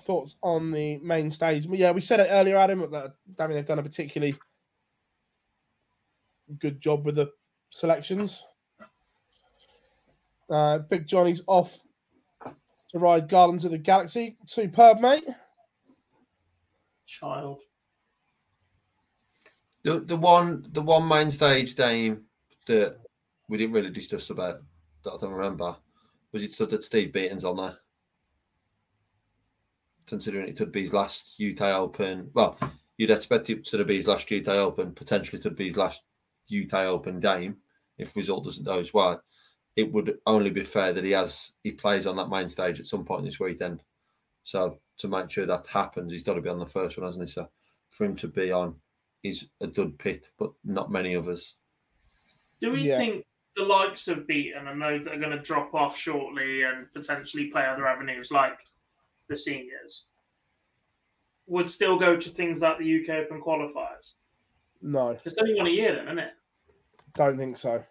[0.00, 1.66] thoughts on the main stage?
[1.66, 2.90] Yeah, we said it earlier, Adam.
[2.90, 4.36] That I mean, they've done a particularly
[6.58, 7.30] good job with the
[7.70, 8.44] selections.
[10.50, 11.82] Uh, Big Johnny's off
[12.90, 14.38] to ride Guardians of the Galaxy.
[14.46, 15.24] Superb, mate.
[17.06, 17.60] Child.
[19.88, 22.24] The the one the one main stage game
[22.66, 22.98] that
[23.48, 24.60] we didn't really discuss about
[25.02, 25.76] that I don't remember
[26.30, 27.78] was it stood that Steve Beaton's on there.
[30.06, 32.30] Considering it could be his last UK Open.
[32.34, 32.58] Well,
[32.98, 36.02] you'd expect it to be his last UK Open, potentially to be his last
[36.54, 37.56] UK Open game
[37.96, 39.14] if result doesn't go his way.
[39.74, 42.84] It would only be fair that he has he plays on that main stage at
[42.84, 43.82] some point this weekend.
[44.42, 47.24] So to make sure that happens, he's got to be on the first one, hasn't
[47.24, 47.32] he?
[47.32, 47.48] So
[47.88, 48.74] for him to be on
[49.22, 51.56] is a dud pit, but not many others.
[52.60, 52.98] Do we yeah.
[52.98, 53.24] think
[53.56, 57.46] the likes of Beaton and those that are going to drop off shortly and potentially
[57.46, 58.58] play other avenues like
[59.28, 60.06] the seniors
[61.46, 64.12] would still go to things like the UK Open qualifiers?
[64.82, 65.18] No.
[65.24, 66.32] It's only one a year then, isn't it?
[67.14, 67.84] Don't think so.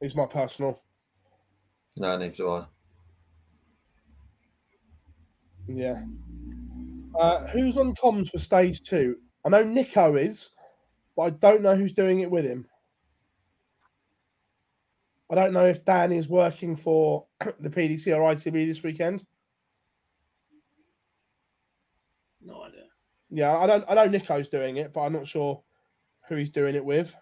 [0.00, 0.80] It's my personal.
[1.98, 2.64] No, neither do I.
[5.66, 6.02] Yeah.
[7.18, 9.16] Uh, who's on comms for stage two?
[9.44, 10.50] I know Nico is,
[11.16, 12.66] but I don't know who's doing it with him.
[15.30, 17.26] I don't know if Dan is working for
[17.60, 19.24] the PDC or ITV this weekend.
[22.42, 22.84] No idea.
[23.30, 23.84] Yeah, I don't.
[23.88, 25.62] I know Nico's doing it, but I'm not sure
[26.28, 27.14] who he's doing it with.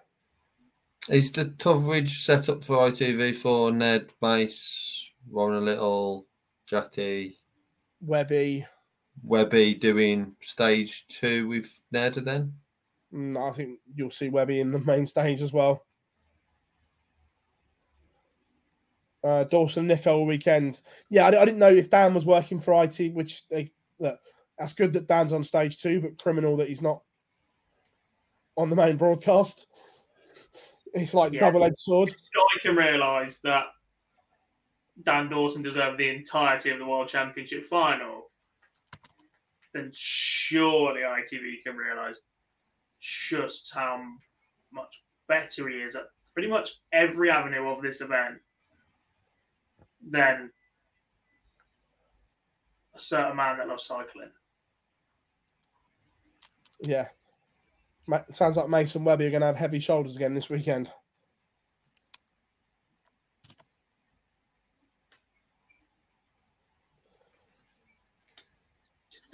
[1.09, 6.27] Is the coverage set up for ITV for Ned, Mace, Ron Little,
[6.67, 7.37] Jackie,
[8.01, 8.67] Webby?
[9.23, 12.55] Webby doing stage two with Ned then?
[13.13, 15.85] Mm, I think you'll see Webby in the main stage as well.
[19.25, 20.81] Uh, Dawson Nico weekend.
[21.11, 24.19] Yeah, I, I, didn't know if Dan was working for IT, which they look,
[24.59, 27.03] that's good that Dan's on stage two, but criminal that he's not
[28.57, 29.67] on the main broadcast.
[30.95, 31.41] It's like yeah.
[31.41, 32.09] double edged sword.
[32.09, 33.67] I can realise that
[35.03, 38.29] Dan Dawson deserved the entirety of the World Championship final
[39.75, 42.19] then surely ITV can realise
[43.01, 44.03] just how
[44.73, 48.39] much better he is at pretty much every avenue of this event
[50.09, 50.51] than
[52.95, 54.31] a certain man that loves cycling.
[56.83, 57.09] Yeah.
[58.31, 60.91] Sounds like Mason Webby are going to have heavy shoulders again this weekend.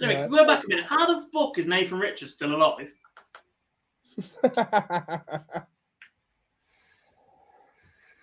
[0.09, 0.85] Anyway, go back a minute.
[0.85, 2.93] How the fuck is Nathan Richards still alive?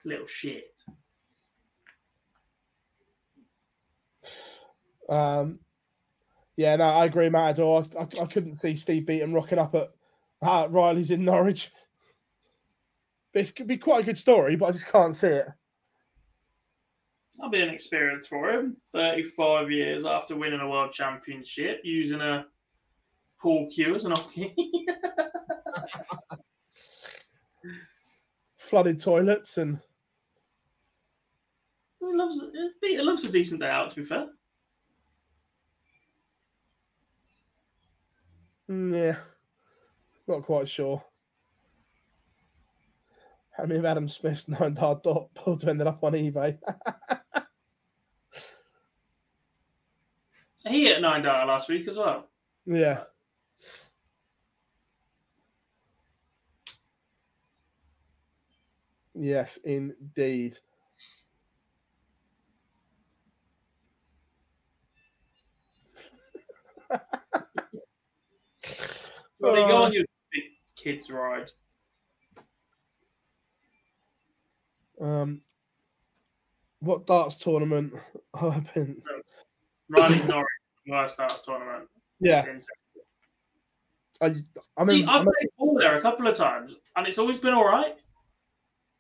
[0.04, 0.82] Little shit.
[5.08, 5.60] Um,
[6.56, 7.84] yeah, no, I agree, Matador.
[7.98, 9.90] I, I, I couldn't see Steve Beaton rocking up at
[10.42, 11.70] uh, Riley's in Norwich.
[13.34, 15.48] It could be quite a good story, but I just can't see it.
[17.42, 18.72] That'll be an experience for him.
[18.72, 22.46] 35 years after winning a world championship, using a
[23.40, 24.54] pool cue as an hockey.
[28.58, 29.80] Flooded toilets and.
[31.98, 32.46] He loves
[32.80, 33.90] He loves a decent day out.
[33.90, 34.28] To be fair.
[38.70, 39.16] Mm, yeah,
[40.28, 41.02] not quite sure.
[43.52, 46.58] How many of Adam Smith's nine dot dot have ended up on eBay?
[50.64, 52.28] He hit nine dollar last week as well.
[52.66, 53.02] Yeah.
[59.14, 60.56] Yes, indeed.
[69.40, 70.04] well, they go on your
[70.76, 71.50] kids ride.
[75.02, 75.40] Um,
[76.80, 77.92] what darts tournament
[78.34, 79.02] have I been?
[79.88, 80.46] Riley Norris
[80.86, 81.88] worst darts tournament.
[82.20, 82.44] Yeah.
[84.20, 84.34] I,
[84.76, 87.54] I mean, See, I've played ball there a couple of times, and it's always been
[87.54, 87.96] all right.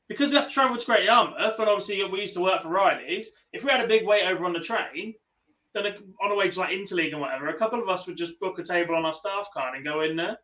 [0.08, 2.68] Because we have to travel to Great Yarmouth, and obviously we used to work for
[2.68, 3.30] Riley's.
[3.52, 5.14] If we had a big wait over on the train,
[5.74, 5.86] then
[6.20, 8.58] on the way to like Interleague and whatever, a couple of us would just book
[8.58, 10.36] a table on our staff card and go in there.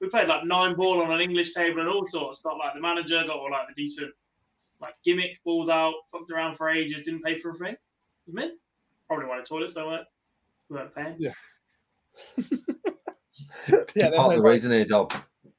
[0.00, 2.40] We played like nine ball on an English table and all sorts.
[2.42, 4.12] Got like the manager, got all like the decent
[4.80, 7.76] like gimmick balls out, fucked around for ages, didn't pay for a thing.
[8.26, 8.52] Was mint.
[9.06, 10.06] Probably why the toilets don't work.
[10.68, 11.16] We weren't paying.
[11.18, 11.32] Yeah.
[13.68, 15.12] yeah, there's Part of the reason here, Dob.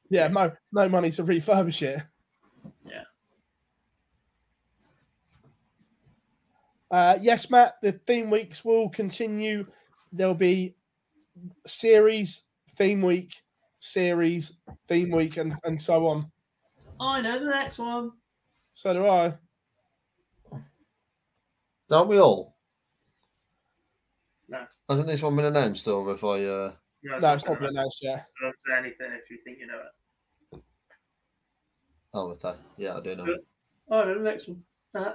[0.10, 2.02] yeah, no, no money to refurbish it.
[2.86, 3.04] Yeah.
[6.90, 9.66] Uh, yes, Matt, the theme weeks will continue.
[10.12, 10.76] There'll be
[11.66, 12.44] series,
[12.76, 13.36] theme week,
[13.80, 14.54] series,
[14.88, 16.32] theme week, and, and so on.
[17.00, 18.12] I know the next one.
[18.78, 19.34] So do I.
[21.90, 22.56] Don't we all?
[24.50, 24.68] No.
[24.88, 26.44] Hasn't this one been announced, or if I?
[26.44, 26.74] Uh...
[27.02, 28.28] No, No, it's not been announced yet.
[28.40, 30.62] Don't say anything if you think you know it.
[32.14, 33.26] Oh, with that, Yeah, I do know.
[33.90, 34.62] Oh, no, the next one.
[34.94, 35.14] Uh,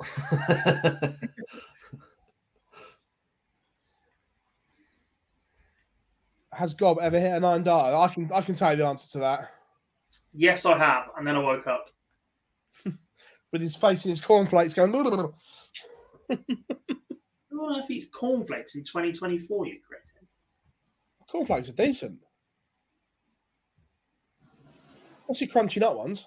[6.52, 7.92] Has Gob ever hit a nine dart?
[7.92, 9.50] I can I can tell you the answer to that.
[10.32, 11.06] yes, I have.
[11.18, 11.90] And then I woke up.
[13.54, 14.92] With his face in his cornflakes going.
[14.92, 15.32] Oh,
[17.78, 20.26] if it's cornflakes in 2024, you cretin.
[21.30, 22.18] Cornflakes are decent.
[25.26, 26.26] What's your crunchy nut ones?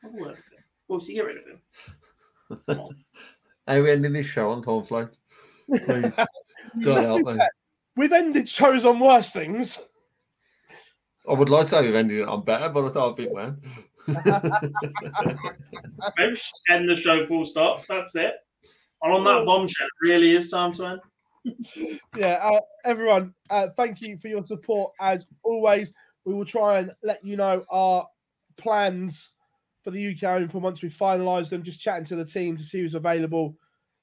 [0.00, 0.64] Have a word with him.
[0.88, 1.44] Well, so get rid of
[2.78, 2.96] him.
[3.68, 5.20] Are we ending this show on cornflakes.
[5.68, 6.16] Please.
[6.16, 6.26] God
[6.76, 7.36] Let's help me.
[7.94, 9.78] We've ended shows on worse things.
[11.28, 13.28] I would like to say we've ended it on better, but I thought I'd be
[13.28, 13.60] man.
[16.68, 17.86] End the show full stop.
[17.86, 18.34] That's it.
[19.02, 21.00] And on that bombshell, it really is time to end.
[22.16, 25.92] yeah, uh, everyone, uh, thank you for your support as always.
[26.24, 28.06] We will try and let you know our
[28.56, 29.32] plans
[29.82, 31.62] for the UK Open once we finalise them.
[31.62, 33.56] Just chatting to the team to see who's available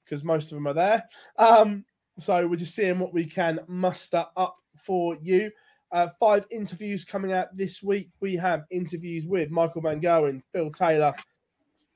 [0.04, 1.04] because most of them are there.
[1.38, 1.84] Um,
[2.18, 5.50] so we're just seeing what we can muster up for you.
[5.96, 8.10] Uh, five interviews coming out this week.
[8.20, 11.14] We have interviews with Michael Van Gerwen, Phil Taylor,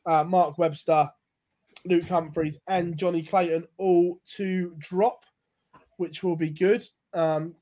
[0.07, 1.11] uh, Mark Webster,
[1.85, 5.27] Luke Humphries, and Johnny Clayton all to drop,
[5.99, 6.83] which will be good.
[7.13, 7.55] Um,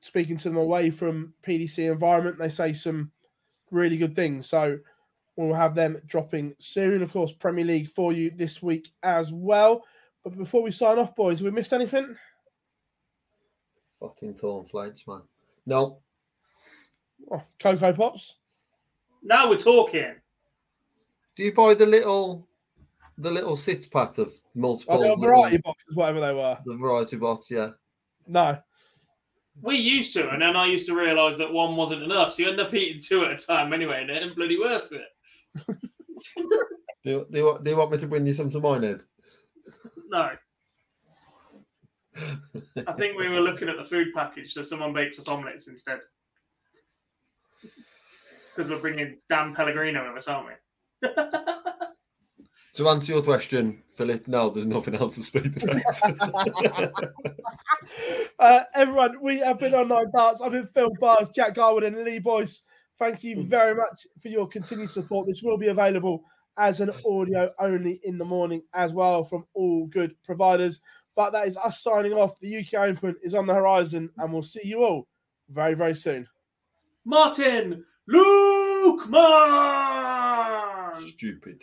[0.00, 3.12] speaking to them away from PDC environment, they say some
[3.70, 4.48] really good things.
[4.48, 4.80] So
[5.36, 7.04] we'll have them dropping soon.
[7.04, 9.84] Of course, Premier League for you this week as well.
[10.24, 12.16] But before we sign off, boys, have we missed anything?
[14.00, 15.22] Fucking cornflakes, man.
[15.66, 15.98] No.
[17.30, 18.36] Oh, Cocoa Pops.
[19.22, 20.14] Now we're talking.
[21.36, 22.46] Do you buy the little,
[23.18, 24.94] the little six pack of multiple?
[24.94, 26.58] Oh, the little- variety boxes, whatever they were.
[26.64, 27.70] The variety box, yeah.
[28.26, 28.58] No.
[29.62, 32.32] We used to, and then I used to realise that one wasn't enough.
[32.32, 34.90] So you end up eating two at a time anyway, and it ain't bloody worth
[34.92, 35.06] it.
[37.04, 38.82] Do you, do, you, want- do you want me to bring you some to mine,
[38.82, 39.02] Ed?
[40.08, 40.30] No.
[42.86, 46.00] I think we were looking at the food package, so someone baked us omelettes instead.
[48.54, 50.48] Because we're bringing Dan Pellegrino with us, aren't
[51.02, 51.08] we?
[52.74, 56.92] To answer your question, Philip, no, there's nothing else to speak about.
[58.38, 60.40] Uh, everyone, we have been Online Darts.
[60.40, 62.62] I've been Phill Bars, Jack Garwood, and Lee Boyce.
[62.98, 65.28] Thank you very much for your continued support.
[65.28, 66.24] This will be available
[66.56, 70.80] as an audio only in the morning as well from all good providers.
[71.16, 72.38] But that is us signing off.
[72.40, 75.06] The UK Open is on the horizon, and we'll see you all
[75.48, 76.26] very, very soon.
[77.04, 79.14] Martin Lukeman!
[81.08, 81.62] Stupid.